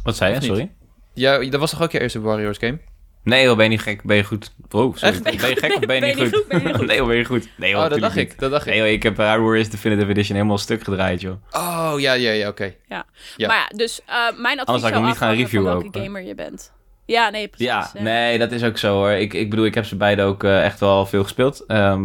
[0.04, 0.42] Wat zei je?
[0.42, 0.72] Sorry?
[1.14, 2.80] Ja, dat was toch ook je eerste Warriors game?
[3.26, 4.04] Nee, hoor, ben je niet gek?
[4.04, 4.54] Ben je goed?
[4.72, 5.14] Oh, sorry.
[5.14, 5.24] Echt?
[5.24, 6.46] Ben je gek of ben je niet goed?
[6.48, 6.86] Ben je niet goed?
[6.86, 7.48] nee, hoor, ben je goed?
[7.58, 8.40] Nee, hoor, Oh, dat dacht natuurlijk ik.
[8.40, 8.76] Dat dacht niet.
[8.76, 8.94] Nee, ik.
[8.96, 11.36] ik heb Warriors Definitive Edition helemaal stuk gedraaid, joh.
[11.52, 12.74] Oh, ja, ja, ja, oké.
[12.90, 13.06] Ja.
[13.38, 13.48] Ja.
[13.48, 15.96] Maar ja, dus eh, mijn advies Anders zou ik hem niet gaan reviewen welke ook,
[16.04, 16.74] gamer je bent.
[17.06, 17.68] Ja, nee, precies.
[17.68, 19.10] Ja, nee, dat is ook zo hoor.
[19.12, 21.64] Ik, ik bedoel, ik heb ze beide ook eh, echt wel veel gespeeld.
[21.68, 22.04] Ehm,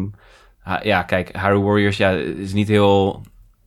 [0.60, 3.22] ha- ja, kijk, Hyrule Warriors, ja, is niet heel...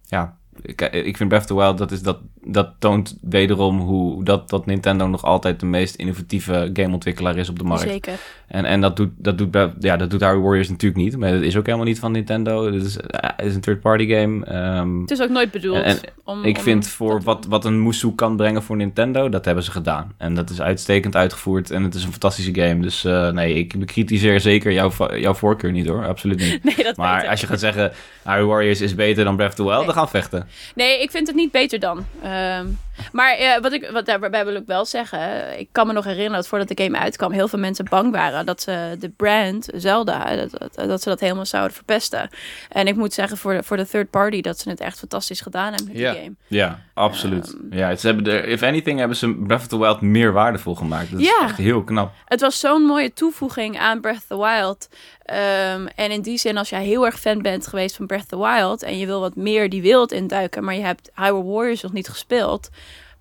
[0.08, 4.24] Ja, ik, ik vind Breath of the Wild, dat, is, dat, dat toont wederom hoe
[4.24, 7.82] dat, dat Nintendo nog altijd de meest innovatieve gameontwikkelaar is op de markt.
[7.89, 8.14] Zeker.
[8.48, 11.18] En, en dat doet, dat doet, ja, dat doet Hyrule Warriors natuurlijk niet.
[11.18, 12.66] Maar dat is ook helemaal niet van Nintendo.
[12.74, 14.46] Het is, eh, het is een third-party game.
[14.46, 16.44] Ehm, Het is ook nooit bedoeld En- om...
[16.44, 19.72] ik om vind voor wat, wat een Musou kan brengen voor Nintendo, dat hebben ze
[19.72, 20.14] gedaan.
[20.18, 22.82] En dat is uitstekend uitgevoerd en het is een fantastische game.
[22.82, 26.64] Dus eh, nee, ik bekritiseer zeker jouw, jouw voorkeur niet hoor, absoluut niet.
[26.76, 27.91] Nee, dat Maar als je gaat zeggen,
[28.24, 29.86] Hyrule Warriors is beter dan Breath of the Wild, Nee.
[29.86, 30.48] dan gaan we vechten.
[30.76, 32.06] Nee, ik vind het niet beter dan.
[32.34, 32.80] Um,
[33.12, 36.36] maar eh, wat ik, wat, daarbij wil ik wel zeggen, ik kan me nog herinneren
[36.38, 40.36] dat voordat de game uitkwam, heel veel mensen bang waren dat ze de brand Zelda,
[40.36, 42.30] dat, dat, dat ze dat helemaal zouden verpesten.
[42.70, 45.41] En ik moet zeggen voor de, voor de third party dat ze het echt fantastisch
[45.41, 46.34] gedaan hebben met die game.
[46.48, 47.54] Ja, absoluut.
[47.54, 47.78] Ehm.
[47.78, 51.12] ja, ze hebben er, if anything, hebben ze Breath of the Wild meer waardevol gemaakt.
[51.12, 51.44] Dat is Ja.
[51.44, 52.12] echt heel knap.
[52.26, 54.89] Het was zo'n mooie toevoeging aan Breath of the Wild.
[55.24, 58.28] Ehm, en in die zin, als jij heel erg fan bent geweest van Breath of
[58.28, 61.82] the Wild en je wil wat meer die wereld induiken, maar je hebt Hyrule Warriors
[61.82, 62.70] nog niet gespeeld,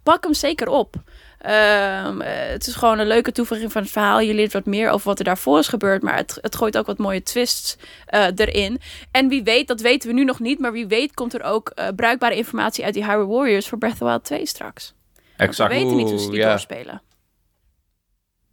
[0.03, 0.95] pak hem zeker op.
[1.39, 4.21] Ehm, eh, het is gewoon een leuke toevoeging van het verhaal.
[4.21, 6.03] Je leert wat meer over wat er daarvoor is gebeurd.
[6.03, 7.77] Maar het, het gooit ook wat mooie twists
[8.07, 8.81] eh, erin.
[9.11, 10.59] En wie weet, dat weten we nu nog niet.
[10.59, 13.93] Maar wie weet komt er ook eh, bruikbare informatie uit die Hyrule Warriors voor Breath
[13.93, 14.95] of the Wild 2 straks.
[15.15, 15.73] Want Exact.
[15.73, 16.49] We weten niet hoe ze die ja.
[16.49, 17.03] doorspelen.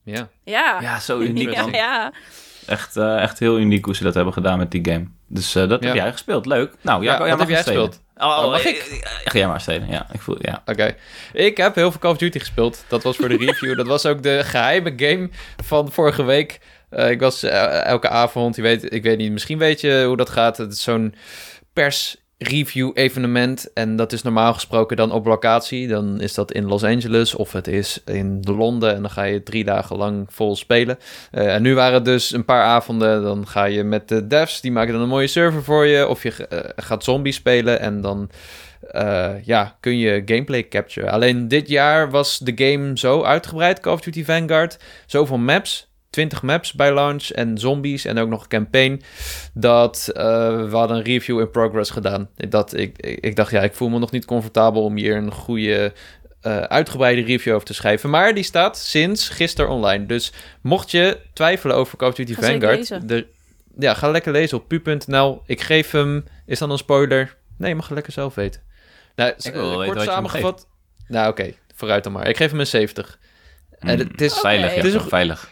[0.03, 0.29] Ja.
[0.43, 0.81] Ja.
[0.81, 1.53] Ja, zo uniek.
[1.71, 2.13] ja.
[2.69, 5.05] Echt, eh, echt heel uniek hoe ze dat hebben gedaan met die game.
[5.27, 5.87] Dus eh, dat Ja.
[5.87, 6.45] heb jij gespeeld.
[6.45, 6.73] Leuk.
[6.81, 8.01] Nou, Jacco, Ja, jij wat heb jij gespeeld?
[8.17, 8.75] Oh, Oh, oh, mag ik?
[8.75, 9.09] ik?
[9.23, 9.87] Ga jij maar stelen.
[9.89, 10.61] Ja, ik voel, ja.
[10.65, 10.95] Oké.
[11.33, 12.83] Ik heb heel veel Call of Duty gespeeld.
[12.87, 13.77] Dat was voor de review.
[13.77, 15.29] dat was ook de geheime game
[15.63, 16.59] van vorige week.
[16.89, 20.17] Eh, ik was eh, elke avond, je weet, ik weet niet, misschien weet je hoe
[20.17, 20.57] dat gaat.
[20.57, 21.15] Het is zo'n
[21.73, 25.87] pers review evenement en dat is normaal gesproken dan op locatie.
[25.87, 29.43] Dan is dat in Los Angeles of het is in Londen en dan ga je
[29.43, 30.97] drie dagen lang vol spelen.
[31.31, 34.61] Eh, en nu waren het dus een paar avonden, dan ga je met de devs,
[34.61, 36.07] die maken dan een mooie server voor je.
[36.07, 38.29] Of je eh, gaat zombie spelen en dan
[38.91, 41.09] eh, ja, kun je gameplay capture.
[41.09, 44.77] Alleen dit jaar was de game zo uitgebreid, Call of Duty Vanguard.
[45.05, 49.01] Zoveel maps, 20 maps bij launch en zombies en ook nog een campaign.
[49.53, 50.23] Dat eh,
[50.69, 52.29] we hadden een review in progress gedaan.
[52.35, 55.31] Dat ik, ik, ik dacht, ja, ik voel me nog niet comfortabel om hier een
[55.31, 55.93] goede
[56.41, 58.09] eh, uitgebreide review over te schrijven.
[58.09, 60.05] Maar die staat sinds gisteren online.
[60.05, 60.31] Dus
[60.61, 63.07] mocht je twijfelen over Call of Duty Ga Vanguard, lezen.
[63.07, 63.27] de,
[63.79, 65.41] ja, ga lekker lezen op pu.nl.
[65.45, 67.37] Ik geef hem, is dan een spoiler?
[67.57, 68.61] Nee, je mag het lekker zelf weten.
[69.15, 70.67] Nou, Ik wil eh, weten kort je samengevat.
[71.07, 72.27] Nou, oké, vooruit dan maar.
[72.27, 73.19] Ik geef hem een 70.
[73.79, 75.49] En Mm, het is, veilig, Het is een veilig.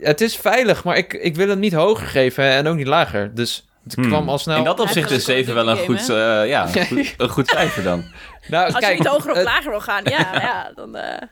[0.00, 3.34] Het is veilig, maar ik, ik wil hem niet hoger geven en ook niet lager.
[3.34, 4.06] Dus het Hmm.
[4.08, 4.56] kwam al snel.
[4.56, 7.48] In dat opzicht is Eigenlijk 7 wel een goed, eh, ja, een goed, een goed
[7.48, 8.04] cijfer dan.
[8.48, 10.18] Nou, Als kijk, je niet hoger of lager wil gaan, ja,
[10.48, 10.96] ja dan...
[10.96, 11.22] eh,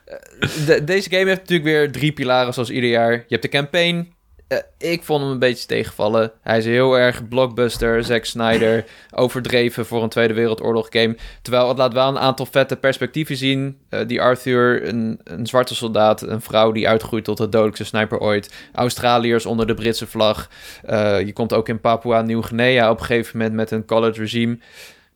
[0.65, 3.11] de- deze game heeft natuurlijk weer drie pilaren zoals ieder jaar.
[3.11, 4.15] Je hebt de campaign.
[4.47, 6.31] Eh, ik vond hem een beetje tegenvallen.
[6.41, 11.17] Hij is heel erg blockbuster, Zack Snyder, overdreven voor een Tweede Wereldoorlog game.
[11.41, 13.77] Terwijl het laat wel een aantal vette perspectieven zien.
[13.89, 18.19] Eh, die Arthur, een, een zwarte soldaat, een vrouw die uitgroeit tot de dodelijkste sniper
[18.19, 18.53] ooit.
[18.73, 20.49] Australiërs onder de Britse vlag.
[20.83, 24.57] Eh, je komt ook in Papua Nieuw-Guinea op een gegeven moment met een college regime.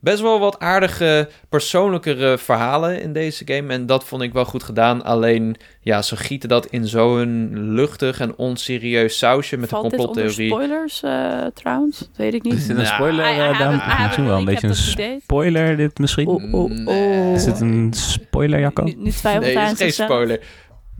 [0.01, 3.73] Best wel wat aardige, persoonlijkere verhalen in deze game.
[3.73, 5.03] En dat vond ik wel goed gedaan.
[5.03, 9.99] Alleen, ja, ze gieten dat in zo'n luchtig en onserieus sausje met valt een dit
[9.99, 10.51] onder complottheorie.
[10.51, 11.99] spoilers eh, trouwens?
[11.99, 12.53] Dat weet ik niet.
[12.53, 16.27] Is dit een Nou, spoiler, eh, haven't Misschien wel een beetje een spoiler dit misschien.
[16.27, 17.33] Oh, oh, oh.
[17.33, 18.83] Is dit een spoiler, Jacco?
[18.83, 20.39] Nu, nu twijfelt Nee, hij is geen spoiler.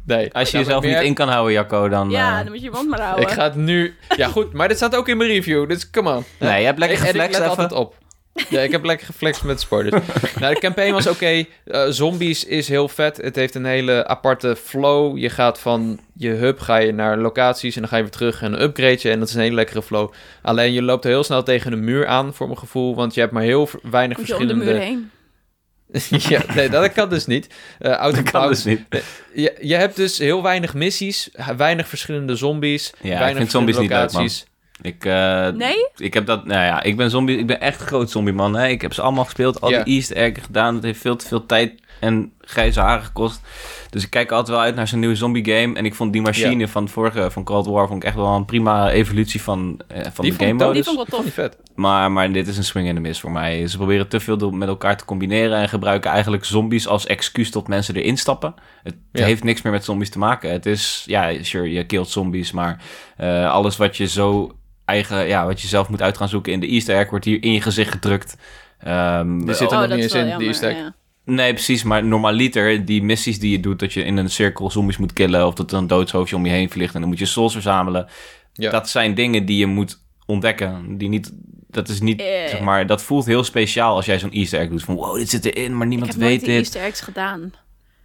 [0.06, 0.34] Nee.
[0.34, 2.10] Als je jezelf niet in kan houden, Jacco, dan...
[2.10, 3.24] Ja, eh, dan moet je je mond maar houden.
[3.24, 3.95] Ik ga het nu...
[4.18, 5.70] Ja, goed, maar dit staat ook in mijn review.
[5.70, 6.24] Dus come on.
[6.39, 7.49] Nee, je hebt lekker geflext let even.
[7.49, 7.95] altijd op.
[8.50, 10.06] Ja, ik heb lekker geflext met spoilers.
[10.40, 11.46] nou, de campaign was oké.
[11.66, 13.18] Eh, zombies is heel vet.
[13.18, 15.18] Het heeft een hele aparte flow.
[15.18, 18.42] Je gaat van je hub ga je naar locaties en dan ga je weer terug
[18.42, 19.10] en een upgrade je.
[19.10, 20.12] En dat is een hele lekkere flow.
[20.42, 22.96] Alleen je loopt heel snel tegen een muur aan, voor mijn gevoel.
[22.96, 24.80] Want je hebt maar heel weinig Moet je om de verschillende...
[24.80, 25.12] muur heen.
[26.30, 27.48] ja, nee, dat kan dus niet.
[27.80, 28.64] Eh out Dat of kan bounds.
[28.64, 29.04] dus niet.
[29.34, 33.90] je, je hebt dus heel weinig missies, weinig verschillende zombies, ik weinig vind zombies niet
[33.90, 34.51] verschillende leuk, man.
[34.82, 35.88] Ik, eh, Nee?
[35.96, 38.56] Ik heb dat, nou ja, ik ben zombie, ik ben echt een groot zombieman.
[38.56, 38.68] Hè.
[38.68, 40.76] Ik heb ze allemaal gespeeld, al die easter eggs gedaan.
[40.76, 43.42] Het heeft veel te veel tijd en grijze haren gekost.
[43.90, 45.76] Dus ik kijk altijd wel uit naar zo'n nieuwe zombie game.
[45.76, 48.36] En ik vond die machine van het vorige, van Cold War, vond ik echt wel
[48.36, 50.86] een prima evolutie van, eh, van Die de game ik ook- Die modus.
[50.86, 51.34] vond ik wel tof.
[51.34, 51.58] Vet.
[51.76, 53.68] Maar, maar dit is een swing in de miss voor mij.
[53.68, 57.68] Ze proberen te veel met elkaar te combineren en gebruiken eigenlijk zombies als excuus tot
[57.68, 58.54] mensen erin stappen.
[58.84, 60.52] Het heeft niks meer met zombies te maken.
[60.52, 62.82] Het is, ja, sure, je killt zombies, maar
[63.18, 64.52] eh, alles wat je zo
[64.92, 67.44] eigen, ja, wat je zelf moet uit gaan zoeken in de Easter egg wordt hier
[67.44, 68.38] in je gezicht gedrukt.
[68.80, 70.78] Ehm, Er zit er Oh, nog niet eens in, die jammer, Easter egg.
[70.78, 70.94] ja.
[71.26, 71.84] Nee, precies.
[71.84, 75.48] Maar normaliter, die missies die je doet, dat je in een cirkel zombies moet killen,
[75.48, 78.08] of dat er een doodshoofdje om je heen vliegt en dan moet je souls verzamelen.
[78.54, 78.72] Ja.
[78.72, 80.98] Dat zijn dingen die je moet ontdekken.
[80.98, 81.32] Die niet,
[81.70, 82.28] dat is niet, Eh.
[82.48, 84.84] zeg maar, dat voelt heel speciaal als jij zo'n Easter egg doet.
[84.84, 86.60] Van wow, dit zit erin, maar Ik niemand heb nooit weet die dit.
[86.66, 87.54] Easter eggs gedaan.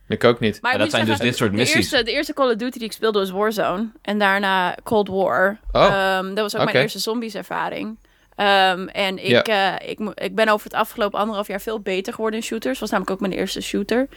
[0.08, 0.58] Ik ook niet.
[0.62, 1.76] Maar Ja, dat zijn dus dit soort de missies.
[1.76, 3.88] Eerste, de eerste Call of Duty die ik speelde was Warzone.
[4.02, 5.58] En daarna Cold War.
[5.72, 7.96] Oh, Ehm, dat was ook mijn eerste zombies ervaring.
[8.36, 12.40] Ehm, en ik, eh, ik, ik ben over het afgelopen anderhalf jaar veel beter geworden
[12.40, 12.78] in shooters.
[12.78, 14.08] Was namelijk ook mijn eerste shooter.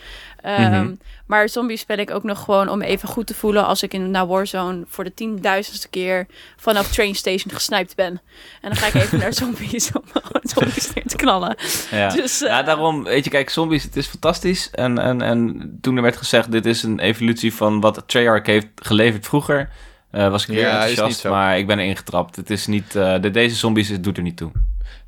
[0.42, 0.94] Ehm, Mhm.
[1.26, 4.12] Maar zombies speel ik ook nog gewoon om even goed te voelen als ik in
[4.12, 6.26] naar Warzone voor de tienduizendste keer
[6.58, 8.22] vanaf train station gesniped ben.
[8.62, 10.04] En dan ga ik even naar zombies om
[10.54, 11.58] zombies neer te knallen.
[11.92, 12.10] Ja.
[12.10, 14.70] Dus, eh, ja, daarom, weet je, kijk, zombies, het is fantastisch.
[14.72, 18.68] En, en, en toen er werd gezegd, dit is een evolutie van wat Treyarch heeft
[18.76, 19.70] geleverd vroeger,
[20.12, 22.36] eh, was ik weer Ja, enthousiast, maar ik ben erin getrapt.
[22.36, 24.52] Het is niet, eh, de, deze zombies het doet er niet toe.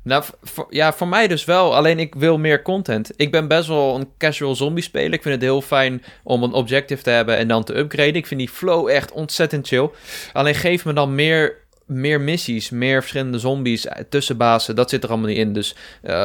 [0.02, 1.76] Nou, voor, ja, voor mij dus wel.
[1.76, 3.10] Alleen ik wil meer content.
[3.16, 5.12] Ik ben best wel een casual zombie speler.
[5.12, 8.14] Ik vind het heel fijn om een objective te hebben en dan te upgraden.
[8.14, 9.90] Ik vind die flow echt ontzettend chill.
[10.32, 14.76] Alleen geef me dan meer, meer missies, meer verschillende zombies, eh, tussenbazen.
[14.76, 15.52] Dat zit er allemaal niet in.
[15.52, 15.74] Dus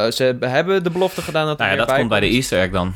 [0.10, 2.28] ze hebben de belofte gedaan dat er Nou ja, dat komt bij de.
[2.28, 2.94] Easter egg dan.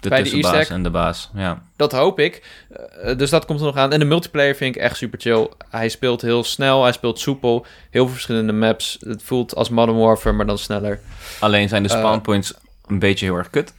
[0.00, 1.62] De bij de tussenbaas en de baas, ja.
[1.76, 2.42] Dat hoop ik.
[3.02, 3.92] Eh, dus dat komt er nog aan.
[3.92, 5.48] En de multiplayer vind ik echt super chill.
[5.70, 7.66] Hij speelt heel snel, hij speelt soepel.
[7.90, 8.96] Heel veel verschillende maps.
[9.00, 11.00] Het voelt als Modern Warfare, maar dan sneller.
[11.40, 12.54] Alleen zijn de Eh, spawnpoints
[12.86, 13.72] een beetje heel erg kut.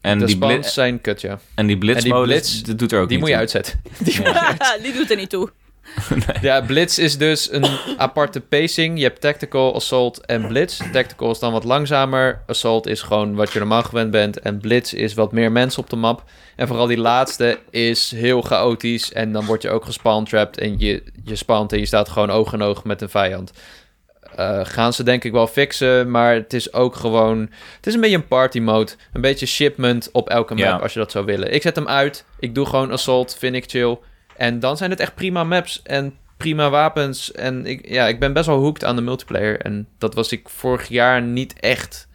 [0.00, 1.38] En de die, spawns zijn kut, ja.
[1.54, 3.80] en die blitzmodus, blitz, dat doet er ook Die niet moet je uitzetten.
[3.98, 4.56] Die Ja.
[4.82, 5.50] die doet er niet toe.
[6.40, 7.66] Ja, Blitz is dus een
[7.96, 8.98] aparte pacing.
[8.98, 10.80] Je hebt Tactical, Assault en Blitz.
[10.92, 12.42] Tactical is dan wat langzamer.
[12.46, 14.40] Assault is gewoon wat je normaal gewend bent.
[14.40, 16.24] En Blitz is wat meer mensen op de map.
[16.56, 19.12] En vooral die laatste is heel chaotisch.
[19.12, 20.58] En dan word je ook gespawntrapped.
[20.58, 23.52] En je, je spawnt en je staat gewoon oog in oog met een vijand.
[24.36, 26.10] Eh, gaan ze denk ik wel fixen.
[26.10, 27.40] Maar het is ook gewoon...
[27.76, 28.92] Het is een beetje een party mode.
[29.12, 30.76] Een beetje shipment op elke map Ja.
[30.76, 31.52] als je dat zou willen.
[31.52, 32.24] Ik zet hem uit.
[32.38, 33.36] Ik doe gewoon Assault.
[33.38, 33.98] Vind ik chill.
[34.36, 37.32] En dan zijn het echt prima maps en prima wapens.
[37.32, 39.60] En ik, ja, ik ben best wel hooked aan de multiplayer.
[39.60, 42.08] En dat was ik vorig jaar niet echt.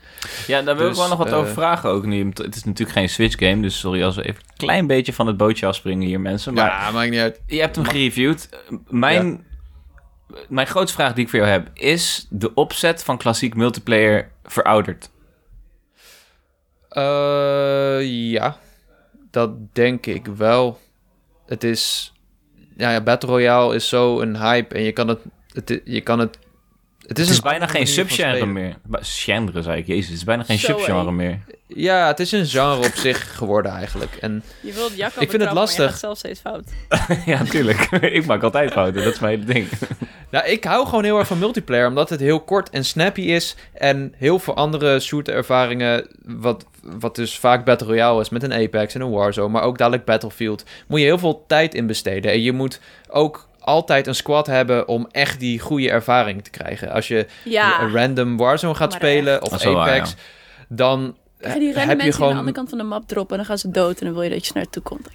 [0.48, 2.06] Ja, daar wil ik Dus, wel nog wat eh, over vragen ook.
[2.06, 5.14] Nu, het is natuurlijk geen Switch game, dus sorry als we even een klein beetje
[5.14, 6.54] van het bootje afspringen hier mensen.
[6.54, 7.42] Maar ja, maakt niet uit.
[7.48, 8.50] je hebt hem gereviewd.
[8.88, 9.46] Mijn,
[10.48, 15.10] mijn grootste vraag die ik voor jou heb, is de opzet van klassiek multiplayer verouderd?
[16.90, 18.58] Eh, ja,
[19.32, 20.80] dat denk ik wel.
[21.48, 22.14] Het is...
[22.78, 24.76] Ja, ja, Battle Royale is zo een hype.
[24.76, 25.20] En je kan het...
[25.54, 26.38] het je kan het...
[27.08, 28.78] Het is, Het is een bijna geen subgenre meer.
[28.92, 29.88] Genre, zei ik.
[29.88, 31.40] Jezus, het is bijna geen subgenre meer.
[31.68, 34.16] Ja, het is een genre op zich geworden eigenlijk.
[34.16, 35.90] En Je wilt Jacco Ik vind het maar je lastig.
[35.90, 36.64] gaat zelf steeds fout.
[37.26, 37.80] ja, tuurlijk.
[38.20, 39.68] ik maak altijd fouten, dat is mijn hele ding.
[40.30, 43.56] Nou, ik hou gewoon heel erg van multiplayer, omdat het heel kort en snappy is.
[43.74, 48.94] En heel veel andere shooter-ervaringen, wat, wat dus vaak Battle Royale is met een Apex
[48.96, 52.32] en een Warzone, maar ook dadelijk Battlefield, moet je heel veel tijd in besteden.
[52.32, 56.92] En je moet ook altijd een squad hebben om echt die goede ervaring te krijgen.
[56.92, 57.82] Als je Ja.
[57.82, 60.16] een random Warzone gaat Maar spelen of wel Apex,
[60.68, 62.36] dan Ga die heb mensen je die aan de gewoon...
[62.36, 64.30] andere kant van de map droppen en dan gaan ze dood en dan wil je
[64.30, 65.08] dat je naartoe komt.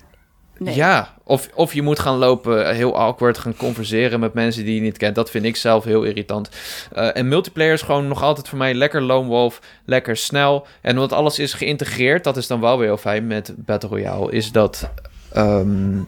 [0.59, 0.75] Nee.
[0.75, 4.81] Ja, of, of je moet gaan lopen, heel awkward gaan converseren met mensen die je
[4.81, 5.15] niet kent.
[5.15, 6.49] Dat vind ik zelf heel irritant.
[6.93, 10.67] Eh, en multiplayer is gewoon nog altijd voor mij lekker lone wolf, lekker snel.
[10.81, 14.33] En omdat alles is geïntegreerd, dat is dan wel weer heel fijn met Battle Royale,
[14.33, 14.91] is dat...
[15.33, 15.99] ehm,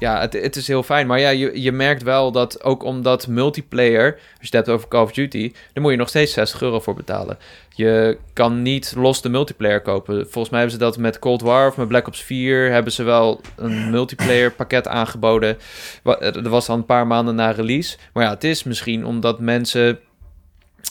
[0.00, 1.06] ja, het, het is heel fijn.
[1.06, 4.88] Maar ja, je, je merkt wel dat ook omdat multiplayer, als je het hebt over
[4.88, 7.38] Call of Duty, dan moet je nog steeds 60 euro voor betalen.
[7.74, 10.22] Je kan niet los de multiplayer kopen.
[10.22, 13.02] Volgens mij hebben ze dat met Cold War of met Black Ops 4 hebben ze
[13.02, 15.58] wel een multiplayer pakket aangeboden.
[16.02, 17.96] Dat was al een paar maanden na release.
[18.12, 19.98] Maar ja, het is misschien omdat mensen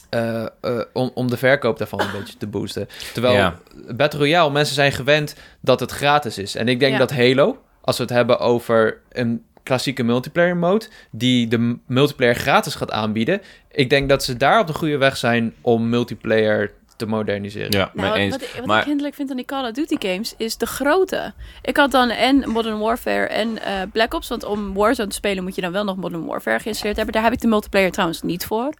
[0.09, 2.87] eh, eh, om, om de verkoop daarvan een beetje te boosten.
[3.13, 3.59] Terwijl Ja.
[3.95, 6.55] Battle Royale, mensen zijn gewend dat het gratis is.
[6.55, 6.97] En ik denk Ja.
[6.99, 12.75] dat Halo, als we het hebben over een klassieke multiplayer mode, die de multiplayer gratis
[12.75, 17.05] gaat aanbieden, ik denk dat ze daar op de goede weg zijn om multiplayer te
[17.05, 17.71] moderniseren.
[17.71, 18.37] Ja, Nou, eens.
[18.37, 21.33] wat, maar ik hinderlijk vind aan die Call of Duty games is de grootte.
[21.61, 24.27] Ik had dan en Modern Warfare en eh, Black Ops.
[24.27, 27.15] Want om Warzone te spelen moet je dan wel nog Modern Warfare geïnstalleerd hebben.
[27.15, 28.73] Daar heb ik de multiplayer trouwens niet voor.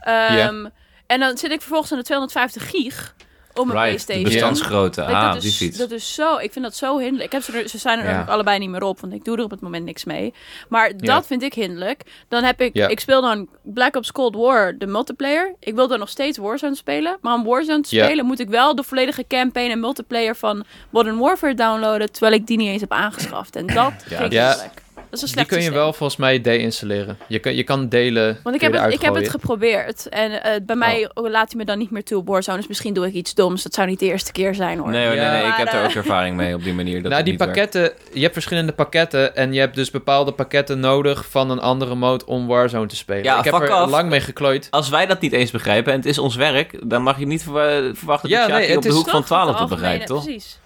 [0.00, 0.66] Ehm,
[1.06, 3.14] En dan zit ik vervolgens aan de 250 gig
[3.54, 4.22] op mijn right, de PlayStation.
[4.24, 5.00] bestandsgrootte.
[5.00, 7.24] Dat- Ah, dat, die is, dat is zo, ik vind dat zo hinderlijk.
[7.24, 8.20] Ik heb ze, er, ze zijn er Ja.
[8.20, 10.34] ook allebei niet meer op, want ik doe er op het moment niks mee.
[10.68, 10.94] Maar Ja.
[10.96, 12.02] dat vind ik hinderlijk.
[12.28, 12.88] Dan heb ik, Ja.
[12.88, 15.54] ik speel dan Black Ops Cold War, de multiplayer.
[15.60, 17.16] Ik wil dan nog steeds Warzone spelen.
[17.20, 18.04] Maar om Warzone te Ja.
[18.04, 22.46] spelen moet ik wel de volledige campaign en multiplayer van Modern Warfare downloaden, terwijl ik
[22.46, 23.56] die niet eens heb aangeschaft.
[23.56, 24.48] En dat vind ik Ja.
[24.48, 24.81] hinderlijk.
[25.12, 25.82] Dat is een Die kun je systeem.
[25.82, 27.18] wel volgens mij deinstalleren.
[27.28, 28.38] Je kan, je kan delen.
[28.42, 30.08] Want ik je heb, het, ik heb het geprobeerd.
[30.08, 32.56] En eh, bij mij laat hij me dan niet meer toe op Warzone.
[32.58, 33.62] Dus misschien doe ik iets doms.
[33.62, 34.90] Dat zou niet de eerste keer zijn hoor.
[34.90, 35.32] Nee, hoor, nee, Ja.
[35.32, 37.02] nee, ik heb er eh, ook ervaring mee op die manier.
[37.02, 37.54] Dat nou, die niet werkt.
[37.56, 41.94] pakketten, je hebt verschillende pakketten en je hebt dus bepaalde pakketten nodig van een andere
[41.94, 43.22] mode om Warzone te spelen.
[43.24, 43.90] Ja, ik heb fuck er off.
[43.90, 44.66] lang mee geklooid.
[44.70, 47.42] Als wij dat niet eens begrijpen en het is ons werk, dan mag je niet
[47.42, 49.26] verwa- verwachten Ja, dat nee, Sjaki het op de hoek van Toch?
[49.26, 50.24] 12 De het begrijpt, algemene- toch?
[50.24, 50.60] Precies.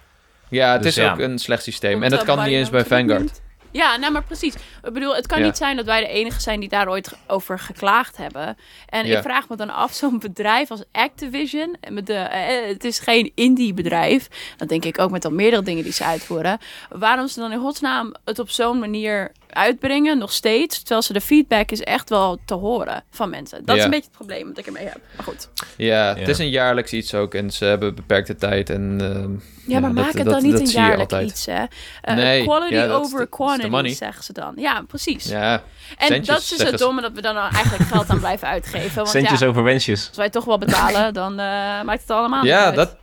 [0.49, 1.11] Ja, het Dus is ja.
[1.11, 1.91] ook een slecht systeem.
[1.91, 3.41] Komt en dat kan niet eens bij Vanguard.
[3.77, 4.53] Ja, nou maar precies.
[4.83, 5.45] Ik bedoel, het kan Ja.
[5.45, 8.57] niet zijn dat wij de enige zijn die daar ooit over geklaagd hebben.
[8.89, 9.17] En Ja.
[9.17, 13.31] ik vraag me dan af, zo'n bedrijf als Activision, met de, eh, het is geen
[13.35, 16.57] indie bedrijf, dat denk ik ook met al meerdere dingen die ze uitvoeren,
[16.89, 21.21] waarom ze dan in godsnaam het op zo'n manier uitbrengen, nog steeds, terwijl ze de
[21.21, 23.65] feedback is echt wel te horen van mensen.
[23.65, 24.99] Dat is een beetje het probleem dat ik ermee heb.
[25.15, 25.49] Maar goed.
[25.77, 26.27] Ja, het Ja.
[26.27, 28.69] is een jaarlijks iets ook en ze hebben beperkte tijd.
[28.69, 29.31] En, ehm,
[29.73, 31.29] Ja, maar dat- maak het dat- dan niet dat een zie je jaarlijk altijd.
[31.29, 31.63] iets, hè?
[32.01, 33.93] Eh, Nee, quality ja, over de quantity, money.
[33.93, 34.53] zeggen ze dan.
[34.55, 35.25] Ja, precies.
[35.25, 35.51] Ja,
[35.97, 38.95] En Centjes, dat is dus het domme dat we dan eigenlijk geld aan blijven uitgeven.
[38.95, 40.07] Want Centjes ja, over wensjes.
[40.07, 41.45] als wij toch wel betalen, dan eh,
[41.83, 42.75] maakt het allemaal ja uit.
[42.75, 42.95] dat,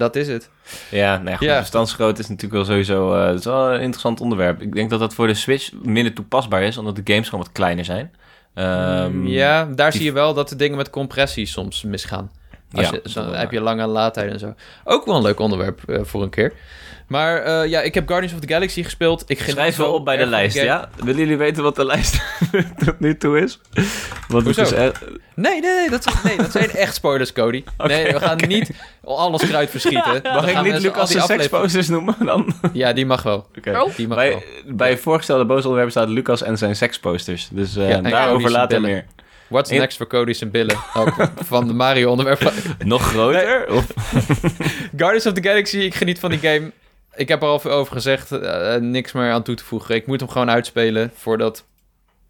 [0.00, 0.48] dat is het.
[0.90, 1.58] Ja, nee, goed, Ja.
[2.18, 4.60] is natuurlijk wel sowieso het is wel een interessant onderwerp.
[4.62, 7.52] Ik denk dat dat voor de Switch minder toepasbaar is, omdat de games gewoon wat
[7.54, 8.12] kleiner zijn.
[8.54, 12.30] Ehm, ja, daar die- zie je wel dat de dingen met compressie soms misgaan.
[12.72, 14.54] Als Ja, je, wel heb je lange laadtijden en zo.
[14.84, 16.52] Ook wel een leuk onderwerp eh, voor een keer.
[17.06, 19.24] Maar eh, ja, ik heb Guardians of the Galaxy gespeeld.
[19.26, 20.88] Ik Schrijf wel op bij de lijst, ja?
[20.96, 22.20] Willen jullie weten wat de lijst
[22.84, 23.58] tot nu toe is?
[24.28, 24.62] Want Hoezo?
[24.62, 25.00] echt-
[25.34, 27.64] Nee, nee, nee dat, is- nee, dat zijn echt spoilers, Cody.
[27.78, 28.70] nee, we gaan niet
[29.04, 30.12] alles kruid verschieten.
[30.22, 32.52] Mag Dan ik gaan niet al Lucas' seksposters noemen dan?
[32.72, 33.46] Ja, die mag wel.
[33.58, 33.80] Oké.
[33.80, 33.96] Oh.
[33.96, 34.26] Die mag wel.
[34.26, 37.48] Bij, bij voorgestelde boze onderwerpen staat Lucas en zijn seksposters.
[37.52, 38.94] Dus eh, Ja, daarover later billen.
[38.94, 39.04] meer.
[39.50, 40.76] What's next voor Cody's en billen?
[40.94, 41.14] Ook
[41.44, 42.52] van de Mario onderwerp.
[42.84, 43.72] Nog groter?
[43.72, 43.86] Of?
[44.96, 46.72] Guardians of the Galaxy, ik geniet van die game.
[47.14, 48.32] Ik heb er al veel over gezegd.
[48.32, 49.94] eh, niks meer aan toe te voegen.
[49.94, 51.64] Ik moet hem gewoon uitspelen voordat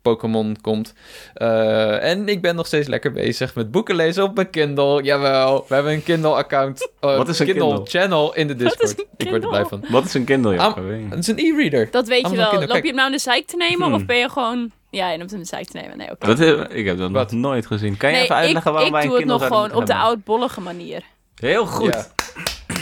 [0.03, 0.95] Pokémon komt.
[1.35, 5.03] Eh, en ik ben nog steeds lekker bezig met boeken lezen op mijn Kindle.
[5.03, 6.91] Jawel, we hebben een Kindle-account.
[7.01, 7.81] eh, Wat is een Kindle?
[7.85, 9.09] channel in de Wat is Discord.
[9.17, 9.85] Ik word er blij van.
[9.89, 10.83] Wat is een Kindle, Jacco?
[11.11, 11.89] Het is een e-reader.
[11.91, 12.49] Dat weet je wel.
[12.49, 13.87] Kindle, Loop je hem nou in de zeik te nemen?
[13.87, 13.95] Hmm.
[13.95, 14.71] Of ben je gewoon...
[14.91, 15.97] Ja, je neemt hem in de zeik te nemen.
[15.99, 16.33] Nee, oké.
[16.33, 17.31] Eh, ik heb dat Wat?
[17.33, 17.97] nog nooit gezien.
[17.97, 19.87] Kan je Nee, even uitleggen ik, waarom wij ik een doe het nog gewoon op
[19.87, 21.03] de oudbollige manier.
[21.35, 21.95] Heel goed.
[21.95, 22.07] Ja.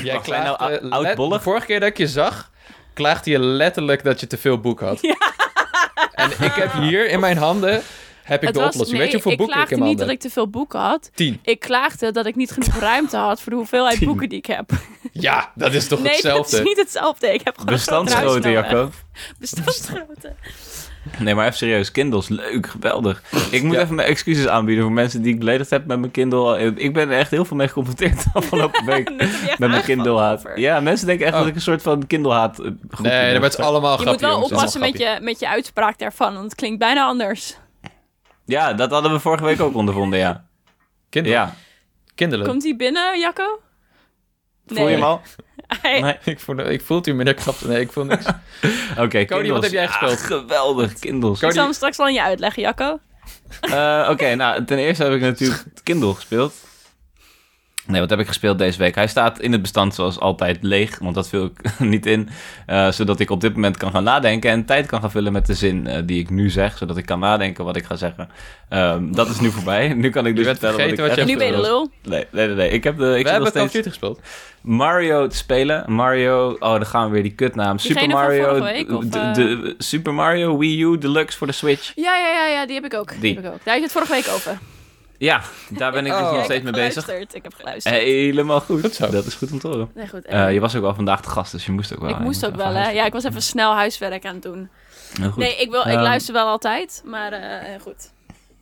[0.03, 0.23] Jij nou
[0.57, 1.37] klaagde oudbollig?
[1.39, 2.51] De vorige keer dat ik je zag,
[2.95, 5.01] klaagde je letterlijk dat je te veel boek had.
[6.13, 7.83] En ik heb hier in mijn handen
[8.23, 8.91] heb ik Het de was- oplossing.
[8.91, 10.49] nee, Weet je hoeveel ik boeken ik klaagde in mijn niet dat ik te veel
[10.49, 11.11] boeken had.
[11.15, 11.39] Tien.
[11.43, 14.07] Ik klaagde dat ik niet genoeg ruimte had voor de hoeveelheid Tien.
[14.07, 14.71] boeken die ik heb.
[15.13, 16.51] Ja, dat is toch nee, hetzelfde?
[16.51, 17.33] dat is niet hetzelfde.
[17.33, 18.91] Ik heb gewoon Bestandsgrootte, Jacco.
[19.41, 20.35] Bestandsgrootte.
[21.19, 21.91] Nee, maar even serieus.
[21.91, 23.23] Kindles, leuk, geweldig.
[23.51, 23.83] Ik moet Ja.
[23.83, 26.75] even mijn excuses aanbieden voor mensen die ik beledigd heb met mijn Kindle.
[26.77, 29.11] Ik ben er echt heel veel mee geconfronteerd de afgelopen week.
[29.59, 30.43] Met mijn Kindle-haat.
[30.55, 31.41] Ja, mensen denken echt Oh.
[31.41, 33.33] dat ik een soort van Kindle-haat eh, Nee, ben.
[33.33, 34.51] dat werd allemaal Je moet wel jongens.
[34.53, 37.57] oppassen met je, met je uitspraak daarvan, want het klinkt bijna anders.
[38.45, 40.45] Ja, dat hadden we vorige week ook ondervonden, ja.
[41.11, 41.33] Kindle.
[41.33, 41.55] Ja,
[42.15, 42.47] Kindelen.
[42.47, 43.61] Komt hij binnen, Jacco?
[44.67, 45.21] voel je hem al?
[45.83, 46.17] Hij- Nee.
[46.25, 47.55] Ik voel, ik voel het u krap.
[47.65, 48.25] Nee, ik voel niks.
[49.05, 50.21] Oké, Cody, wat heb jij gespeeld?
[50.21, 51.35] geweldig, Kindles.
[51.35, 52.99] Ik Cody- zal hem straks wel aan je uitleggen, Jacco.
[53.61, 56.55] Eh, Oké, nou, ten eerste heb ik natuurlijk Kindle gespeeld.
[57.89, 58.95] Nee, wat heb ik gespeeld deze week?
[58.95, 62.29] Hij staat in het bestand zoals altijd leeg, want dat vul ik niet in.
[62.67, 65.47] eh, zodat ik op dit moment kan gaan nadenken en tijd kan gaan vullen met
[65.47, 66.79] de zin eh, die ik nu zeg.
[66.79, 68.29] Zodat ik kan nadenken wat ik ga zeggen.
[68.69, 69.89] Ehm, dat is nu voorbij.
[69.95, 71.91] Nu kan ik dus vertellen wat ik wat je Nu ben je lul.
[72.03, 72.71] Nee, nee, nee, nee.
[72.71, 74.21] Ik heb, de, ik We hebben steeds gespeeld.
[74.63, 75.93] Mario te spelen.
[75.93, 77.79] Mario, oh, dan gaan we weer die kutnaam.
[77.79, 79.35] Super Mario, vorige week, of, de, eh?
[79.35, 81.93] de- Super Mario Wii U Deluxe voor de Switch.
[81.95, 83.11] Ja, ja, ja, ja, die heb ik ook.
[83.11, 83.21] Die.
[83.21, 83.35] Die.
[83.35, 83.65] heb ik ook.
[83.65, 84.59] Daar had je het vorige week over.
[85.19, 86.33] Ja, daar ben ik dus Oh.
[86.33, 87.05] nog steeds heb mee bezig.
[87.05, 87.35] geluisterd.
[87.35, 87.95] Ik heb geluisterd.
[87.95, 88.81] Helemaal goed.
[88.81, 89.11] Goed zo.
[89.11, 89.91] Dat is goed om te horen.
[89.95, 90.25] Nee, goed.
[90.25, 92.11] Eh, je was ook wel vandaag de gast, dus je moest ook wel.
[92.11, 92.91] ik je moest ook wel, hè.
[92.91, 94.69] Ja, ik was even snel huiswerk aan het doen.
[95.37, 98.13] Nee, ik, wil, ik Ehm, luister wel altijd, maar eh, goed.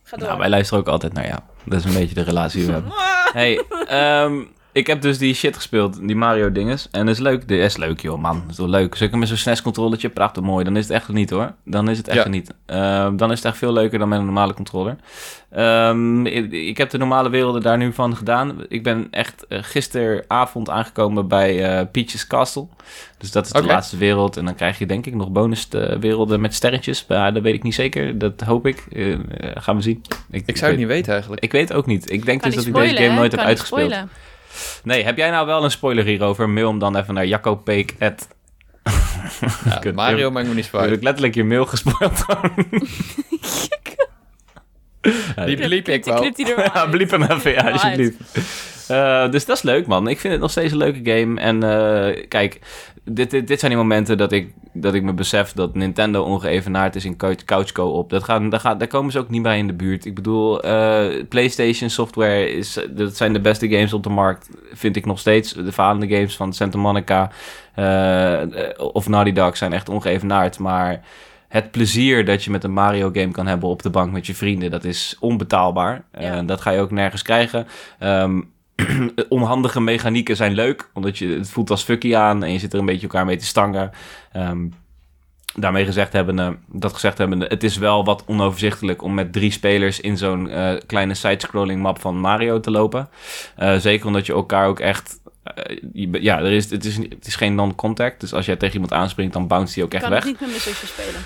[0.03, 0.27] Ga door.
[0.27, 1.39] Nou, wij luisteren ook altijd naar jou.
[1.65, 2.91] Dat is een beetje de relatie die we hebben.
[3.33, 4.43] Hey, ehm,
[4.77, 6.87] ik heb dus die shit gespeeld, die Mario dinges.
[6.91, 7.47] En dat is leuk.
[7.47, 8.41] Dat is leuk, joh, man.
[8.41, 8.95] Dat is wel leuk.
[8.95, 10.63] Zeker met zo'n SNES-controllertje, prachtig mooi.
[10.63, 11.53] Dan is het echt niet, hoor.
[11.65, 12.29] Dan is het echt Ja.
[12.29, 12.53] niet.
[12.65, 14.95] Ehm, dan is het echt veel leuker dan met een normale controller.
[15.51, 18.55] Ehm, ik, ik heb de normale werelden daar nu van gedaan.
[18.67, 22.67] Ik ben echt eh, gisteravond aangekomen bij eh, Peach's Castle.
[23.17, 24.37] Dus dat is de laatste wereld.
[24.37, 27.05] En dan krijg je denk ik nog bonus eh, werelden met sterretjes.
[27.07, 28.17] Maar dat weet ik niet zeker.
[28.17, 28.85] Dat hoop ik.
[29.55, 30.01] Gaan we zien.
[30.31, 31.43] Ik zou het niet weten eigenlijk.
[31.43, 32.11] Ik weet ook niet.
[32.11, 33.91] Ik denk kan dus niet dat ik deze game nooit heb uitgespeeld.
[33.91, 34.09] spoilen.
[34.83, 36.49] Nee, heb jij nou wel een spoiler hierover?
[36.49, 37.95] Mail hem dan even naar Jacco.peek.
[37.99, 38.27] at-
[39.83, 40.91] Ja, Mario heb- maakt me niet Heb zwaar.
[40.91, 42.25] ik letterlijk je mail gespoild?
[45.45, 46.23] Die bliep ik Die wel.
[46.23, 48.17] er ja, bliep hem even, ja, alsjeblieft.
[48.87, 50.07] Eh, dus dat is leuk, man.
[50.07, 51.39] Ik vind het nog steeds een leuke game.
[51.39, 52.59] En eh, kijk,
[53.09, 56.95] dit, dit, dit zijn die momenten dat ik, dat ik me besef dat Nintendo ongeëvenaard
[56.95, 58.09] is in couch, co-op.
[58.09, 60.05] Dat gaat, daar, gaat, daar komen ze ook niet bij in de buurt.
[60.05, 64.95] Ik bedoel, eh, PlayStation software, is, dat zijn de beste games op de markt, vind
[64.95, 65.53] ik nog steeds.
[65.53, 67.31] De falende games van Santa Monica
[67.75, 68.41] eh,
[68.77, 70.59] of Naughty Dog zijn echt ongeëvenaard.
[70.59, 71.01] Maar
[71.47, 74.35] het plezier dat je met een Mario game kan hebben op de bank met je
[74.35, 76.03] vrienden, dat is onbetaalbaar.
[76.11, 76.43] Eh, Ja.
[76.43, 77.67] dat ga je ook nergens krijgen.
[77.99, 78.41] Ehm,
[79.29, 82.79] onhandige mechanieken zijn leuk, omdat je het voelt als fucky aan en je zit er
[82.79, 83.91] een beetje elkaar mee te stangen.
[84.31, 84.67] Ehm,
[85.55, 89.99] daarmee gezegd hebben, dat gezegd hebben, het is wel wat onoverzichtelijk om met drie spelers
[89.99, 93.09] in zo'n eh, kleine sidescrolling map van Mario te lopen.
[93.55, 97.27] Eh, zeker omdat je elkaar ook echt eh, je- ja, er is, het, is, het
[97.27, 98.19] is geen non-contact.
[98.19, 100.23] Dus als jij tegen iemand aanspringt, dan bounce die ook echt kan weg.
[100.23, 101.21] het niet met spelen.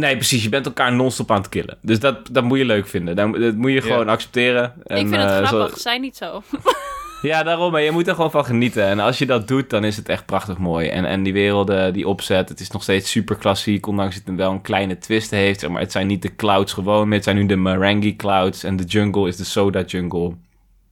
[0.00, 0.42] Nee, precies.
[0.42, 1.78] Je bent elkaar non-stop aan het killen.
[1.80, 3.16] Dus dat, dat moet je leuk vinden.
[3.16, 4.72] Dat, dat moet je gewoon accepteren.
[4.86, 6.42] En, ik vind het eh, zo- grappig, zij niet zo.
[7.22, 7.72] ja, daarom.
[7.72, 8.84] Maar je moet er gewoon van genieten.
[8.84, 10.88] En als je dat doet, dan is het echt prachtig mooi.
[10.88, 13.86] En, en die werelden, die opzet, het is nog steeds super klassiek.
[13.86, 15.60] Ondanks dat het wel een kleine twist heeft.
[15.60, 17.14] zeg Maar het zijn niet de clouds gewoon meer.
[17.16, 18.64] Het zijn nu de Marangi clouds.
[18.64, 20.32] En de jungle is de Soda jungle.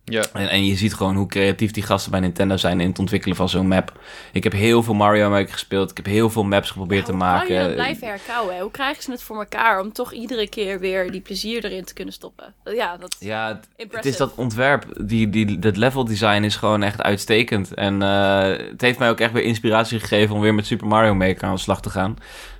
[0.07, 0.25] Ja.
[0.33, 3.37] En, en je ziet gewoon hoe creatief die gasten bij Nintendo zijn in het ontwikkelen
[3.37, 3.93] van zo'n map.
[4.33, 5.91] Ik heb heel veel Mario Maker gespeeld.
[5.91, 7.47] Ik heb heel veel maps geprobeerd te Hoe maken.
[7.47, 8.55] kan je dat blijven herkauwen?
[8.55, 8.61] hè?
[8.61, 11.95] Hoe krijgen ze het voor elkaar om toch iedere keer weer die plezier erin te
[11.95, 12.55] kunnen stoppen?
[12.65, 14.09] Ja, dat Ja, het, impressive.
[14.13, 14.87] is dat ontwerp.
[15.01, 17.75] Die, die, dat level design is gewoon echt uitstekend.
[17.75, 21.15] En eh, het heeft mij ook echt weer inspiratie gegeven om weer met Super Mario
[21.15, 22.17] Maker aan de slag te gaan.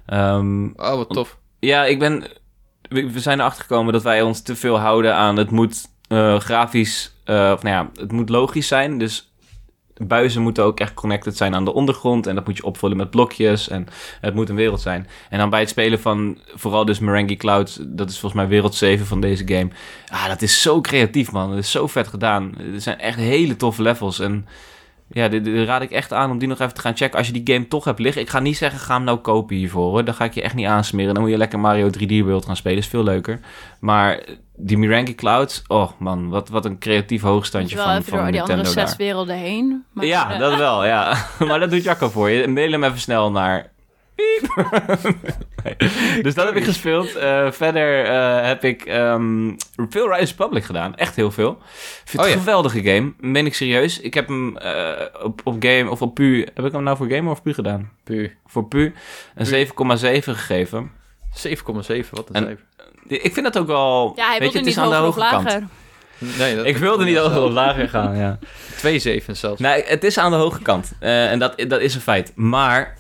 [0.07, 1.39] Ehm, Oh, wat tof.
[1.59, 2.25] ja, ik ben.
[2.89, 6.41] We, we zijn erachter gekomen dat wij ons te veel houden aan het moet eh,
[6.41, 7.13] grafisch.
[7.25, 8.99] Eh, of nou ja, het moet logisch zijn.
[8.99, 9.33] Dus
[9.97, 12.27] buizen moeten ook echt connected zijn aan de ondergrond.
[12.27, 13.69] En dat moet je opvullen met blokjes.
[13.69, 13.87] En
[14.21, 15.07] het moet een wereld zijn.
[15.31, 17.79] En dan bij het spelen van vooral dus Merengue Cloud.
[17.97, 19.69] Dat is volgens mij wereld 7 van deze game.
[20.09, 21.51] Ah, dat is zo creatief, man.
[21.51, 22.55] Dat is zo vet gedaan.
[22.75, 24.21] Er zijn echt hele toffe levels.
[24.21, 24.47] En
[25.09, 27.19] ja, dit, raad ik echt aan om die nog even te gaan checken.
[27.19, 28.23] Als je die game toch hebt liggen.
[28.23, 29.91] Ik ga niet zeggen, ga hem nou kopen hiervoor.
[29.91, 30.05] Hoor.
[30.05, 31.15] Dan ga ik je echt niet aansmeren.
[31.15, 32.79] Dan moet je lekker Mario 3D World gaan spelen.
[32.79, 33.41] is veel leuker.
[33.81, 34.21] Maar
[34.57, 38.31] die Miranki Clouds, oh man, wat, wat een creatief hoogstandje wel van, even van door
[38.33, 39.85] die andere zes werelden heen.
[39.93, 41.17] Maar, ja, dat wel, ja.
[41.49, 42.49] maar dat doet Jacco voor je.
[42.49, 43.73] Mail hem even snel naar...
[44.15, 44.53] Piep.
[45.65, 46.23] Nee.
[46.23, 47.15] Dus dat heb ik gespeeld.
[47.15, 49.53] Eh, verder eh, heb ik ehm,
[49.89, 50.97] veel Rise Public gedaan.
[50.97, 51.51] Echt heel veel.
[51.51, 51.59] Ik
[52.05, 52.35] vind Oh het ja.
[52.35, 53.13] een geweldige game.
[53.21, 54.01] Meen ik serieus.
[54.01, 54.93] Ik heb hem eh,
[55.23, 56.47] op, op game of op pu...
[56.55, 57.91] Heb ik hem nou voor game of pu gedaan?
[58.05, 58.37] Puur.
[58.47, 58.95] Voor pu
[59.35, 59.73] een 7,7
[60.25, 60.91] gegeven.
[61.49, 61.55] 7,7,
[62.11, 62.65] wat een En- cijfer.
[63.09, 64.13] Ik vind dat ook wel...
[64.17, 65.45] Ja, hij weet je, het niet is aan de hoge kant.
[65.45, 65.63] lager.
[66.19, 68.39] Nee, dat Ik wilde niet over lager gaan, ja.
[68.79, 69.61] Twee zevens zelfs.
[69.61, 70.93] Nee, het is aan de hoge kant.
[71.01, 72.33] Eh, en dat, dat is een feit.
[72.35, 72.97] Maar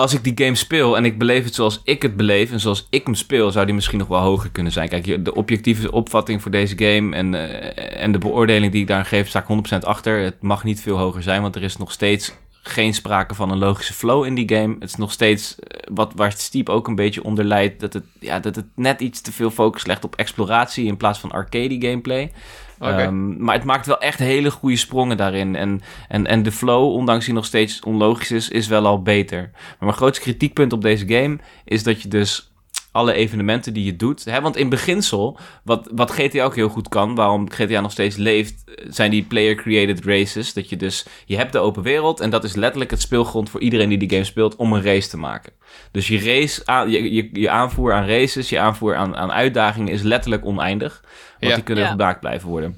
[0.00, 2.86] als ik die game speel en ik beleef het zoals ik het beleef en zoals
[2.90, 4.88] ik hem speel, zou die misschien nog wel hoger kunnen zijn.
[4.88, 9.04] Kijk, de objectieve opvatting voor deze game en, eh, en de beoordeling die ik daar
[9.04, 10.18] geef, sta ik 100% achter.
[10.18, 12.32] Het mag niet veel hoger zijn, want er is nog steeds
[12.62, 14.74] geen sprake van een logische flow in die game.
[14.78, 18.04] Het is nog steeds eh, wat waar Steep ook een beetje onder leidt, dat het,
[18.20, 21.76] ja, dat het net iets te veel focus legt op exploratie in plaats van arcade
[21.78, 22.32] gameplay.
[22.80, 25.56] Ehm, maar het maakt wel echt hele goede sprongen daarin.
[25.56, 29.50] En, en, en de flow, ondanks die nog steeds onlogisch is, is wel al beter.
[29.52, 32.50] Maar mijn grootste kritiekpunt op deze game is dat je dus
[32.92, 34.24] alle evenementen die je doet.
[34.24, 38.16] Hè, want in beginsel, wat, wat GTA ook heel goed kan, waarom GTA nog steeds
[38.16, 40.52] leeft, zijn die player-created races.
[40.52, 43.60] Dat je dus, je hebt de open wereld en dat is letterlijk het speelgrond voor
[43.60, 45.52] iedereen die die game speelt om een race te maken.
[45.90, 50.44] Dus je race, je, je aanvoer aan races, je aanvoer aan, aan uitdagingen is letterlijk
[50.44, 51.04] oneindig.
[51.40, 51.54] Want Ja.
[51.54, 51.90] die kunnen Ja.
[51.90, 52.76] gemaakt blijven worden.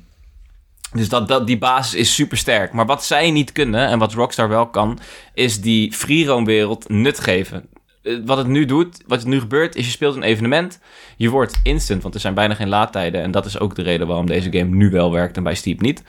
[0.93, 2.72] Dus dat, dat, die basis is super sterk.
[2.72, 4.98] Maar wat zij niet kunnen en wat Rockstar wel kan,
[5.34, 7.66] is die free roam wereld nut geven.
[8.02, 10.80] Eh, Wat het nu doet, wat er nu gebeurt, is je speelt een evenement.
[11.16, 13.22] Je wordt instant, want er zijn bijna geen laadtijden.
[13.22, 15.80] En dat is ook de reden waarom deze game nu wel werkt en bij Steep
[15.80, 16.02] niet.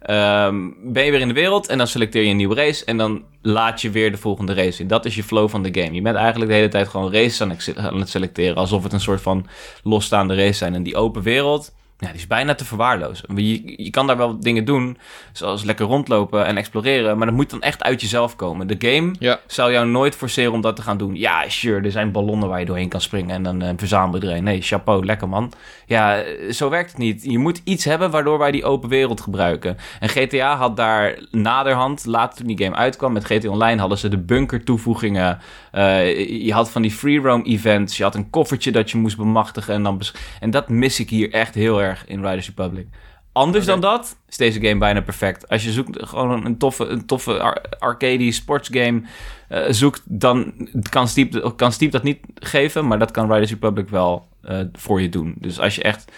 [0.00, 2.84] Ehm, ben je weer in de wereld en dan selecteer je een nieuwe race.
[2.84, 4.88] En dan laat je weer de volgende race in.
[4.88, 5.94] Dat is je flow van de game.
[5.94, 8.56] Je bent eigenlijk de hele tijd gewoon races aan het- aan het selecteren.
[8.56, 9.46] Alsof het een soort van
[9.82, 10.74] losstaande race zijn.
[10.74, 13.36] En die open wereld, ja, die is bijna te verwaarlozen.
[13.36, 14.98] Je, je kan daar wel dingen doen,
[15.32, 17.16] zoals lekker rondlopen en exploreren.
[17.18, 18.66] Maar dat moet dan echt uit jezelf komen.
[18.66, 19.40] De game Ja.
[19.46, 21.14] zou jou nooit forceren om dat te gaan doen.
[21.14, 24.26] Ja, sure, er zijn ballonnen waar je doorheen kan springen en dan eh, verzamel je
[24.26, 24.44] er een.
[24.44, 25.52] Nee, chapeau, lekker man.
[25.86, 27.22] Ja, eh, zo werkt het niet.
[27.24, 29.76] Je moet iets hebben waardoor wij die open wereld gebruiken.
[30.00, 34.08] En GTA had daar naderhand, later toen die game uitkwam met GTA Online, hadden ze
[34.08, 35.38] de bunker toevoegingen.
[35.72, 37.96] Eh, je had van die free roam events.
[37.96, 39.74] Je had een koffertje dat je moest bemachtigen.
[39.74, 40.00] En, dan
[40.40, 42.86] en dat mis ik hier echt heel erg in Riders Republic.
[43.32, 45.48] Anders dan dat is deze game bijna perfect.
[45.48, 49.02] Als je zoekt gewoon een, toffe, een toffe ar- arcade sportsgame
[49.48, 50.52] eh, zoekt, dan
[50.90, 55.00] kan Steep, kan Steep dat niet geven, maar dat kan Riders Republic wel eh, voor
[55.00, 55.34] je doen.
[55.38, 56.12] Dus als je echt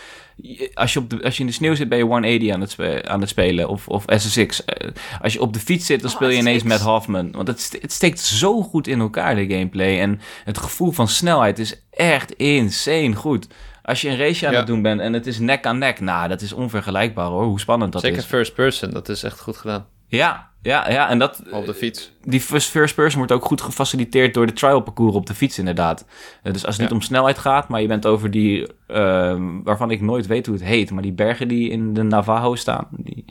[0.75, 2.71] als je, op de, als je in de sneeuw zit, ben je 180 aan het,
[2.71, 3.69] spe- aan het spelen.
[3.69, 4.65] Of, of SSX.
[4.65, 4.89] Eh,
[5.23, 7.31] als je op de fiets zit, dan Oh, speel je ineens met Hoffman.
[7.33, 10.01] Want het, st- het steekt zo goed in elkaar, de gameplay.
[10.01, 13.47] En het gevoel van snelheid is echt insane goed.
[13.83, 14.59] Als je een race aan Ja.
[14.59, 16.01] het doen bent en het is nek aan nek.
[16.01, 18.25] Nou, dat is onvergelijkbaar hoor, hoe spannend dat Zeker is.
[18.25, 19.87] first person, dat is echt goed gedaan.
[20.07, 21.09] Ja, ja, ja.
[21.09, 22.13] En dat, Op de fiets.
[22.23, 26.07] die first, person wordt ook goed gefaciliteerd door de trial parcours op de fiets inderdaad.
[26.43, 29.91] Eh, dus als het niet om snelheid gaat, maar je bent over die, ehm, waarvan
[29.91, 33.25] ik nooit weet hoe het heet, maar die bergen die in de Navajo staan, die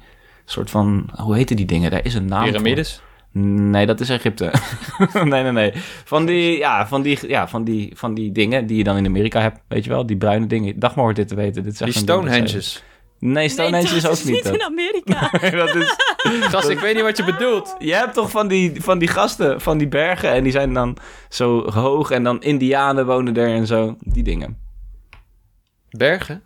[0.45, 1.91] soort van, hoe heten die dingen?
[1.91, 3.01] Daar is een naam voor.
[3.31, 4.51] Nee, dat is Egypte.
[5.13, 5.71] nee, nee, nee.
[6.05, 9.05] Van die, ja, van die, ja, van die, van die dingen die je dan in
[9.05, 10.79] Amerika hebt, weet je wel, die bruine dingen.
[10.79, 11.63] Dag maar hoort dit te weten.
[11.63, 12.83] Dit is Die echt Stonehenges.
[13.19, 14.43] Nee, Stonehenge nee, is ook niet.
[14.43, 14.61] niet in.
[14.63, 15.29] Amerika.
[15.65, 15.95] dat is,
[16.51, 17.75] Gast, ik weet niet wat je bedoelt.
[17.79, 20.31] Je hebt toch van die, van die gasten, van die bergen.
[20.31, 20.97] En die zijn dan
[21.29, 22.11] zo hoog.
[22.11, 23.95] En dan indianen wonen er en zo.
[23.99, 24.57] Die dingen.
[25.89, 26.43] Bergen?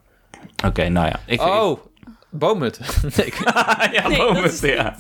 [0.66, 1.20] Oké, nou ja.
[1.26, 1.80] Ik, Oh,
[2.30, 2.80] boomhut.
[3.16, 3.36] nee, ik
[3.92, 4.96] ja, Nee, is ja.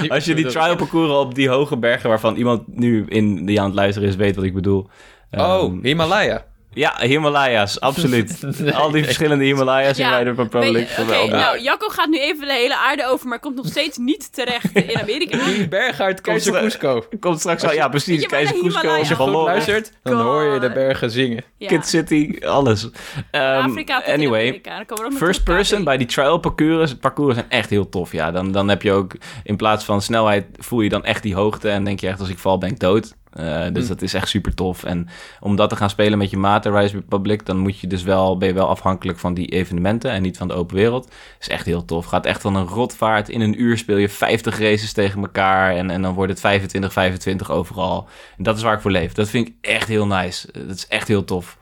[0.00, 2.08] Niet Als je die trial parcours op die hoge bergen...
[2.08, 4.16] waarvan iemand nu in die aan het luisteren is...
[4.16, 4.88] weet wat ik bedoel.
[5.30, 6.44] Oh, Ehm, Himalaya.
[6.76, 8.44] Ja, Himalaya's, absoluut.
[8.74, 10.90] Al die verschillende Himalaya's in Ja, Rider van Pro Weet- League.
[11.04, 11.40] Oké, geweldig.
[11.40, 14.74] nou, Jacco gaat nu even de hele aarde over, maar komt nog steeds niet terecht
[14.92, 15.44] in Amerika.
[15.44, 17.04] Die berg uit Keizer Komt- Cusco.
[17.20, 18.88] Komt straks al, ja precies, Keizer Cusco.
[18.88, 21.44] Als je goed luistert, dan hoor je de bergen zingen.
[21.58, 21.68] Ja.
[21.68, 22.88] Kid City, alles.
[23.30, 24.76] Ehm, Afrika anyway, Amerika.
[24.76, 26.94] Dan komen we ook nog First person bij die trial parcours.
[26.94, 28.12] Parcours zijn echt heel tof.
[28.12, 29.12] Ja, dan, dan heb je ook
[29.44, 31.68] in plaats van snelheid voel je dan echt die hoogte.
[31.68, 33.14] En denk je echt als ik val ben ik dood.
[33.36, 33.88] Eh, dus Hm.
[33.88, 34.84] dat is echt super tof.
[34.84, 35.08] En
[35.40, 38.36] om dat te gaan spelen met je maten Rise Republic, dan moet je dus wel,
[38.38, 41.10] ben je wel afhankelijk van die evenementen en niet van de open wereld.
[41.40, 42.04] Is echt heel tof.
[42.06, 43.28] Gaat echt van een rotvaart.
[43.28, 45.76] In een uur speel je 50 races tegen elkaar.
[45.76, 48.08] En, en dan wordt het 25, 25 overal.
[48.38, 49.12] En dat is waar ik voor leef.
[49.12, 50.48] Dat vind ik echt heel nice.
[50.52, 51.58] Eh, Dat is echt heel tof.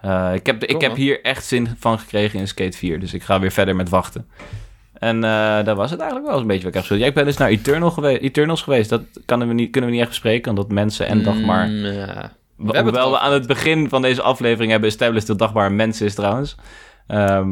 [0.00, 3.00] Eh, ik, heb, ik heb hier echt zin van gekregen in Skate 4.
[3.00, 4.26] Dus ik ga weer verder met wachten.
[5.02, 7.00] En eh dat was het eigenlijk wel eens een beetje wat ik heb gespeeld.
[7.00, 8.90] Ja, ik ben dus naar Eternal geweest, Eternals geweest.
[8.90, 11.66] Dat kunnen we niet, kunnen we niet echt bespreken, omdat mensen en Dagmar...
[11.66, 12.32] Mm, ja.
[12.56, 15.66] We hebben het Hoewel we aan het begin van deze aflevering hebben established dat Dagmar
[15.66, 16.54] een mens is trouwens.
[17.06, 17.50] Ehm,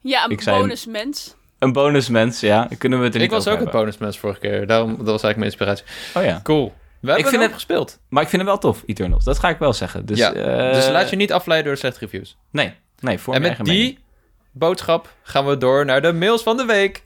[0.00, 1.34] Ja, een Ik zei- bonusmens.
[1.58, 2.68] een bonusmens, ja.
[2.78, 3.80] Kunnen we het er Ik niet was ook het hebben.
[3.80, 4.66] bonusmens vorige keer.
[4.66, 5.84] Daarom, dat was eigenlijk mijn inspiratie.
[6.14, 6.40] Oh ja.
[6.42, 6.72] Cool.
[7.00, 7.98] We hebben vind het gespeeld.
[8.08, 9.24] Maar ik vind hem wel tof, Eternals.
[9.24, 10.06] Dat ga ik wel zeggen.
[10.06, 10.32] Dus, ja.
[10.32, 12.36] eh, dus laat je niet afleiden door slechte reviews.
[12.50, 14.04] Nee, nee, voor en mijn met eigen die mening.
[14.58, 17.02] Boodschap gaan we door naar de mails van de week.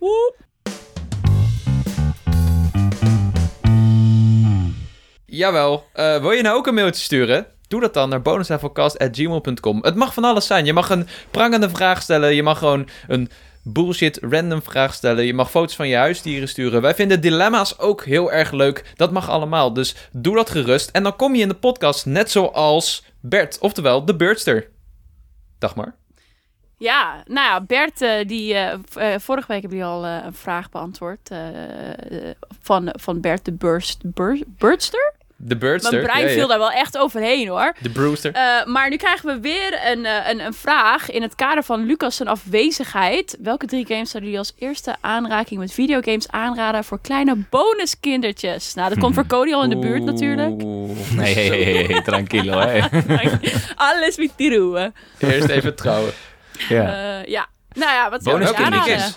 [5.26, 5.84] Jawel.
[5.92, 7.46] Eh, wil je nou ook een mailtje sturen?
[7.68, 9.78] Doe dat dan naar bonuslevelcast.gmail.com.
[9.82, 10.64] Het mag van alles zijn.
[10.64, 12.34] Je mag een prangende vraag stellen.
[12.34, 13.30] Je mag gewoon een
[13.62, 15.24] bullshit random vraag stellen.
[15.24, 16.82] Je mag foto's van je huisdieren sturen.
[16.82, 18.92] Wij vinden dilemma's ook heel erg leuk.
[18.94, 19.72] Dat mag allemaal.
[19.72, 20.90] Dus doe dat gerust.
[20.90, 23.58] En dan kom je in de podcast net zoals Bert.
[23.58, 24.68] Oftewel, de Birdster.
[25.58, 25.99] Dag maar.
[26.80, 30.70] Ja, nou ja, Bert, eh, die, eh, eh, vorige week heb je al een vraag
[30.70, 31.30] beantwoord
[32.62, 35.12] van, van Bert de Burst, Bur- Birdster.
[35.42, 35.92] De Birdster.
[35.92, 36.34] Mijn brein ja, ja.
[36.34, 37.74] viel daar wel echt overheen hoor.
[37.80, 38.32] De Brewster.
[38.32, 41.84] Eh, maar nu krijgen we weer een, eh, een, een vraag in het kader van
[41.86, 43.36] Lucas' zijn afwezigheid.
[43.40, 48.74] Welke drie games zouden jullie als eerste aanraking met videogames aanraden voor kleine bonuskindertjes?
[48.74, 50.62] Nou, dat komt voor Cody al in de buurt natuurlijk.
[50.62, 50.90] Oeh.
[51.16, 52.80] Nee, hey, hey, hey, hey, tranquilo, hè.
[53.90, 54.94] Alles met die roeien.
[55.18, 56.12] Eerst even trouwen.
[56.68, 57.18] Ja.
[57.20, 57.46] Eh, ja.
[57.72, 59.10] Nou ja, wat zou je.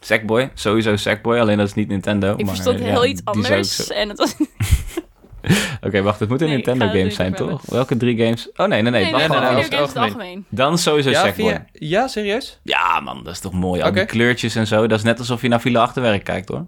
[0.00, 2.32] Sackboy, sowieso Sackboy, alleen dat is niet Nintendo.
[2.36, 3.76] Ik maar, verstond eh, heel ja, iets anders.
[3.76, 4.34] zo- En het was...
[5.86, 7.62] Oké, wacht, het moeten Nee, ik ga Nintendo games zijn, toch?
[7.66, 8.48] Welke drie games?
[8.56, 9.02] Oh nee, nee, nee.
[9.02, 10.44] Nee, wacht nee, nee, algemeen.
[10.48, 11.48] Dan sowieso Ja, Sackboy.
[11.50, 11.64] via...
[11.72, 12.60] ja, serieus?
[12.62, 13.82] Ja, man, dat is toch mooi.
[13.82, 14.86] Al die kleurtjes en zo.
[14.86, 16.66] Dat is net alsof je naar Villa Achterwerk kijkt, hoor.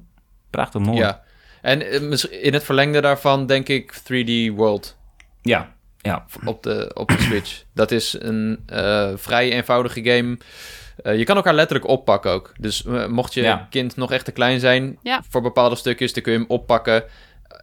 [0.50, 0.98] Prachtig mooi.
[0.98, 1.22] Ja.
[1.62, 4.98] En eh, misschien- in het verlengde daarvan denk ik 3D World
[5.42, 5.71] Ja,
[6.02, 6.24] ja.
[6.44, 7.62] op de, op de Switch.
[7.74, 10.38] Dat is een eh, vrij eenvoudige game.
[11.02, 12.52] Eh, je kan elkaar letterlijk oppakken ook.
[12.58, 13.66] Dus eh, mocht je Ja.
[13.70, 15.22] kind nog echt te klein zijn Ja.
[15.28, 17.04] voor bepaalde stukjes, dan kun je hem oppakken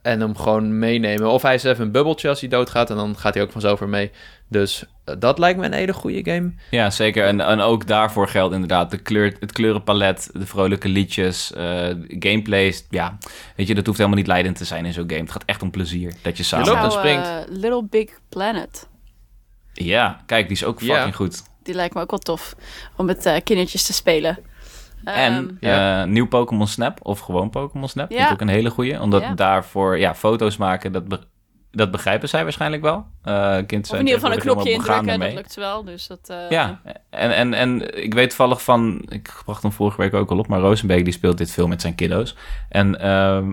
[0.02, 1.30] en hem gewoon meenemen.
[1.30, 3.80] Of hij is even een bubbeltje als hij doodgaat en dan gaat hij ook vanzelf
[3.80, 4.12] weer mee.
[4.48, 6.54] Dus eh, dat lijkt me een hele goede game.
[6.70, 7.26] Ja, zeker.
[7.26, 11.88] En, en ook daarvoor geldt inderdaad de kleur, het kleurenpalet, de vrolijke liedjes, eh
[12.20, 12.86] gameplays.
[12.90, 13.18] Ja,
[13.56, 15.22] weet je, dat hoeft helemaal niet leidend te zijn in zo'n game.
[15.22, 16.14] Het gaat echt om plezier.
[16.22, 16.66] Dat je samen...
[16.68, 17.28] loopt en Nou, springt.
[17.28, 18.88] eh, Little Big Planet.
[19.74, 21.44] Ja, kijk, die is ook fucking goed.
[21.64, 22.56] Die lijkt me ook wel tof
[22.96, 24.40] om met eh, kindertjes te spelen.
[25.04, 26.02] En Ehm, ja.
[26.02, 28.26] eh, nieuw Pokémon Snap, of gewoon Pokémon Snap, vind Ja.
[28.28, 29.02] ik ook een hele goeie.
[29.02, 29.34] Omdat Ja.
[29.34, 31.20] daarvoor, ja, foto's maken, dat, be-
[31.72, 33.06] dat begrijpen zij waarschijnlijk wel.
[33.24, 35.84] Eh kind of in ieder geval een knopje indrukken, dat lukt wel.
[35.84, 40.02] Dus dat, eh, Ja, en, en, en ik weet toevallig van, ik bracht hem vorige
[40.02, 42.36] week ook al op, maar Rosenbeek die speelt dit veel met zijn kiddo's.
[42.70, 43.52] En ehm,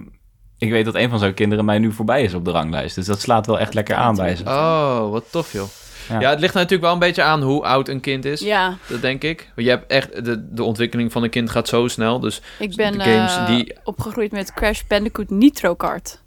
[0.58, 2.94] ik weet dat een van zijn kinderen mij nu voorbij is op de ranglijst.
[2.94, 4.44] Dus dat slaat wel echt lekker aan bij ze.
[4.44, 5.66] Oh, wat tof joh.
[6.08, 6.20] Ja.
[6.20, 6.30] Ja.
[6.30, 8.40] het ligt natuurlijk wel een beetje aan hoe oud een kind is.
[8.40, 9.50] Ja, Dat denk ik.
[9.54, 12.20] Want je hebt echt, de, de ontwikkeling van een kind gaat zo snel.
[12.20, 16.20] Dus ik ben de games eh, die- opgegroeid met Crash Bandicoot Nitro Kart.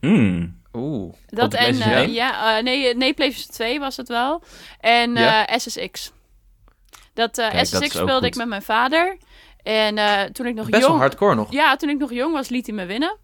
[0.00, 0.56] Mm.
[0.72, 1.12] oeh.
[1.26, 4.42] Dat en eh, ja, eh, nee, nee, PlayStation 2 was het wel.
[4.80, 5.46] En Ja.
[5.46, 6.12] eh, SSX.
[7.14, 8.22] Dat eh, Kijk, SSX dat speelde goed.
[8.24, 9.16] ik met mijn vader.
[9.62, 11.52] En eh, toen ik nog Best jong wel hardcore nog.
[11.52, 13.16] Ja, toen ik nog jong was, liet hij me winnen.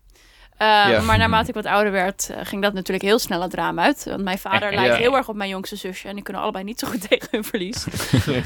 [0.56, 1.00] Eh, Ja.
[1.00, 4.04] Maar naarmate ik wat ouder werd, eh, ging dat natuurlijk heel snel het raam uit.
[4.04, 6.08] Want mijn vader lijkt heel erg op mijn jongste zusje.
[6.08, 7.86] En die kunnen allebei niet zo goed tegen hun verlies.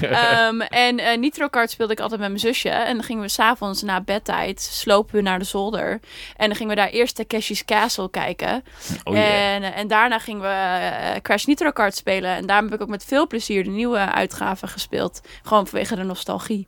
[0.00, 2.68] Ehm, en eh Nitro Kart speelde ik altijd met mijn zusje.
[2.68, 6.00] En dan gingen we s'avonds na bedtijd, slopen we naar de zolder.
[6.36, 8.64] En dan gingen we daar eerst Takeshi's Castle kijken.
[9.04, 9.54] Oh yeah.
[9.54, 12.30] en, eh, en daarna gingen we Crash Nitro Kart spelen.
[12.36, 15.20] En daarom heb ik ook met veel plezier de nieuwe uitgaven gespeeld.
[15.42, 16.66] Gewoon vanwege de nostalgie.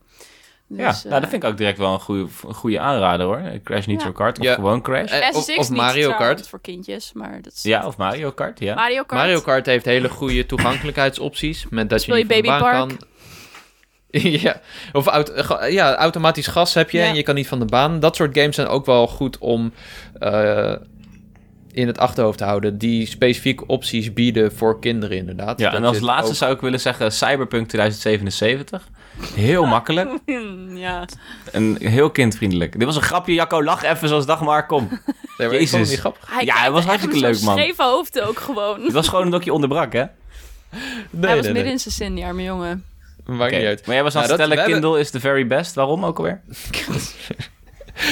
[0.76, 3.26] Ja, Dus, nou, dat eh, vind ik ook direct wel een goede, een goede aanrader
[3.26, 3.42] hoor.
[3.64, 4.12] Crash Nitro Ja.
[4.12, 4.54] Kart of Ja.
[4.54, 5.10] gewoon Crash.
[5.12, 6.48] Eh, of- SSX of niet Mario Kart.
[6.48, 7.62] voor kindjes, maar dat is...
[7.62, 8.74] Ja, of Mario Kart, ja.
[8.74, 9.22] Mario Kart.
[9.22, 11.66] Mario Kart heeft hele goede toegankelijkheidsopties.
[11.70, 12.98] Met dat Speel je je niet van baan kan.
[14.42, 14.60] ja,
[14.92, 17.04] of auto, ja, automatisch gas heb je Ja.
[17.06, 18.00] en je kan niet van de baan.
[18.00, 19.72] Dat soort games zijn ook wel goed om
[20.18, 20.74] eh,
[21.72, 22.78] in het achterhoofd houden.
[22.78, 25.58] Die specifieke opties bieden voor kinderen inderdaad.
[25.58, 28.88] Ja, Dat en als laatste ook- zou ik willen zeggen Cyberpunk 2077.
[29.34, 30.10] Heel makkelijk
[30.74, 31.04] ja.
[31.52, 32.72] en heel kindvriendelijk.
[32.72, 33.62] Dit was een grapje, Jacco.
[33.62, 34.66] Lach even zoals Dagmar.
[34.66, 34.88] Kom.
[34.88, 35.78] Nee, maar ik vond Jezus.
[35.80, 36.30] het niet grappig.
[36.30, 37.58] Hij Ja, het was hartstikke leuk, man.
[37.58, 38.82] scheve hoofd ook gewoon.
[38.82, 39.98] Het was gewoon omdat je onderbrak, hè?
[40.00, 40.10] Nee,
[40.70, 40.80] hij
[41.20, 41.72] was nee, midden nee.
[41.72, 42.84] in zijn zin, ja, mijn jongen.
[43.24, 43.86] Maakt niet uit.
[43.86, 45.74] Maar jij was aan Nou, het stellen, hebben- Kindle is the very best.
[45.74, 46.40] Waarom ook alweer?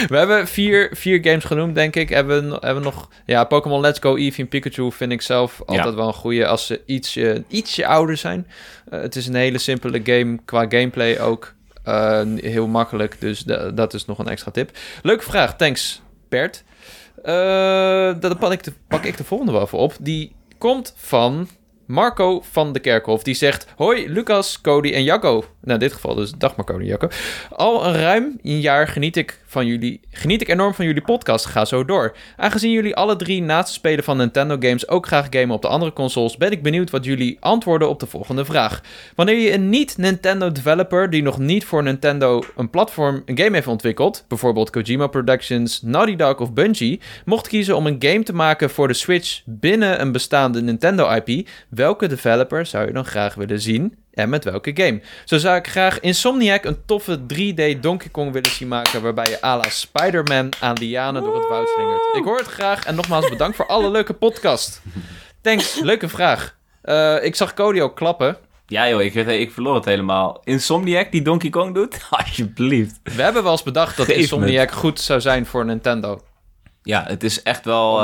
[0.09, 2.09] We hebben vier, vier games genoemd, denk ik.
[2.09, 3.09] Hebben, we- hebben nog...
[3.27, 5.95] Ja, Pokémon Let's Go Eevee en Pikachu vind ik zelf altijd Ja.
[5.95, 8.47] wel een goede als ze ietsje, ietsje ouder zijn.
[8.91, 11.55] Eh, het is een hele simpele game qua gameplay ook.
[11.85, 14.71] Eh, heel makkelijk, dus da- dat is nog een extra tip.
[15.03, 16.65] Leuke vraag, thanks Bert.
[17.23, 19.95] Eh, dan pak ik, de, pak ik de volgende wel even op.
[20.01, 21.49] Die komt van
[21.87, 23.23] Marco van de Kerkhof.
[23.23, 25.31] Die zegt: Hoi, Lucas, Cody en Jacco.
[25.61, 27.09] Nou, in dit geval dus dag maar Cody en Jacco.
[27.51, 31.47] Al een ruim een jaar geniet ik, van jullie, geniet ik enorm van jullie podcast.
[31.47, 32.17] Ga zo door.
[32.37, 35.93] Aangezien jullie alle drie naast spelen van Nintendo games ook graag gamen op de andere
[35.93, 38.81] consoles, ben ik benieuwd wat jullie antwoorden op de volgende vraag.
[39.15, 43.67] Wanneer je een niet-Nintendo developer die nog niet voor Nintendo een platform een game heeft
[43.67, 48.71] ontwikkeld, bijvoorbeeld Kojima Productions, Naughty Dog of Bungie, mocht kiezen om een game te maken
[48.71, 53.61] voor de Switch binnen een bestaande Nintendo IP, welke developer zou je dan graag willen
[53.61, 55.01] zien en met welke game?
[55.25, 59.43] Zo zou ik graag Insomniac een toffe 3D Donkey Kong willen zien maken, waarbij je
[59.45, 62.01] à la Spider-Man aan lianen door het woud slingert.
[62.17, 64.83] Ik hoor het graag en nogmaals bedankt voor alle leuke podcast.
[65.41, 66.57] Thanks, leuke vraag.
[66.83, 68.37] Eh, ik zag Cody ook klappen.
[68.67, 70.41] Ja joh, ik, weet- ik verloor het helemaal.
[70.45, 71.99] Insomniac die Donkey Kong doet?
[72.11, 73.01] Alsjeblieft.
[73.03, 76.21] We hebben wel eens bedacht dat Geef me Insomniac goed zou zijn voor Nintendo.
[76.83, 78.01] Ja, het is echt wel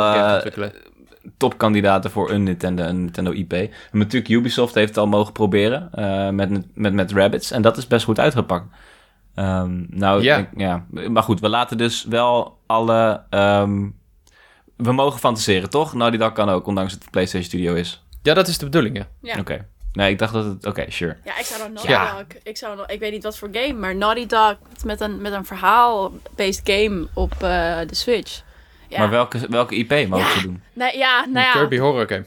[1.36, 3.52] topkandidaten voor een Nintendo, een Nintendo IP.
[3.52, 7.50] En natuurlijk Ubisoft heeft het al mogen proberen eh, met, met, met Rabbids.
[7.50, 8.66] En dat is best goed uitgepakt.
[9.34, 10.36] Ehm, nou, Ja.
[10.36, 10.84] ik- ja.
[11.08, 13.22] Maar goed, we laten dus wel alle...
[13.30, 13.88] ehm,
[14.76, 15.94] we mogen fantaseren, toch?
[15.94, 18.04] Nou, die dag kan ook, ondanks dat het PlayStation Studio is.
[18.22, 19.06] Ja, dat is de bedoeling, ja.
[19.22, 19.38] Ja.
[19.40, 19.66] Oké.
[19.92, 20.66] Nee, ik dacht dat het...
[20.66, 21.16] Oké, sure.
[21.24, 22.12] Ja, ik zou dan Naughty Ja.
[22.16, 22.24] Dog.
[22.42, 25.32] Ik, zou nog, ik weet niet wat voor game, maar Naughty Dog met een, met
[25.32, 27.38] een verhaal-based game op eh,
[27.86, 28.42] de Switch.
[28.94, 29.00] Ja.
[29.00, 30.32] Maar welke, welke IP mogen Ja.
[30.32, 30.62] ze doen?
[30.72, 31.52] Nee, ja, nou Een ja.
[31.52, 32.26] Kirby horror game.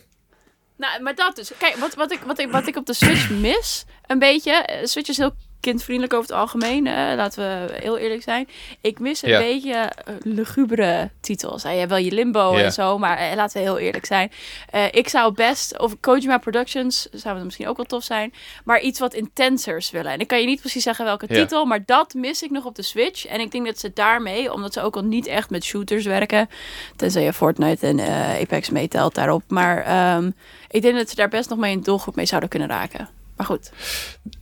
[0.78, 1.52] Nou, maar dat dus.
[1.58, 4.52] Kijk, wat, wat, ik, wat, ik, wat ik op de Switch mis, een beetje.
[4.52, 6.84] eh, Switch is heel kindvriendelijk over het algemeen.
[7.16, 8.48] laten we heel eerlijk zijn.
[8.82, 11.62] Ik mis een beetje eh, lugubere titels.
[11.62, 14.32] Je hebt wel je Limbo en zo, maar eh, laten we heel eerlijk zijn.
[14.70, 18.34] Eh, ik zou best, of Kojima Productions, zou het misschien ook wel tof zijn.
[18.64, 20.12] Maar iets wat intensers willen.
[20.12, 22.76] En ik kan je niet precies zeggen welke titel, maar dat mis ik nog op
[22.76, 23.26] de Switch.
[23.26, 26.50] En ik denk dat ze daarmee, omdat ze ook al niet echt met shooters werken.
[26.96, 28.00] Tenzij je Fortnite en
[28.42, 29.44] Apex meetelt daarop.
[29.48, 30.32] Maar ehm,
[30.70, 33.17] ik denk dat ze daar best nog mee een doelgroep mee zouden kunnen raken.
[33.38, 33.72] Maar goed.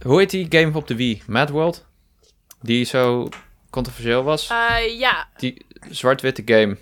[0.01, 1.22] Hoe heet die game op de Wii?
[1.27, 1.85] Mad World?
[2.61, 3.30] Die zo
[3.69, 4.47] controversieel was?
[4.49, 6.77] Eh, ja, Die zwart-witte game.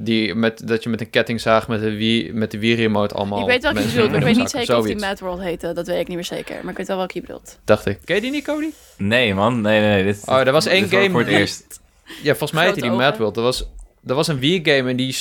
[0.00, 3.46] Die met, dat je met een kettingzaag met de Wii, met de Wii-remote allemaal ik
[3.46, 4.18] weet welke je mensen bedoelt.
[4.20, 5.72] Ik weet niet zeker of die Mad World heette.
[5.72, 6.56] Dat weet ik niet meer zeker.
[6.62, 7.58] Maar ik weet wel welke je bedoelt.
[7.64, 7.98] Dacht ik.
[8.04, 8.68] Ken je die niet, Cody?
[8.96, 9.60] Nee, man.
[9.60, 10.04] Nee, nee.
[10.04, 11.80] Dit, Oh, er was één game voor het eerst.
[12.22, 13.16] Ja, volgens mij heette die Mad.
[13.18, 13.34] World.
[13.34, 13.66] Dat was,
[14.00, 15.16] dat was een Wii-game en die,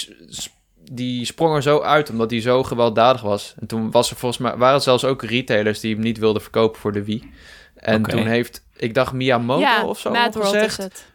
[0.92, 3.54] die sprong er zo uit omdat die zo gewelddadig was.
[3.60, 6.42] En toen was er volgens mij, waren er zelfs ook retailers die hem niet wilden
[6.42, 7.32] verkopen voor de Wii.
[7.76, 10.78] En toen heeft, ik dacht Miyamoto ja, of zo Mad World gezegd.
[10.78, 11.06] is het.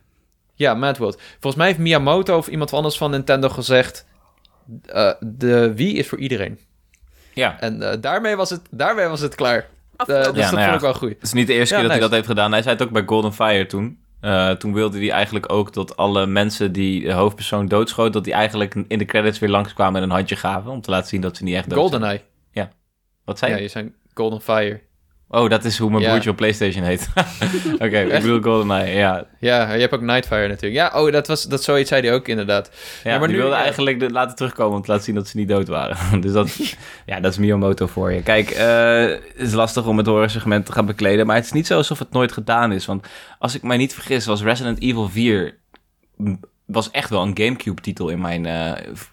[0.54, 1.20] Ja, Mad World.
[1.30, 4.06] Volgens mij heeft Miyamoto of iemand anders van Nintendo gezegd...
[4.86, 6.58] eh, de Wii is voor iedereen.
[7.34, 7.60] Ja.
[7.60, 9.68] En eh, daarmee, was het, daarmee was het klaar.
[9.96, 10.34] Afgelopen.
[10.34, 10.74] dus Ja, dat nou vond ja.
[10.74, 11.08] ik wel goed.
[11.08, 12.52] Het is niet de eerste Ja, keer dat hij dat heeft gedaan.
[12.52, 13.98] Hij zei het ook bij Golden Fire toen.
[14.22, 18.12] Eh, toen wilde hij eigenlijk ook dat alle mensen die de hoofdpersoon doodschoot...
[18.12, 20.70] dat die eigenlijk in de credits weer langskwamen en een handje gaven...
[20.70, 22.02] om te laten zien dat ze niet echt dood zijn.
[22.02, 22.68] GoldenEye.
[23.24, 23.62] Wat zei Ja, je?
[23.62, 24.80] je zijn Golden Fire.
[25.34, 26.08] Oh, dat is hoe mijn Ja.
[26.08, 27.08] broertje op PlayStation heet.
[27.74, 29.24] Oké, ik bedoel GoldenEye, ja.
[29.38, 30.74] Ja, je hebt ook Nightfire natuurlijk.
[30.74, 32.70] Ja, oh, dat was dat zoiets zei hij ook inderdaad.
[33.04, 33.62] Ja, maar maar nu- die wilde ja.
[33.62, 35.96] eigenlijk de, laten terugkomen om te laten zien dat ze niet dood waren.
[36.20, 36.56] dus dat,
[37.06, 38.22] ja, dat is Miyamoto voor je.
[38.22, 41.66] Kijk, eh, het is lastig om het horrorsegment te gaan bekleden, maar het is niet
[41.66, 42.86] zo alsof het nooit gedaan is.
[42.86, 43.06] Want
[43.38, 45.58] als ik mij niet vergis, was Resident Evil 4
[46.16, 46.34] m,
[46.72, 48.46] was echt wel een Gamecube-titel in mijn...
[48.46, 48.72] eh,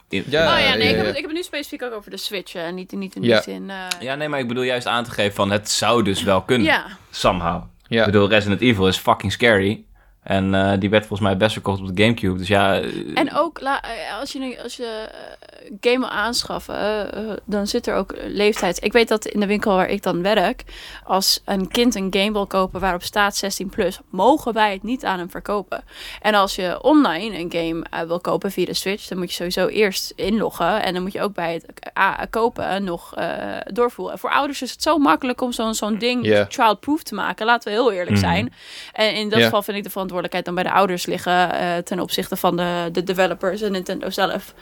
[0.09, 1.03] in- Ja, oh ja, nee, ja, ik, heb ja.
[1.05, 2.55] het, ik heb het nu specifiek ook over de Switch.
[2.55, 3.41] en niet, niet in die Ja.
[3.41, 3.69] zin.
[3.69, 6.41] eh, ja, nee, maar ik bedoel juist aan te geven van het zou dus wel
[6.41, 6.85] kunnen, ja.
[7.09, 7.63] somehow.
[7.87, 7.99] Ja.
[7.99, 9.83] Ik bedoel, Resident Evil is fucking scary.
[10.23, 12.37] En eh, die werd volgens mij best verkocht op de Gamecube.
[12.37, 12.79] Dus ja...
[12.79, 15.38] eh, En ook la- eh, als je, nu- als je eh,
[15.81, 18.83] game wil aanschaffen, eh, eh, dan zit er ook leeftijd.
[18.83, 20.63] Ik weet dat in de winkel waar ik dan werk,
[21.03, 25.05] als een kind een game wil kopen waarop staat 16 plus, mogen wij het niet
[25.05, 25.83] aan hem verkopen.
[26.21, 29.35] En als je online een game eh, wil kopen via de Switch, dan moet je
[29.35, 33.27] sowieso eerst inloggen en dan moet je ook bij het kopen nog eh,
[33.65, 34.19] doorvoeren.
[34.19, 37.45] Voor ouders is het zo makkelijk om zo'n zo'n ding childproof te maken.
[37.45, 38.19] Laten we heel eerlijk Mhm.
[38.19, 38.53] zijn.
[38.93, 41.99] En in dat geval vind ik de verantwoordelijkheid dan bij de ouders liggen eh, ten
[41.99, 44.53] opzichte van de, de developers en Nintendo zelf.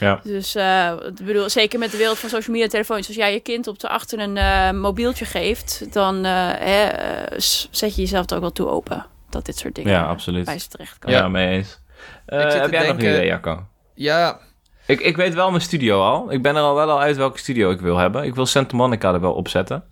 [0.00, 0.20] Ja.
[0.22, 3.06] Dus eh, ik bedoel, zeker met de wereld van social media telefoons.
[3.06, 6.86] Als jij je kind op de achter een eh, mobieltje geeft, dan eh,
[7.70, 9.06] zet je jezelf er ook wel toe open.
[9.30, 10.44] Dat dit soort dingen Ja, absoluut.
[10.44, 11.18] bij ze terechtkomen.
[11.18, 11.80] Ja, mee eens.
[12.26, 13.66] Ik zit heb jij nog een idee, Jacco?
[13.94, 14.38] Ja,
[14.86, 16.32] Ik, ik weet wel mijn studio al.
[16.32, 18.24] Ik ben er al wel al uit welke studio ik wil hebben.
[18.24, 19.84] Ik wil Santa Monica er wel opzetten.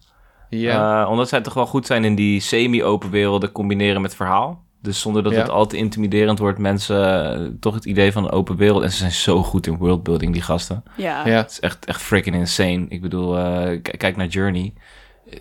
[0.48, 1.02] ja.
[1.02, 4.64] Eh, omdat zij toch wel goed zijn in die semi-open werelden combineren met verhaal.
[4.82, 5.38] Dus zonder dat Ja.
[5.38, 8.82] het al te intimiderend wordt, mensen eh, toch het idee van een open wereld.
[8.82, 10.84] En ze zijn zo goed in worldbuilding, die gasten.
[10.96, 11.26] Ja.
[11.26, 11.36] ja.
[11.36, 12.86] Het is echt, echt freaking insane.
[12.88, 14.72] Ik bedoel, eh, k- kijk naar Journey.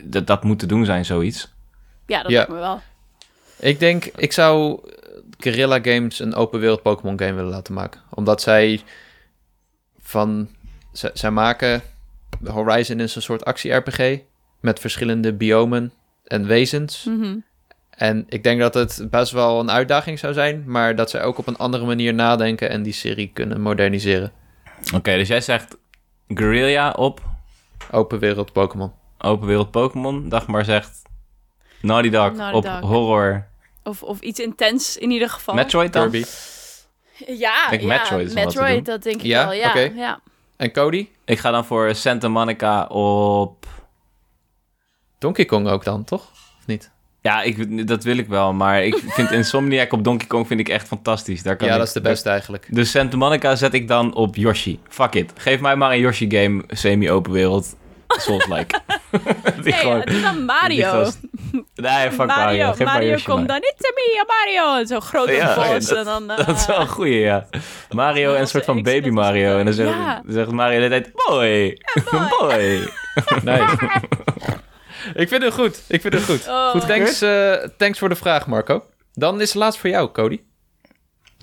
[0.03, 1.53] Dat, dat moet te doen zijn, zoiets.
[2.07, 2.37] Ja, dat Ja.
[2.37, 2.81] lijkt me wel.
[3.59, 4.79] Ik denk, ik zou
[5.39, 8.01] Guerrilla Games een open wereld Pokémon game willen laten maken.
[8.09, 8.81] Omdat zij
[9.99, 10.49] van...
[10.91, 11.81] Zij, zij maken...
[12.45, 14.19] Horizon is een soort actie-RPG
[14.59, 15.93] met verschillende biomen
[16.23, 17.05] en wezens.
[17.09, 17.37] Mhm.
[17.91, 21.37] En ik denk dat het best wel een uitdaging zou zijn, maar dat zij ook
[21.37, 24.31] op een andere manier nadenken en die serie kunnen moderniseren.
[24.95, 25.77] Oké, dus jij zegt
[26.27, 27.21] Guerrilla op
[27.91, 28.91] Open wereld Pokémon.
[29.17, 30.29] open wereld Pokémon.
[30.29, 31.01] Dagmar zegt
[31.81, 32.79] Naughty Dog Naughty op Dog.
[32.79, 33.47] horror
[33.83, 35.55] Of, of iets intens in ieder geval.
[35.55, 36.09] Metroid dan?
[36.11, 36.25] Kirby.
[37.27, 38.33] Ja, Ik denk ja, Metroid.
[38.33, 39.43] Metroid, dat denk ik Ja?
[39.43, 39.53] wel.
[39.53, 39.79] Ja, Oké.
[39.95, 40.19] ja.
[40.57, 41.07] En Cody?
[41.25, 43.65] Ik ga dan voor Santa Monica op...
[45.17, 46.21] Donkey Kong ook dan, toch?
[46.31, 46.91] Of niet?
[47.21, 50.69] Ja, ik, dat wil ik wel, maar ik vind Insomniac op Donkey Kong vind ik
[50.69, 51.43] echt fantastisch.
[51.43, 52.65] Daar kan Ja, ik- dat is de beste eigenlijk.
[52.69, 54.79] Dus Santa Monica zet ik dan op Yoshi.
[54.89, 55.31] Fuck it.
[55.37, 57.75] Geef mij maar een Yoshi-game, semi-open wereld,
[58.07, 58.79] Souls-like.
[59.63, 61.11] Nee, gewoon- dan Mario.
[61.75, 62.67] Nee, fuck Mario.
[62.69, 63.47] Geef maar Mario komt maar.
[63.47, 64.85] dan niet te me, Mario.
[64.85, 65.91] Zo'n grote Ja, ja, boss.
[65.93, 67.47] en dan, eh, Dat is wel een goeie, ja.
[67.89, 69.57] Mario en een soort van baby dat Mario.
[69.57, 70.21] En dan zegt, ja.
[70.25, 71.77] dan zegt Mario de hele tijd, boy,
[72.39, 72.89] boy.
[73.43, 73.75] Nice.
[75.13, 75.81] Ik vind het goed.
[75.87, 76.47] Ik vind het goed.
[76.47, 76.69] Oh.
[76.69, 78.85] Goed, thanks, eh, thanks voor de vraag, Marco.
[79.13, 80.41] Dan is het laatst voor jou, Cody.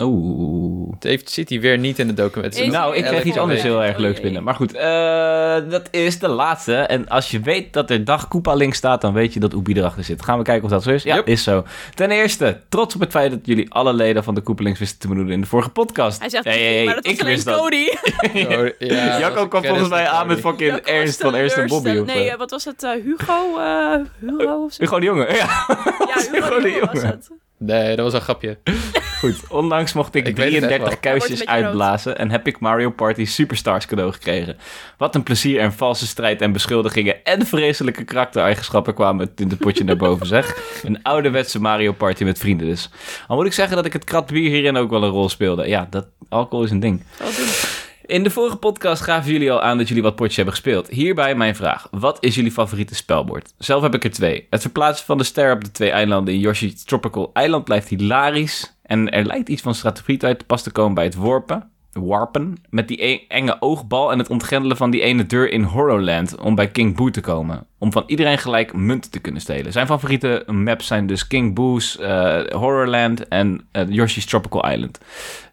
[0.01, 0.91] Oeh.
[0.93, 2.71] Het heeft, zit hier weer niet in de documenten.
[2.71, 4.43] Nou, ik kreeg Elke iets anders heel erg leuks binnen.
[4.43, 6.75] Maar goed, eh, dat is de laatste.
[6.75, 9.73] En als je weet dat er dag Koopa Link staat, dan weet je dat Oebi
[9.73, 10.23] erachter zit.
[10.23, 11.03] Gaan we kijken of dat zo is?
[11.03, 11.27] Ja, Yep.
[11.27, 11.63] is zo.
[11.93, 14.99] Ten eerste, trots op het feit dat jullie alle leden van de Koopa Links wisten
[14.99, 16.19] te benoemen in de vorige podcast.
[16.19, 17.57] Hij zegt, Hey, hey, hey, maar dat ik alleen wist dat.
[17.59, 17.87] Cody.
[18.79, 21.97] Ja, Jacco kwam volgens mij aan met fucking Jacco Ernst van Ernst en Bobby.
[21.97, 22.83] Of, Nee, wat was het?
[22.83, 23.57] eh, Hugo?
[23.57, 24.83] eh, Hugo of zo?
[24.83, 25.27] Hugo de Jonge.
[25.35, 25.65] Ja,
[26.07, 27.05] Ja, Hugo Hugo de Jonge was Jonge.
[27.07, 27.29] het.
[27.59, 28.57] Nee, dat was een grapje.
[29.19, 29.47] goed.
[29.49, 30.77] Onlangs mocht ik, Ik weet het echt 33 wel.
[30.77, 34.57] Hij wordt kuisjes uitblazen en heb ik Mario Party Superstars cadeau gekregen.
[34.97, 39.83] Wat een plezier en valse strijd en beschuldigingen en vreselijke karaktereigenschappen kwamen in het potje
[39.83, 40.57] naar boven, zeg.
[40.83, 42.89] Een ouderwetse Mario Party met vrienden dus.
[43.27, 45.67] Al moet ik zeggen dat ik het krat bier hierin ook wel een rol speelde.
[45.67, 47.03] Ja, dat, alcohol is een ding.
[47.17, 47.68] Doen.
[48.09, 50.87] In de vorige podcast gaven jullie al aan dat jullie wat potjes hebben gespeeld.
[50.87, 51.87] Hierbij mijn vraag.
[51.91, 53.53] Wat is jullie favoriete spelbord?
[53.57, 54.47] Zelf heb ik er twee.
[54.49, 58.77] Het verplaatsen van de ster op de twee eilanden in Yoshi's Tropical Island blijft hilarisch.
[58.83, 61.71] En er lijkt iets van strategie uit te pas te komen bij het worpen.
[61.99, 62.57] Warpen.
[62.69, 66.37] Met die e- enge oogbal en het ontgrendelen van die ene deur in Horrorland.
[66.39, 67.65] Om bij King Boo te komen.
[67.77, 69.71] Om van iedereen gelijk munten te kunnen stelen.
[69.71, 74.99] Zijn favoriete maps zijn dus King Boo's, eh, Horrorland en eh, Yoshi's Tropical Island.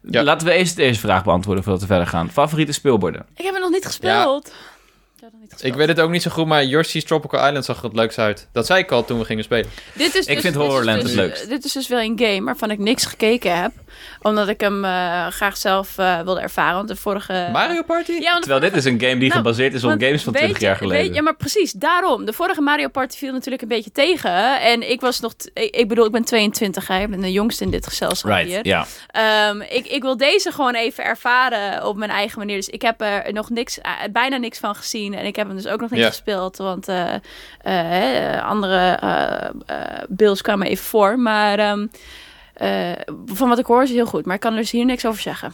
[0.01, 0.23] Ja.
[0.23, 2.29] Laten we eerst de eerste vraag beantwoorden voordat we verder gaan.
[2.29, 3.25] Favoriete speelborden?
[3.35, 4.53] Ik heb het nog niet gespeeld.
[5.33, 5.71] Niet gespeeld.
[5.73, 8.17] Ik weet het ook niet zo goed, maar Yoshi's Tropical Island zag er het leukst
[8.17, 8.47] uit.
[8.51, 9.69] Dat zei ik al toen we gingen spelen.
[9.93, 11.49] Dit is Ik dus, vind Horrorland dus- het leukst.
[11.49, 13.71] Dit is dus wel een game waarvan ik niks gekeken heb.
[14.21, 16.75] Omdat ik hem eh, graag zelf eh, wilde ervaren.
[16.75, 17.49] Want de vorige...
[17.51, 18.11] Mario Party?
[18.11, 20.59] Ja, Terwijl dit is een game die Nou, gebaseerd is op games van weet 20
[20.59, 21.05] je- jaar geleden.
[21.05, 22.25] weet- ja, maar precies, daarom.
[22.25, 24.61] De vorige Mario Party viel natuurlijk een beetje tegen.
[24.61, 25.33] En ik was nog...
[25.33, 27.01] t- Ik, ik bedoel, ik ben 22, hè.
[27.01, 28.45] Ik ben de jongste in dit gezelschap hier.
[28.47, 28.85] right, ja.
[29.07, 32.55] Ehm, ik, ik wil deze gewoon even ervaren op mijn eigen manier.
[32.55, 35.13] Dus ik heb er nog niks, eh, bijna niks van gezien.
[35.17, 36.57] En ik heb hem dus ook nog niet gespeeld.
[36.57, 37.13] Want eh,
[37.61, 41.19] eh, andere eh eh, beelds kwamen even voor.
[41.19, 41.87] Maar ehm,
[42.53, 42.91] eh,
[43.25, 44.25] van wat ik hoor is het heel goed.
[44.25, 45.53] Maar ik kan er dus hier niks over zeggen.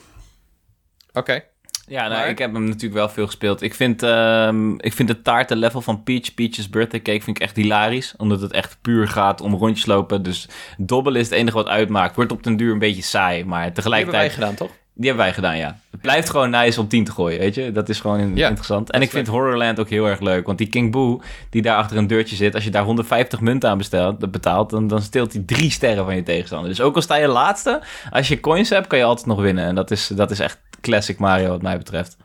[1.14, 1.44] Oké.
[1.88, 3.62] Ja, nou, Maar- ik heb hem natuurlijk wel veel gespeeld.
[3.62, 7.56] Ik vind, ehm ik vind het taartenlevel van Peach, Peach's Birthday Cake, vind ik echt
[7.56, 8.14] hilarisch.
[8.18, 10.24] Omdat het echt puur gaat om rondjes lopen.
[10.24, 12.16] Dus dobbelen is het enige wat uitmaakt.
[12.16, 14.32] Wordt op den duur een beetje saai, maar Die hebben wij tegelijkertijd...
[14.34, 14.72] gedaan, toch?
[14.96, 15.78] Die hebben wij gedaan, ja.
[15.92, 17.72] Het blijft gewoon nice om 10 te gooien, weet je.
[17.72, 18.92] Dat is gewoon Ja, interessant.
[18.92, 20.46] En ik vind Horrorland ook heel erg leuk.
[20.46, 22.56] Want die King Boo, die daar achter een deurtje zit...
[22.56, 24.70] als je daar 150 munten aan bestelt, dat betaalt...
[24.70, 26.70] Dan, dan steelt hij drie sterren van je tegenstander.
[26.70, 29.66] Dus ook al sta je laatste, als je coins hebt, kan je altijd nog winnen.
[29.66, 32.18] En dat is, dat is echt classic Mario wat mij betreft.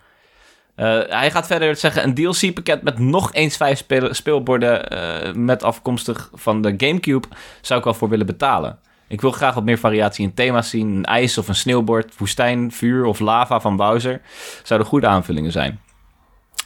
[0.74, 4.90] Eh, hij gaat verder zeggen: een DLC-pakket met nog eens vijf speel- speelborden.
[4.90, 7.28] eh, met afkomstig van de GameCube.
[7.60, 8.78] zou ik wel voor willen betalen.
[9.08, 10.88] Ik wil graag wat meer variatie in thema's zien.
[10.88, 14.20] Een ijs of een sneeuwbord, woestijn, vuur of lava van Bowser.
[14.62, 15.80] Zouden goede aanvullingen zijn.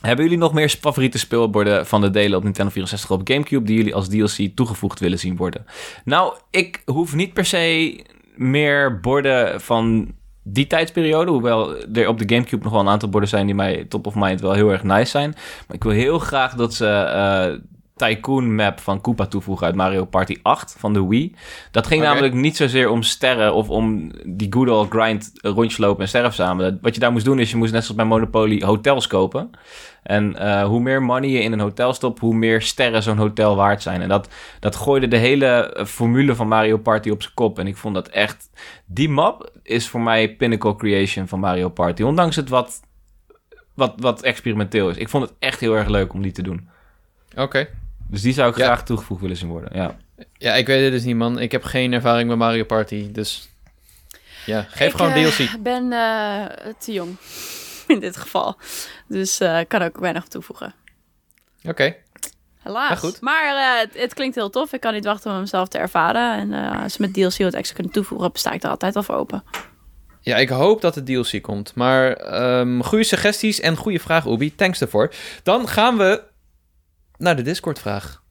[0.01, 3.77] Hebben jullie nog meer favoriete speelborden van de delen op Nintendo 64 op GameCube die
[3.77, 5.67] jullie als DLC toegevoegd willen zien worden?
[6.05, 8.01] Nou, ik hoef niet per se
[8.37, 11.31] meer borden van die tijdsperiode.
[11.31, 14.15] Hoewel er op de Gamecube nog wel een aantal borden zijn die mij top of
[14.15, 15.35] mind wel heel erg nice zijn.
[15.67, 17.59] Maar ik wil heel graag dat ze eh,
[18.07, 21.35] Tycoon map van Koopa toevoegen uit Mario Party 8 van de Wii.
[21.71, 26.03] Dat ging namelijk niet zozeer om sterren of om die good old grind rondjes lopen
[26.03, 26.79] en sterren verzamelen.
[26.83, 29.51] Wat je daar moest doen is je moest net zoals bij Monopoly hotels kopen.
[30.03, 33.57] En eh, hoe meer money je in een hotel stopt, hoe meer sterren zo'n hotel
[33.57, 34.03] waard zijn.
[34.03, 34.29] En dat,
[34.61, 37.59] dat gooide de hele eh, formule van Mario Party op zijn kop.
[37.59, 38.51] En ik vond dat echt...
[38.87, 42.03] Die map is voor mij pinnacle creation van Mario Party.
[42.03, 42.81] Ondanks het wat,
[43.75, 44.97] wat, wat experimenteel is.
[44.97, 46.69] Ik vond het echt heel erg leuk om die te doen.
[47.37, 47.69] Oké.
[48.13, 48.65] Dus die zou ik Ja.
[48.65, 49.71] graag toegevoegd willen zien worden.
[49.75, 49.97] Ja.
[50.39, 51.39] Ja, ik weet het dus niet, man.
[51.39, 53.49] Ik heb geen ervaring met Mario Party, dus...
[54.47, 55.63] Ja, geef Ik, gewoon eh, DLC.
[55.63, 56.45] ben eh,
[56.79, 57.17] te jong
[57.87, 58.57] in dit geval.
[59.09, 60.75] Dus eh kan ook weinig toevoegen.
[61.65, 61.95] Oké.
[62.63, 62.89] Helaas.
[62.89, 63.21] Ja, goed.
[63.21, 64.73] Maar eh, het, het klinkt heel tof.
[64.73, 66.39] Ik kan niet wachten om hem zelf te ervaren.
[66.39, 69.03] En eh, als ze met DLC wat extra kunnen toevoegen, sta ik er altijd al
[69.03, 69.45] voor open.
[70.21, 71.75] Ja, ik hoop dat de DLC komt.
[71.75, 74.55] Maar ehm goede suggesties en goede vragen, Obi.
[74.55, 75.13] Thanks daarvoor.
[75.43, 76.23] Dan gaan we
[77.23, 78.23] naar de Discord-vraag.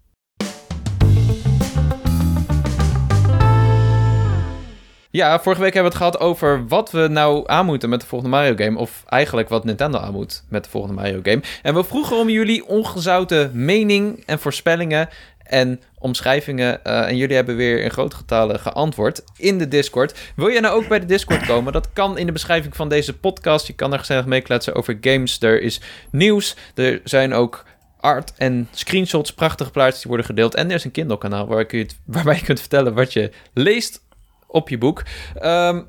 [5.12, 8.08] Ja, vorige week hebben we het gehad over wat we nou aan moeten met de
[8.08, 8.80] volgende Mario game.
[8.80, 11.42] Of eigenlijk wat Nintendo aan moet met de volgende Mario game.
[11.62, 15.10] En we vroegen om jullie ongezouten mening en voorspellingen
[15.44, 16.84] en omschrijvingen.
[16.84, 20.20] eh, en jullie hebben weer in grote getalen geantwoord in de Discord.
[20.36, 21.74] Wil jij nou ook bij de Discord komen?
[21.74, 23.68] Dat kan in de beschrijving van deze podcast.
[23.68, 25.42] Je kan daar gezellig mee kletsen over games.
[25.42, 25.82] Er is
[26.12, 26.56] nieuws.
[26.76, 27.66] Er zijn ook
[28.02, 30.56] art en screenshots, prachtige plaatjes die worden gedeeld.
[30.56, 34.06] En er is een Kindle-kanaal waar je waarbij je kunt vertellen wat je leest
[34.48, 35.04] op je boek.
[35.36, 35.82] Ehm,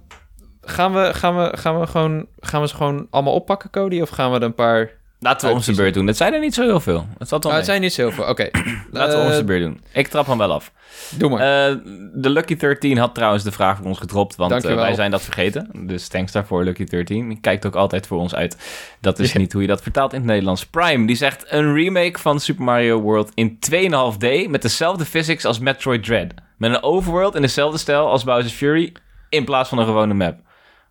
[0.61, 4.01] gaan, we, gaan, we, gaan, we gewoon, gaan we ze gewoon allemaal oppakken, Cody?
[4.01, 5.01] Of gaan we er een paar...
[5.23, 6.07] Laten we onze beurt doen.
[6.07, 7.07] Het zijn er niet zo heel veel.
[7.19, 7.65] Het valt wel Nou, het mee.
[7.65, 8.31] zijn niet zoveel.
[8.31, 8.49] Oké.
[8.91, 9.81] Laten we Eh, onze beurt doen.
[9.93, 10.73] Ik trap hem wel af.
[11.19, 11.69] Doe maar.
[11.71, 11.77] Eh,
[12.15, 15.23] de Lucky 13 had trouwens de vraag voor ons gedropt, want eh, wij zijn dat
[15.23, 15.87] vergeten.
[15.87, 17.29] Dus thanks daarvoor, Lucky 13.
[17.29, 18.57] Die kijkt ook altijd voor ons uit.
[19.01, 19.39] Dat is Ja.
[19.39, 20.67] niet hoe je dat vertaalt in het Nederlands.
[20.67, 25.59] Prime, die zegt een remake van Super Mario World in 2,5D met dezelfde physics als
[25.59, 26.35] Metroid Dread.
[26.57, 28.93] Met een overworld in dezelfde stijl als Bowser's Fury
[29.29, 30.39] in plaats van een gewone map.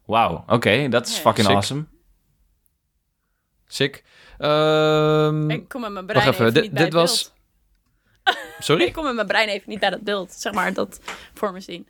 [0.06, 1.56] Wauw, oké, dat is fucking Sick.
[1.56, 1.86] awesome.
[3.68, 4.04] Sick.
[4.42, 6.46] Ehm, Ik kom met mijn brein wacht even.
[6.46, 7.34] niet bij dit het was...
[8.24, 8.38] beeld.
[8.60, 8.84] Sorry?
[8.84, 10.32] Ik kom met mijn brein even niet bij dat beeld.
[10.32, 11.00] Zeg maar, dat
[11.34, 11.88] voor me zien.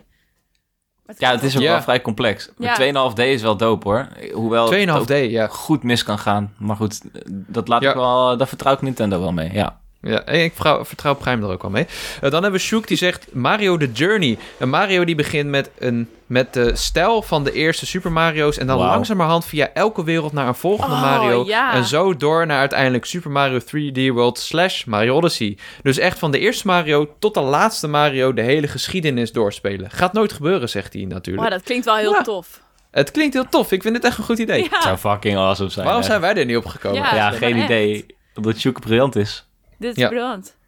[1.18, 1.72] Ja, het is ook Ja.
[1.72, 2.50] wel vrij complex.
[2.58, 2.78] Ja.
[2.78, 2.78] Met
[3.16, 4.08] 2,5D is wel dope hoor.
[4.34, 5.48] Hoewel het 2,5D, ook ja.
[5.48, 6.54] goed mis kan gaan.
[6.58, 7.02] Maar goed,
[7.32, 7.90] dat laat Ja.
[7.90, 9.54] ik wel, daar vertrouw ik Nintendo wel mee.
[9.54, 9.81] Ja.
[10.02, 11.86] Ja, ik vertrouw, vertrouw Prime er ook wel mee.
[11.86, 14.38] Eh, dan hebben we Shook die zegt Mario The Journey.
[14.60, 18.58] Een Mario die begint met, een, met de stijl van de eerste Super Mario's...
[18.58, 21.44] en dan langzamerhand via elke wereld naar een volgende Oh, Mario...
[21.46, 21.74] ja.
[21.74, 25.58] en zo door naar uiteindelijk Super Mario 3D World slash Mario Odyssey.
[25.84, 28.34] Dus echt van de eerste Mario tot de laatste Mario...
[28.34, 29.90] de hele geschiedenis doorspelen.
[29.92, 31.44] Gaat nooit gebeuren, zegt hij natuurlijk.
[31.48, 32.22] Wow, dat klinkt wel heel Ja.
[32.22, 32.62] tof.
[32.92, 33.72] Het klinkt heel tof.
[33.72, 34.64] Ik vind het echt een goed idee.
[34.72, 35.86] Het zou fucking awesome zijn.
[35.86, 36.08] Waarom hè?
[36.10, 37.02] zijn wij er niet op gekomen?
[37.02, 37.16] Ja.
[37.16, 37.64] Ja, maar geen echt.
[37.64, 38.06] idee.
[38.36, 39.46] Omdat Sjoeke briljant is.
[39.82, 40.08] Dit is Ja.
[40.10, 40.60] briljant.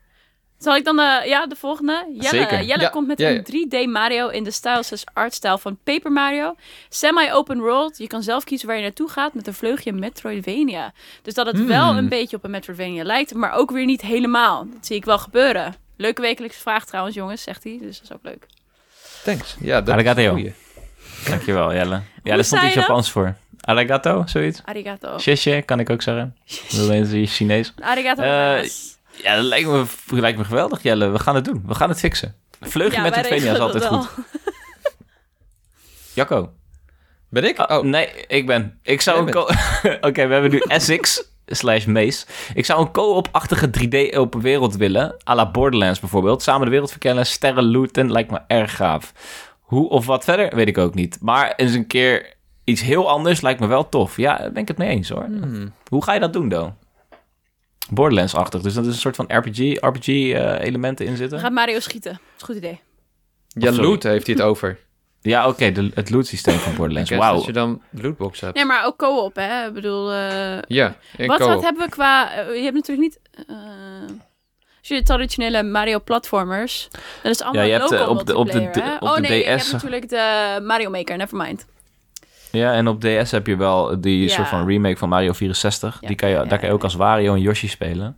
[0.58, 2.06] Zal ik dan de, ja, de volgende?
[2.14, 2.64] Jelle, Zeker.
[2.64, 3.36] Jelle Ja, komt met ja, ja.
[3.38, 4.82] een 3D Mario in de stijl
[5.14, 6.56] artstijl van Paper Mario.
[6.90, 7.98] Semi-open world.
[7.98, 10.94] Je kan zelf kiezen waar je naartoe gaat met een vleugje Metroidvania.
[11.22, 11.68] Dus dat het Hmm.
[11.68, 14.68] wel een beetje op een Metroidvania lijkt, maar ook weer niet helemaal.
[14.74, 15.76] Dat zie ik wel gebeuren.
[15.98, 17.78] Leuke wekelijkse vraag trouwens, jongens, zegt hij.
[17.82, 18.46] Dus dat is ook leuk.
[19.24, 19.56] Thanks.
[19.60, 20.36] Ja, dat Arigato.
[20.36, 20.52] is.
[21.30, 22.02] Dankjewel, Jelle.
[22.24, 22.74] Ja, daar stond iets?
[22.74, 23.36] Japans voor.
[23.62, 24.62] Arigato, zoiets.
[24.66, 25.18] Arigato.
[25.20, 26.36] Sheshe, kan ik ook zeggen.
[26.78, 27.74] Dat is Chinees.
[27.80, 28.22] Arigato.
[28.22, 28.70] Eh.
[29.22, 31.10] Ja, dat lijkt me, lijkt me geweldig, Jelle.
[31.10, 31.64] We gaan het doen.
[31.68, 32.36] We gaan het fixen.
[32.62, 34.10] Vleugje met het Venia is altijd goed.
[36.14, 36.52] Jacco.
[37.30, 37.60] Ben ik?
[37.60, 38.80] Oh, Oh, nee, ik ben.
[38.84, 39.38] Ik zou een
[40.08, 42.26] Oké, we hebben nu SX slash Mace.
[42.54, 45.16] Ik zou een co-op-achtige 3D open wereld willen.
[45.30, 46.42] à la Borderlands bijvoorbeeld.
[46.42, 48.12] Samen de wereld verkennen, sterren looten.
[48.12, 49.14] Lijkt me erg gaaf.
[49.62, 51.18] Hoe of wat verder, weet ik ook niet.
[51.22, 52.34] Maar eens een keer
[52.64, 54.18] iets heel anders lijkt me wel tof.
[54.18, 55.24] Ja, daar ben ik het mee eens hoor.
[55.24, 55.74] hmm.
[55.88, 56.74] Hoe ga je dat doen, Do?
[57.90, 58.62] Borderlands-achtig.
[58.62, 61.40] Dus dat is een soort van RPG, RPG-elementen in zitten.
[61.40, 62.12] gaat Mario schieten.
[62.12, 62.80] Dat is een goed idee.
[63.48, 63.90] Ja, Oh, sorry.
[63.90, 64.80] loot heeft hij het over.
[65.22, 67.10] Ja, oké, het loot systeem van Borderlands.
[67.10, 67.34] Wauw.
[67.34, 68.56] Als je dan de lootbox hebt.
[68.56, 69.68] Nee, maar ook co-op, hè.
[69.68, 70.12] Ik bedoel...
[70.12, 71.54] eh, Ja, ik wat, co-op.
[71.54, 72.32] wat hebben we qua...
[72.34, 73.20] eh, je hebt natuurlijk niet...
[73.48, 73.56] eh,
[74.80, 76.88] als je de traditionele Mario-platformers...
[77.22, 78.96] Dan is allemaal Ja, je hebt, local eh, op de- op de- multiplayer, hè?
[78.96, 81.66] op oh nee, je hebt natuurlijk de Mario Maker, nevermind.
[82.60, 84.30] Ja, en op DS heb je wel die Ja.
[84.30, 85.98] soort van remake van Mario 64.
[86.02, 88.18] Ja, Die kan je, ja, daar kan je ja, ook als Wario en Yoshi spelen.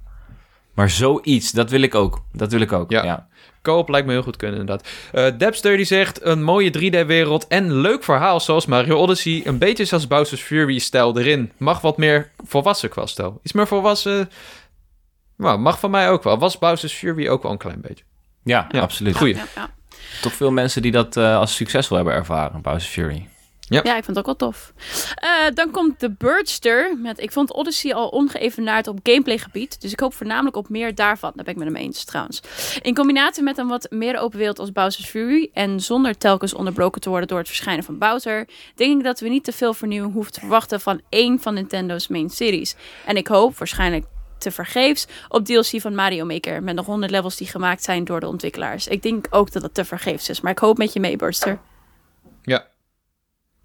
[0.73, 2.23] Maar zoiets, dat wil ik ook.
[2.33, 3.03] Dat wil ik ook, Ja.
[3.03, 3.27] ja.
[3.61, 4.87] Co-op lijkt me heel goed kunnen, inderdaad.
[5.11, 9.41] Eh Debster die zegt, een mooie 3D-wereld en leuk verhaal zoals Mario Odyssey.
[9.45, 11.51] Een beetje zoals Bowser's Fury-stijl erin.
[11.57, 13.39] Mag wat meer volwassen qua stijl.
[13.43, 14.29] Iets meer volwassen...
[15.37, 16.37] Nou, mag van mij ook wel.
[16.39, 18.03] Was Bowser's Fury ook wel een klein beetje.
[18.43, 19.17] Ja, Ja, absoluut.
[19.17, 19.35] Goeie.
[19.35, 19.69] Ja, ja.
[20.21, 23.27] Toch veel mensen die dat eh, als succesvol hebben ervaren, Bowser's Fury.
[23.67, 23.81] Ja.
[23.83, 24.73] ja, ik vond het ook wel tof.
[25.15, 26.97] Eh, dan komt de Birdster.
[26.97, 29.81] Met, ik vond Odyssey al ongeëvenaard op gameplaygebied.
[29.81, 31.31] Dus ik hoop voornamelijk op meer daarvan.
[31.35, 32.41] Daar ben ik met hem eens trouwens.
[32.81, 35.49] In combinatie met een wat meer open wereld als Bowser's Fury.
[35.53, 38.47] En zonder telkens onderbroken te worden door het verschijnen van Bowser.
[38.75, 42.07] Denk ik dat we niet te veel vernieuwing hoeven te verwachten van één van Nintendo's
[42.07, 42.75] main series.
[43.05, 44.05] En ik hoop waarschijnlijk
[44.37, 46.63] te vergeefs op DLC van Mario Maker.
[46.63, 48.87] Met nog 100 levels die gemaakt zijn door de ontwikkelaars.
[48.87, 50.41] Ik denk ook dat het te vergeefs is.
[50.41, 51.59] Maar ik hoop met je mee, Burster.
[52.41, 52.67] Ja,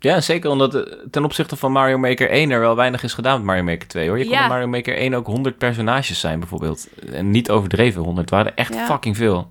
[0.03, 3.37] Ja, zeker omdat eh, ten opzichte van Mario Maker 1 er wel weinig is gedaan
[3.37, 4.19] met Mario Maker 2 hoor.
[4.19, 6.89] Je kon in Mario Maker 1 ook 100 personages zijn bijvoorbeeld.
[7.13, 8.87] En niet overdreven 100, het waren er echt Ja.
[8.87, 9.51] fucking veel.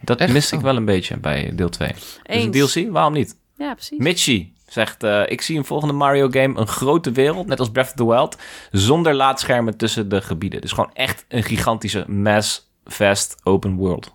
[0.00, 0.32] Dat Echt?
[0.32, 0.66] miste ik Oh.
[0.66, 1.92] wel een beetje bij deel 2.
[1.92, 2.50] Dus een.
[2.50, 3.36] DLC, waarom niet?
[3.56, 3.98] Ja, precies.
[3.98, 7.86] Mitchie zegt, eh, ik zie een volgende Mario game een grote wereld, net als Breath
[7.88, 8.36] of the Wild,
[8.70, 10.60] zonder laadschermen tussen de gebieden.
[10.60, 14.12] Dus gewoon echt een gigantische mass vast open world.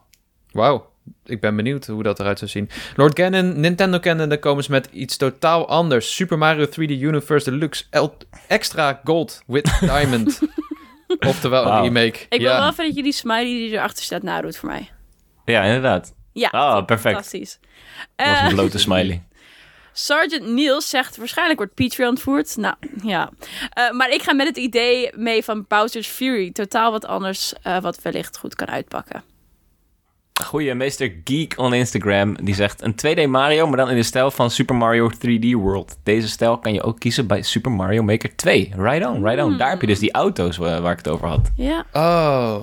[0.51, 0.87] wauw.
[1.25, 2.69] Ik ben benieuwd hoe dat eruit zou zien.
[2.95, 6.15] Lord Gannon, Nintendo kennende komen ze met iets totaal anders.
[6.15, 8.17] Super Mario 3D Universe Deluxe El-
[8.47, 10.39] Extra Gold with Diamond.
[11.19, 11.83] Oftewel een Wauw.
[11.83, 12.19] remake.
[12.29, 14.89] Ik wil wel even dat je die smiley die erachter staat nadoet voor mij.
[15.45, 16.13] Ja, inderdaad.
[16.33, 17.13] Ja, Ah, perfect.
[17.13, 17.59] fantastisch.
[18.15, 19.23] Dat was Eh, een blote smiley.
[19.93, 22.57] Sergeant Niels zegt waarschijnlijk wordt Peach weer ontvoerd.
[22.57, 23.29] Nou, ja.
[23.73, 26.51] Eh, maar ik ga met het idee mee van Bowser's Fury.
[26.51, 29.23] Totaal wat anders, eh, wat wellicht goed kan uitpakken.
[30.45, 34.31] Goeie meester Geek on Instagram, die zegt een 2D Mario, maar dan in de stijl
[34.31, 35.97] van Super Mario 3D World.
[36.03, 38.73] Deze stijl kan je ook kiezen bij Super Mario Maker 2.
[38.77, 39.57] Right on, right on.
[39.57, 41.51] Daar heb je dus die auto's wa- waar ik het over had.
[41.55, 41.85] Ja.
[41.93, 42.55] Oh,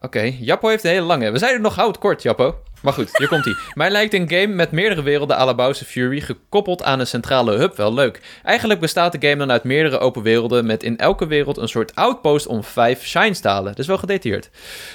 [0.00, 0.32] oké.
[0.40, 1.30] Jappo heeft een hele lange.
[1.30, 2.54] We zeiden nog houd kort, Jappo.
[2.82, 3.54] Maar goed, hier komt hij.
[3.74, 7.56] Mij lijkt een game met meerdere werelden à la Bowser Fury gekoppeld aan een centrale
[7.56, 8.20] hub wel leuk.
[8.44, 11.94] Eigenlijk bestaat de game dan uit meerdere open werelden met in elke wereld een soort
[11.94, 13.74] outpost om vijf shines te halen.
[13.74, 14.50] Dus wel gedetailleerd.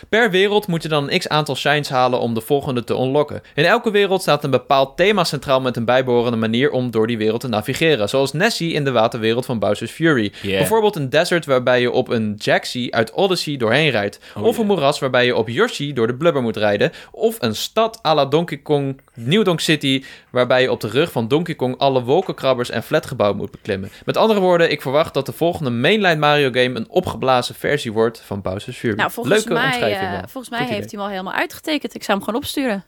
[0.09, 3.41] Per wereld moet je dan een x aantal shines halen om de volgende te unlocken.
[3.55, 7.17] In elke wereld staat een bepaald thema centraal met een bijbehorende manier om door die
[7.17, 8.09] wereld te navigeren.
[8.09, 10.33] Zoals Nessie in de waterwereld van Bowser's Fury.
[10.41, 10.57] Yeah.
[10.57, 14.19] Bijvoorbeeld een desert waarbij je op een Jaxie uit Odyssey doorheen rijdt.
[14.35, 14.67] Oh, of een ja.
[14.67, 16.91] moeras waarbij je op Yoshi door de blubber moet rijden.
[17.11, 21.11] Of een stad à la Donkey Kong New Donk City, waarbij je op de rug
[21.11, 23.89] van Donkey Kong alle wolkenkrabbers en flatgebouwen moet beklimmen.
[24.05, 28.21] Met andere woorden, ik verwacht dat de volgende mainline Mario game een opgeblazen versie wordt
[28.21, 28.95] van Bowser's Fury.
[28.95, 30.99] Nou, volgens Leuke mij, omschrijving eh, volgens mij Goed heeft idee.
[30.99, 31.95] hij hem al helemaal uitgetekend.
[31.95, 32.83] Ik zou hem gewoon opsturen.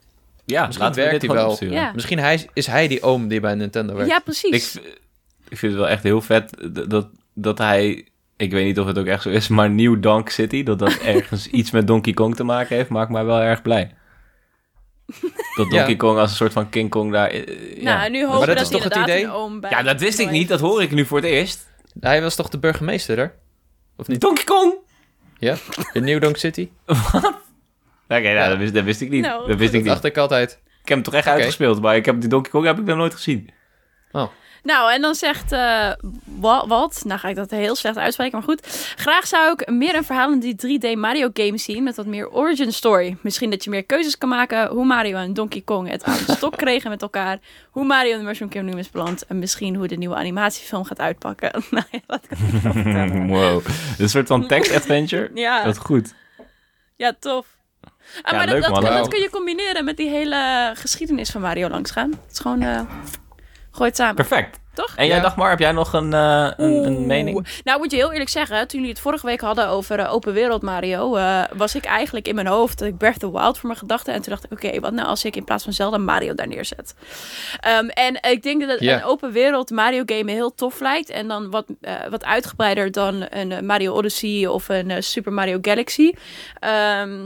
[0.45, 1.49] Ja, Misschien laten we werkt dit hij wel.
[1.49, 1.73] opsturen.
[1.75, 1.91] Ja.
[1.93, 4.09] Misschien hij, is hij die oom die bij Nintendo werkt.
[4.09, 4.71] Ja, Ik, precies.
[4.71, 4.75] v-
[5.49, 6.53] ik vind het wel echt heel vet
[6.89, 8.07] dat, dat hij...
[8.37, 10.93] Ik weet niet of het ook echt zo is, maar New Donk City, dat dat
[11.15, 13.91] ergens iets met Donkey Kong te maken heeft, maakt mij wel erg blij.
[15.55, 15.95] Dat Donkey Ja.
[15.95, 17.29] Kong als een soort van King Kong daar...
[17.29, 17.97] eh, ja.
[17.97, 19.23] nou, nu Maar hopen we dat dat, is toch het inderdaad idee?
[19.23, 21.67] een oom bij ja, dat wist ik niet, dat hoor ik nu voor het eerst.
[21.99, 23.33] Hij was toch de burgemeester daar?
[23.97, 24.21] Of niet?
[24.21, 24.73] Donkey Kong!
[25.37, 25.55] Ja?
[25.93, 26.69] In New Donk City?
[26.85, 27.01] Oké,
[28.07, 28.47] nou, Ja.
[28.49, 29.21] dat, wist, dat wist ik niet.
[29.21, 29.85] Nou, dat wist ik Dat niet.
[29.91, 30.51] dacht ik altijd.
[30.51, 32.97] Ik heb hem toch echt uitgespeeld, maar ik heb die Donkey Kong heb ik nog
[32.97, 33.49] nooit gezien.
[34.11, 34.27] Oh.
[34.67, 35.51] Nou, en dan zegt
[36.39, 38.93] Wa- wat, nou ga ik dat heel slecht uitspreken, maar goed.
[38.95, 43.17] Graag zou ik meer een verhalende 3D Mario game zien met wat meer origin story.
[43.21, 46.31] Misschien dat je meer keuzes kan maken hoe Mario en Donkey Kong het aan de
[46.31, 47.37] stok kregen met elkaar.
[47.71, 49.25] Hoe Mario en de Mushroom Kingdom is beland.
[49.25, 51.51] En misschien hoe de nieuwe animatiefilm gaat uitpakken.
[51.71, 53.61] nou ja, wow.
[53.97, 55.31] Een soort van text-adventure.
[55.33, 56.13] Ja, Dat goed.
[56.95, 57.45] ja, tof.
[58.21, 61.69] Ah, Ja, maar leuk, dat, dat, kun je combineren met die hele geschiedenis van Mario
[61.69, 62.09] langsgaan.
[62.11, 62.81] Het is gewoon, eh
[63.77, 64.15] gooi het samen.
[64.15, 64.59] Perfect.
[64.73, 64.93] Toch?
[64.95, 65.21] En jij, Ja.
[65.21, 67.47] Dagmar, heb jij nog een, eh, een, mening?
[67.63, 70.33] Nou, moet je heel eerlijk zeggen, toen jullie het vorige week hadden over eh, open
[70.33, 73.57] wereld Mario, eh, was ik eigenlijk in mijn hoofd dat ik Breath of the Wild
[73.57, 74.13] voor mijn gedachten.
[74.13, 76.47] En toen dacht ik, oké, wat nou als ik in plaats van Zelda Mario daar
[76.47, 76.95] neerzet?
[77.59, 81.09] Ehm, en ik denk dat een open wereld Mario game me heel tof lijkt.
[81.09, 85.57] En dan wat, eh, wat uitgebreider dan een Mario Odyssey of een eh, Super Mario
[85.61, 86.13] Galaxy.
[86.59, 87.19] Ehm,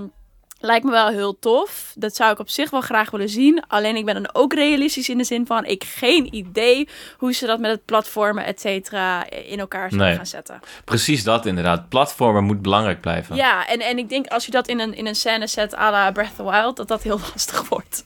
[0.62, 1.94] Lijkt me wel heel tof.
[1.96, 3.64] Dat zou ik op zich wel graag willen zien.
[3.68, 5.66] Alleen ik ben dan ook realistisch in de zin van...
[5.66, 9.30] ik geen idee hoe ze dat met het platformen, et cetera...
[9.30, 10.16] in elkaar zullen Nee.
[10.16, 10.60] gaan zetten.
[10.86, 11.90] Precies dat inderdaad.
[11.90, 13.36] Platformen moet belangrijk blijven.
[13.36, 15.92] Ja, en, en ik denk als je dat in een, in een scène zet à
[15.92, 16.78] la Breath of the Wild...
[16.78, 18.04] dat dat heel lastig wordt.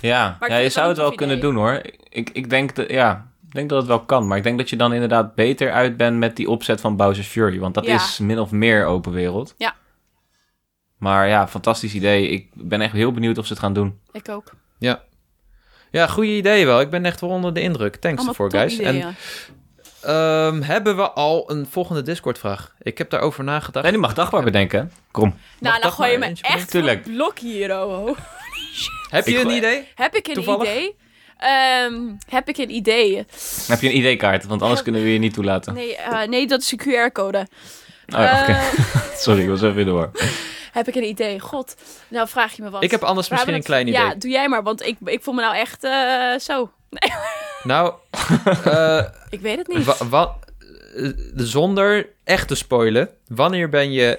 [0.00, 1.50] Ja, ja je zou het wel kunnen idee.
[1.50, 1.82] doen hoor.
[2.08, 4.26] Ik, ik, denk dat, ja, ik denk dat het wel kan.
[4.26, 7.26] Maar ik denk dat je dan inderdaad beter uit bent met die opzet van Bowser's
[7.28, 7.58] Fury.
[7.58, 7.94] Want dat Ja.
[7.94, 9.54] is min of meer open wereld.
[9.56, 9.74] Ja.
[10.98, 12.28] Maar ja, fantastisch idee.
[12.28, 14.00] Ik ben echt heel benieuwd of ze het gaan doen.
[14.12, 14.52] Ik ook.
[14.78, 15.02] Ja.
[15.90, 16.80] Ja, goede idee wel.
[16.80, 17.96] Ik ben echt wel onder de indruk.
[17.96, 18.74] Thanks ervoor, guys.
[18.78, 19.02] ideeën.
[19.02, 19.16] En
[20.02, 22.74] ehm, hebben we al een volgende Discord-vraag?
[22.82, 23.82] Ik heb daarover nagedacht.
[23.82, 24.92] Nee, die mag Dagmar bedenken.
[25.10, 25.36] Kom.
[25.58, 28.06] nou, dan gooi je maar me echt het blok hier, oh.
[28.06, 28.16] oh.
[29.10, 29.88] heb je Ik een gooi- idee?
[29.94, 30.70] Heb ik een Toevallig?
[30.70, 30.96] idee?
[31.36, 31.94] Ehm,
[32.28, 33.16] heb ik een idee?
[33.66, 34.44] Heb je een ID-kaart?
[34.44, 35.74] Want anders kunnen we je niet toelaten.
[35.74, 37.46] Nee, eh, nee dat is een QR-code.
[38.14, 38.22] Oh.
[38.48, 38.58] Eh,
[39.24, 40.10] Sorry, ik was even door.
[40.76, 41.40] Heb ik een idee?
[41.40, 41.74] God,
[42.08, 42.82] nou vraag je me wat.
[42.82, 44.00] Ik heb anders misschien een klein idee.
[44.00, 46.70] Ja, doe jij maar, want ik, ik voel me nou echt eh, zo.
[47.62, 47.94] Nou,
[48.64, 49.84] eh, Ik weet het niet.
[49.84, 50.36] wa- wa-
[50.96, 54.18] eh, zonder echt te spoilen, wanneer ben je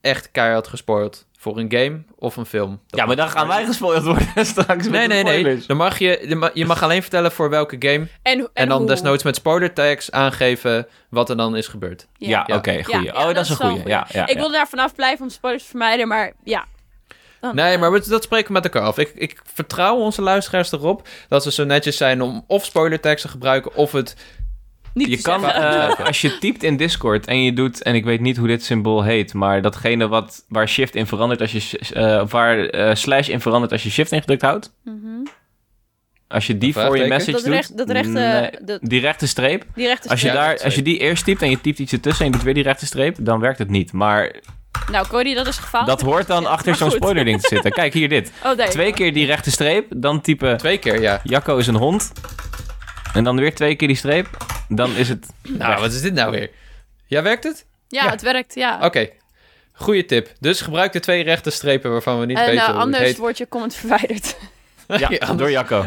[0.00, 1.26] echt keihard gespoild?
[1.40, 2.80] Voor een game of een film?
[2.86, 4.66] Dat Ja, maar dan gaan wij gespoild worden straks.
[4.88, 5.38] met Nee, nee, nee.
[5.38, 5.66] spoilers.
[5.66, 8.06] Dan mag je, je ma- je mag alleen vertellen voor welke game.
[8.22, 8.86] En, en, En dan hoe?
[8.86, 12.06] desnoods met spoiler tags aangeven wat er dan is gebeurd.
[12.16, 12.56] Ja, Ja.
[12.56, 13.04] oké, goeie.
[13.04, 13.76] Ja, oh, ja, dat, is een goeie.
[13.86, 14.34] Ja, ja, ik ja.
[14.34, 16.64] wilde daar vanaf blijven om spoilers te vermijden, maar ja.
[17.40, 18.98] Dan, Nee, eh, maar we- dat spreken we met elkaar af.
[18.98, 23.22] Ik, ik vertrouw onze luisteraars erop dat ze zo netjes zijn om of spoiler tags
[23.22, 24.16] te gebruiken of het...
[24.98, 25.88] niet Je te kan, zeggen.
[25.98, 28.64] eh, als je typt in Discord en je doet, en ik weet niet hoe dit
[28.64, 33.28] symbool heet, maar datgene wat, waar shift in verandert als je, eh, waar eh, slash
[33.28, 34.72] in verandert als je shift ingedrukt houdt.
[34.84, 34.94] Mhm.
[36.28, 37.52] Als je die voor je message Dat, doet.
[37.52, 39.64] recht, dat rechte, nee, dat, die rechte streep.
[39.74, 40.26] die rechte Als je.
[40.26, 42.44] Ja, daar, als je die eerst typt en je typt iets ertussen en je doet
[42.44, 43.92] weer die rechte streep, dan werkt het niet.
[43.92, 44.34] Maar
[44.90, 45.86] Nou, Cody, dat is gefaald.
[45.86, 46.96] dat hoort dan achter zo'n goed.
[46.96, 47.70] spoiler ding te zitten.
[47.80, 48.32] Kijk, hier dit.
[48.44, 48.50] Oh.
[48.52, 51.20] Twee keer die rechte streep, dan typen Twee keer, ja.
[51.24, 52.12] Jacco is een hond.
[53.18, 54.28] En dan weer twee keer die streep.
[54.68, 55.26] Dan is het...
[55.42, 56.50] Nou, wat is dit nou weer?
[57.06, 57.64] Ja, werkt het?
[57.88, 58.10] Ja, Ja.
[58.10, 58.78] het werkt, ja.
[58.84, 59.08] Oké.
[59.72, 60.32] Goeie tip.
[60.40, 63.04] Dus gebruik de twee rechte strepen waarvan we niet en weten eh, hoe het anders
[63.04, 63.16] heet.
[63.16, 64.36] wordt je comment verwijderd.
[64.96, 65.86] Ja, Ja, door Jacco.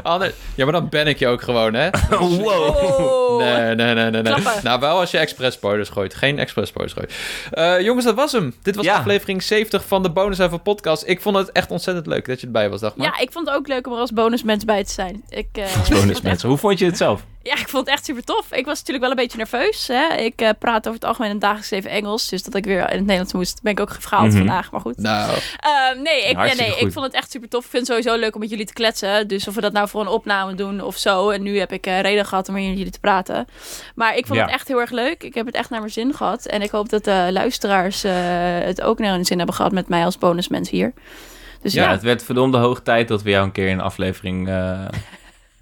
[0.56, 1.90] Ja, maar dan ben ik je ook gewoon, hè?
[2.10, 2.49] Wow.
[2.76, 3.38] Oh.
[3.38, 4.34] Nee, nee, nee, nee.
[4.64, 6.14] Nou, wel als je expres spoilers gooit.
[6.14, 7.14] Geen expres spoilers gooit.
[7.52, 8.56] Eh, jongens, dat was hem.
[8.61, 8.95] Dit was Ja.
[8.98, 11.03] aflevering 70 van de Bonus Even podcast.
[11.07, 13.07] Ik vond het echt ontzettend leuk dat je erbij was, Dagmar.
[13.07, 15.23] Ja, ik vond het ook leuk om er als bonusmens bij te zijn.
[15.30, 16.49] Ik, eh, vond het Bonus echt- mensen.
[16.49, 17.22] Hoe vond je het zelf?
[17.43, 18.51] Ja, ik vond het echt super tof.
[18.51, 19.88] Ik was natuurlijk wel een beetje nerveus.
[19.88, 20.13] Hè?
[20.15, 22.27] Ik eh, praat over het algemeen het dagelijks leven Engels.
[22.27, 24.38] Dus dat ik weer in het Nederlands moest, ben ik ook gefaald Mhm.
[24.38, 24.72] vandaag.
[24.72, 24.97] Maar goed.
[24.97, 26.81] Nou, Ehm, nee, ik, ja, nee goed.
[26.88, 27.63] ik vond het echt super tof.
[27.63, 29.27] Ik vind het sowieso leuk om met jullie te kletsen.
[29.27, 31.30] Dus of we dat nou voor een opname doen of zo.
[31.30, 33.47] En nu heb ik eh, reden gehad om hier met jullie te praten.
[33.95, 34.45] Maar ik vond Ja.
[34.45, 35.23] het echt heel erg leuk.
[35.23, 36.45] Ik heb het echt naar mijn zin gehad.
[36.45, 38.13] En ik hoop dat de luisteraars eh,
[38.59, 40.93] het ook naar hun zin hebben gehad met mij als bonusmens hier.
[41.61, 43.81] Dus Ja, ja, het werd verdomde hoog tijd dat we jou een keer in een
[43.81, 44.47] aflevering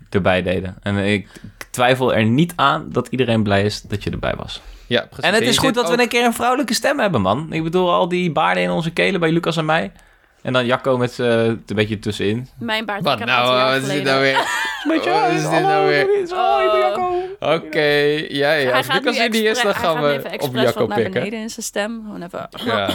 [0.10, 0.76] erbij deden.
[0.81, 1.27] En ik
[1.69, 4.61] twijfel er niet aan dat iedereen blij is dat je erbij was.
[4.88, 5.23] ja, precies.
[5.23, 7.53] En het is goed dat we een keer een vrouwelijke stem hebben, man.
[7.53, 9.91] Ik bedoel, al die baarden in onze kelen bij Lucas en mij.
[10.41, 12.48] En dan Jacco met eh, een beetje tussenin.
[12.57, 13.03] mijn baard.
[13.03, 14.38] Wat nou, wat is dit nou weer?
[14.88, 16.06] Wat is dit nou weer?
[16.34, 17.11] Oh, ik ben Jacco.
[17.39, 18.69] Oké, ja, ja.
[18.69, 20.97] Hij Als Lucas er niet is, dan gaan we even op expres Jacco wat naar
[20.97, 21.14] pikken.
[21.14, 22.01] beneden in zijn stem.
[22.06, 22.49] Gewoon even...
[22.65, 22.89] Ja,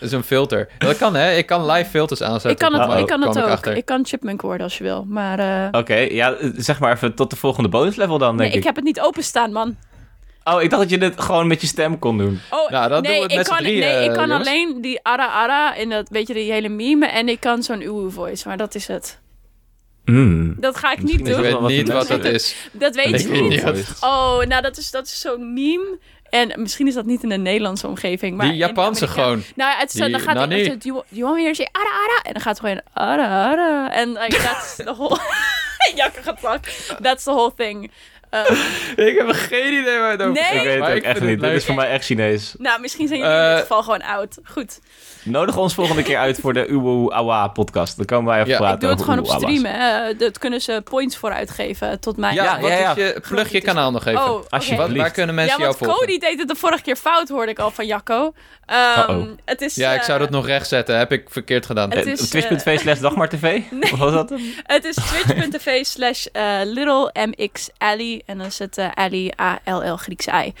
[0.00, 0.68] zo'n filter.
[0.78, 1.32] Dat kan, hè?
[1.36, 2.50] Ik kan live filters aanzetten.
[2.50, 3.66] Ik kan het, ik kan het ik ook.
[3.66, 5.04] Ik kan chipmunk worden als je wil.
[5.08, 8.64] Maar eh, Oké, ja, zeg maar even tot de volgende bonuslevel dan, nee, denk ik
[8.64, 9.76] heb het niet openstaan, man.
[10.44, 12.40] Oh, ik dacht dat je dit gewoon met je stem kon doen.
[12.50, 14.48] Oh, Nou, dan nee, doen we ik met kan, Nee, ik kan jongens.
[14.48, 17.06] alleen die ara ara in dat, weet je, die hele meme.
[17.06, 19.18] En ik kan zo'n uwu voice, maar dat is het.
[20.10, 20.54] Mm.
[20.60, 21.50] Dat ga ik Misschien niet Ik doen.
[21.52, 22.54] dat weet niet wat dat is.
[22.72, 23.64] Dat weet Ik je niet.
[24.00, 25.98] Oh, nou, dat is, dat is zo'n meme.
[26.30, 28.36] En misschien is dat niet in de Nederlandse omgeving.
[28.36, 29.42] Maar Die Japanse Amerika- gewoon.
[29.56, 30.46] Nou, het Die dan gaat hij...
[30.46, 30.62] nani.
[30.64, 32.20] Do you, do you want me to say ara ara?
[32.22, 33.92] En dan gaat hij gewoon ara ara.
[33.92, 35.18] En like, that's the whole...
[35.96, 36.64] Jakke gaat pak.
[37.02, 37.90] That's the whole thing.
[38.30, 38.56] Um,
[39.06, 40.42] Ik heb geen idee waar het over Nee?
[40.42, 40.54] gaat.
[40.54, 41.30] Ik weet het ook ik echt niet.
[41.30, 42.54] het Dit is voor mij echt Chinees.
[42.58, 44.38] nou, misschien zijn jullie in Eh, dit geval gewoon oud.
[44.44, 44.78] Goed.
[45.28, 47.96] Nodig ons volgende keer uit voor de Uwu Awa podcast.
[47.96, 48.56] Dan komen wij even Ja.
[48.56, 49.72] praten Ik doe het gewoon op streamen.
[49.80, 50.16] hè.
[50.16, 52.34] Dat kunnen ze points voor uitgeven tot mij.
[52.34, 52.90] Ja, Ja, wat ja, ja.
[52.90, 53.20] is je...
[53.28, 54.24] Plug je kanaal nog even.
[54.24, 54.42] Oh.
[54.76, 55.96] Wat, waar kunnen mensen ja, jou volgen?
[55.98, 58.32] Cody deed het de vorige keer fout, hoorde ik al van Jacco.
[58.66, 60.98] Ehm, het is, Ja, ik zou eh, dat nog recht zetten.
[60.98, 61.90] Heb ik verkeerd gedaan.
[61.90, 63.60] Het Eh, is, Twitch.tv slash dagmartv?
[63.92, 64.32] Of was dat?
[64.62, 68.22] Het is twitch.tv slash eh, little mx Ali.
[68.26, 70.52] En dan is het eh, Ali A-L-L Griekse I.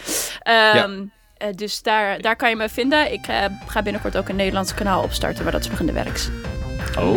[0.42, 1.02] Ehm,
[1.38, 3.12] eh, dus daar, daar kan je me vinden.
[3.12, 3.36] Ik eh,
[3.66, 6.28] ga binnenkort ook een Nederlands kanaal opstarten, maar dat is nog in de werks.
[6.98, 7.16] Oh,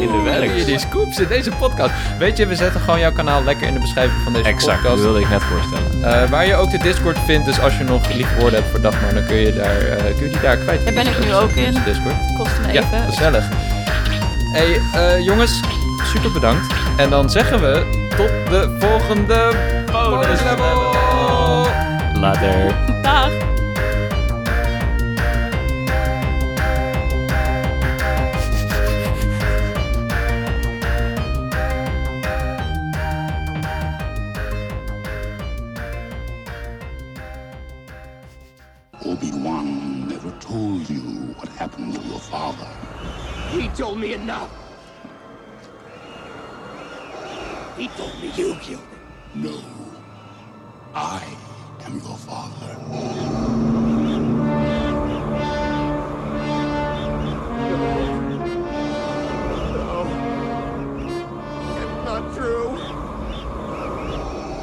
[0.00, 0.66] in de Oeh, werk.
[0.66, 1.92] Die scoops in deze podcast.
[2.18, 4.76] Weet je, we zetten gewoon jouw kanaal lekker in de beschrijving van deze Exact, dat
[4.82, 5.02] podcast.
[5.02, 6.22] wilde ik net voorstellen.
[6.22, 7.44] Eh, waar je ook de Discord vindt.
[7.46, 10.24] Dus als je nog lieve woorden hebt voor Dagmar, dan kun je, daar, eh, kun
[10.24, 10.84] je die daar kwijt.
[10.84, 11.72] Daar ben ik nu ook in.
[11.84, 12.14] Discord.
[12.38, 13.00] Kost me Ja, even.
[13.00, 13.48] gezellig.
[14.52, 15.60] Hey, eh, jongens,
[16.04, 16.74] super bedankt.
[16.96, 19.52] En dan zeggen we tot de volgende
[19.92, 20.92] bonus level.
[22.20, 22.74] Later.
[23.02, 23.30] Dag.
[39.06, 41.02] Obi-Wan never told you
[41.36, 42.66] what happened to your father.
[43.50, 44.50] He told me enough.
[47.76, 48.80] He told me you killed him.
[49.34, 49.60] No.
[50.94, 51.22] I
[51.84, 52.78] am your father.
[61.74, 62.78] That's not true.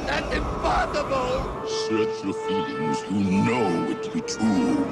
[0.07, 1.60] That's impossible.
[1.71, 3.03] Search your feelings.
[3.09, 4.87] You know it to be true.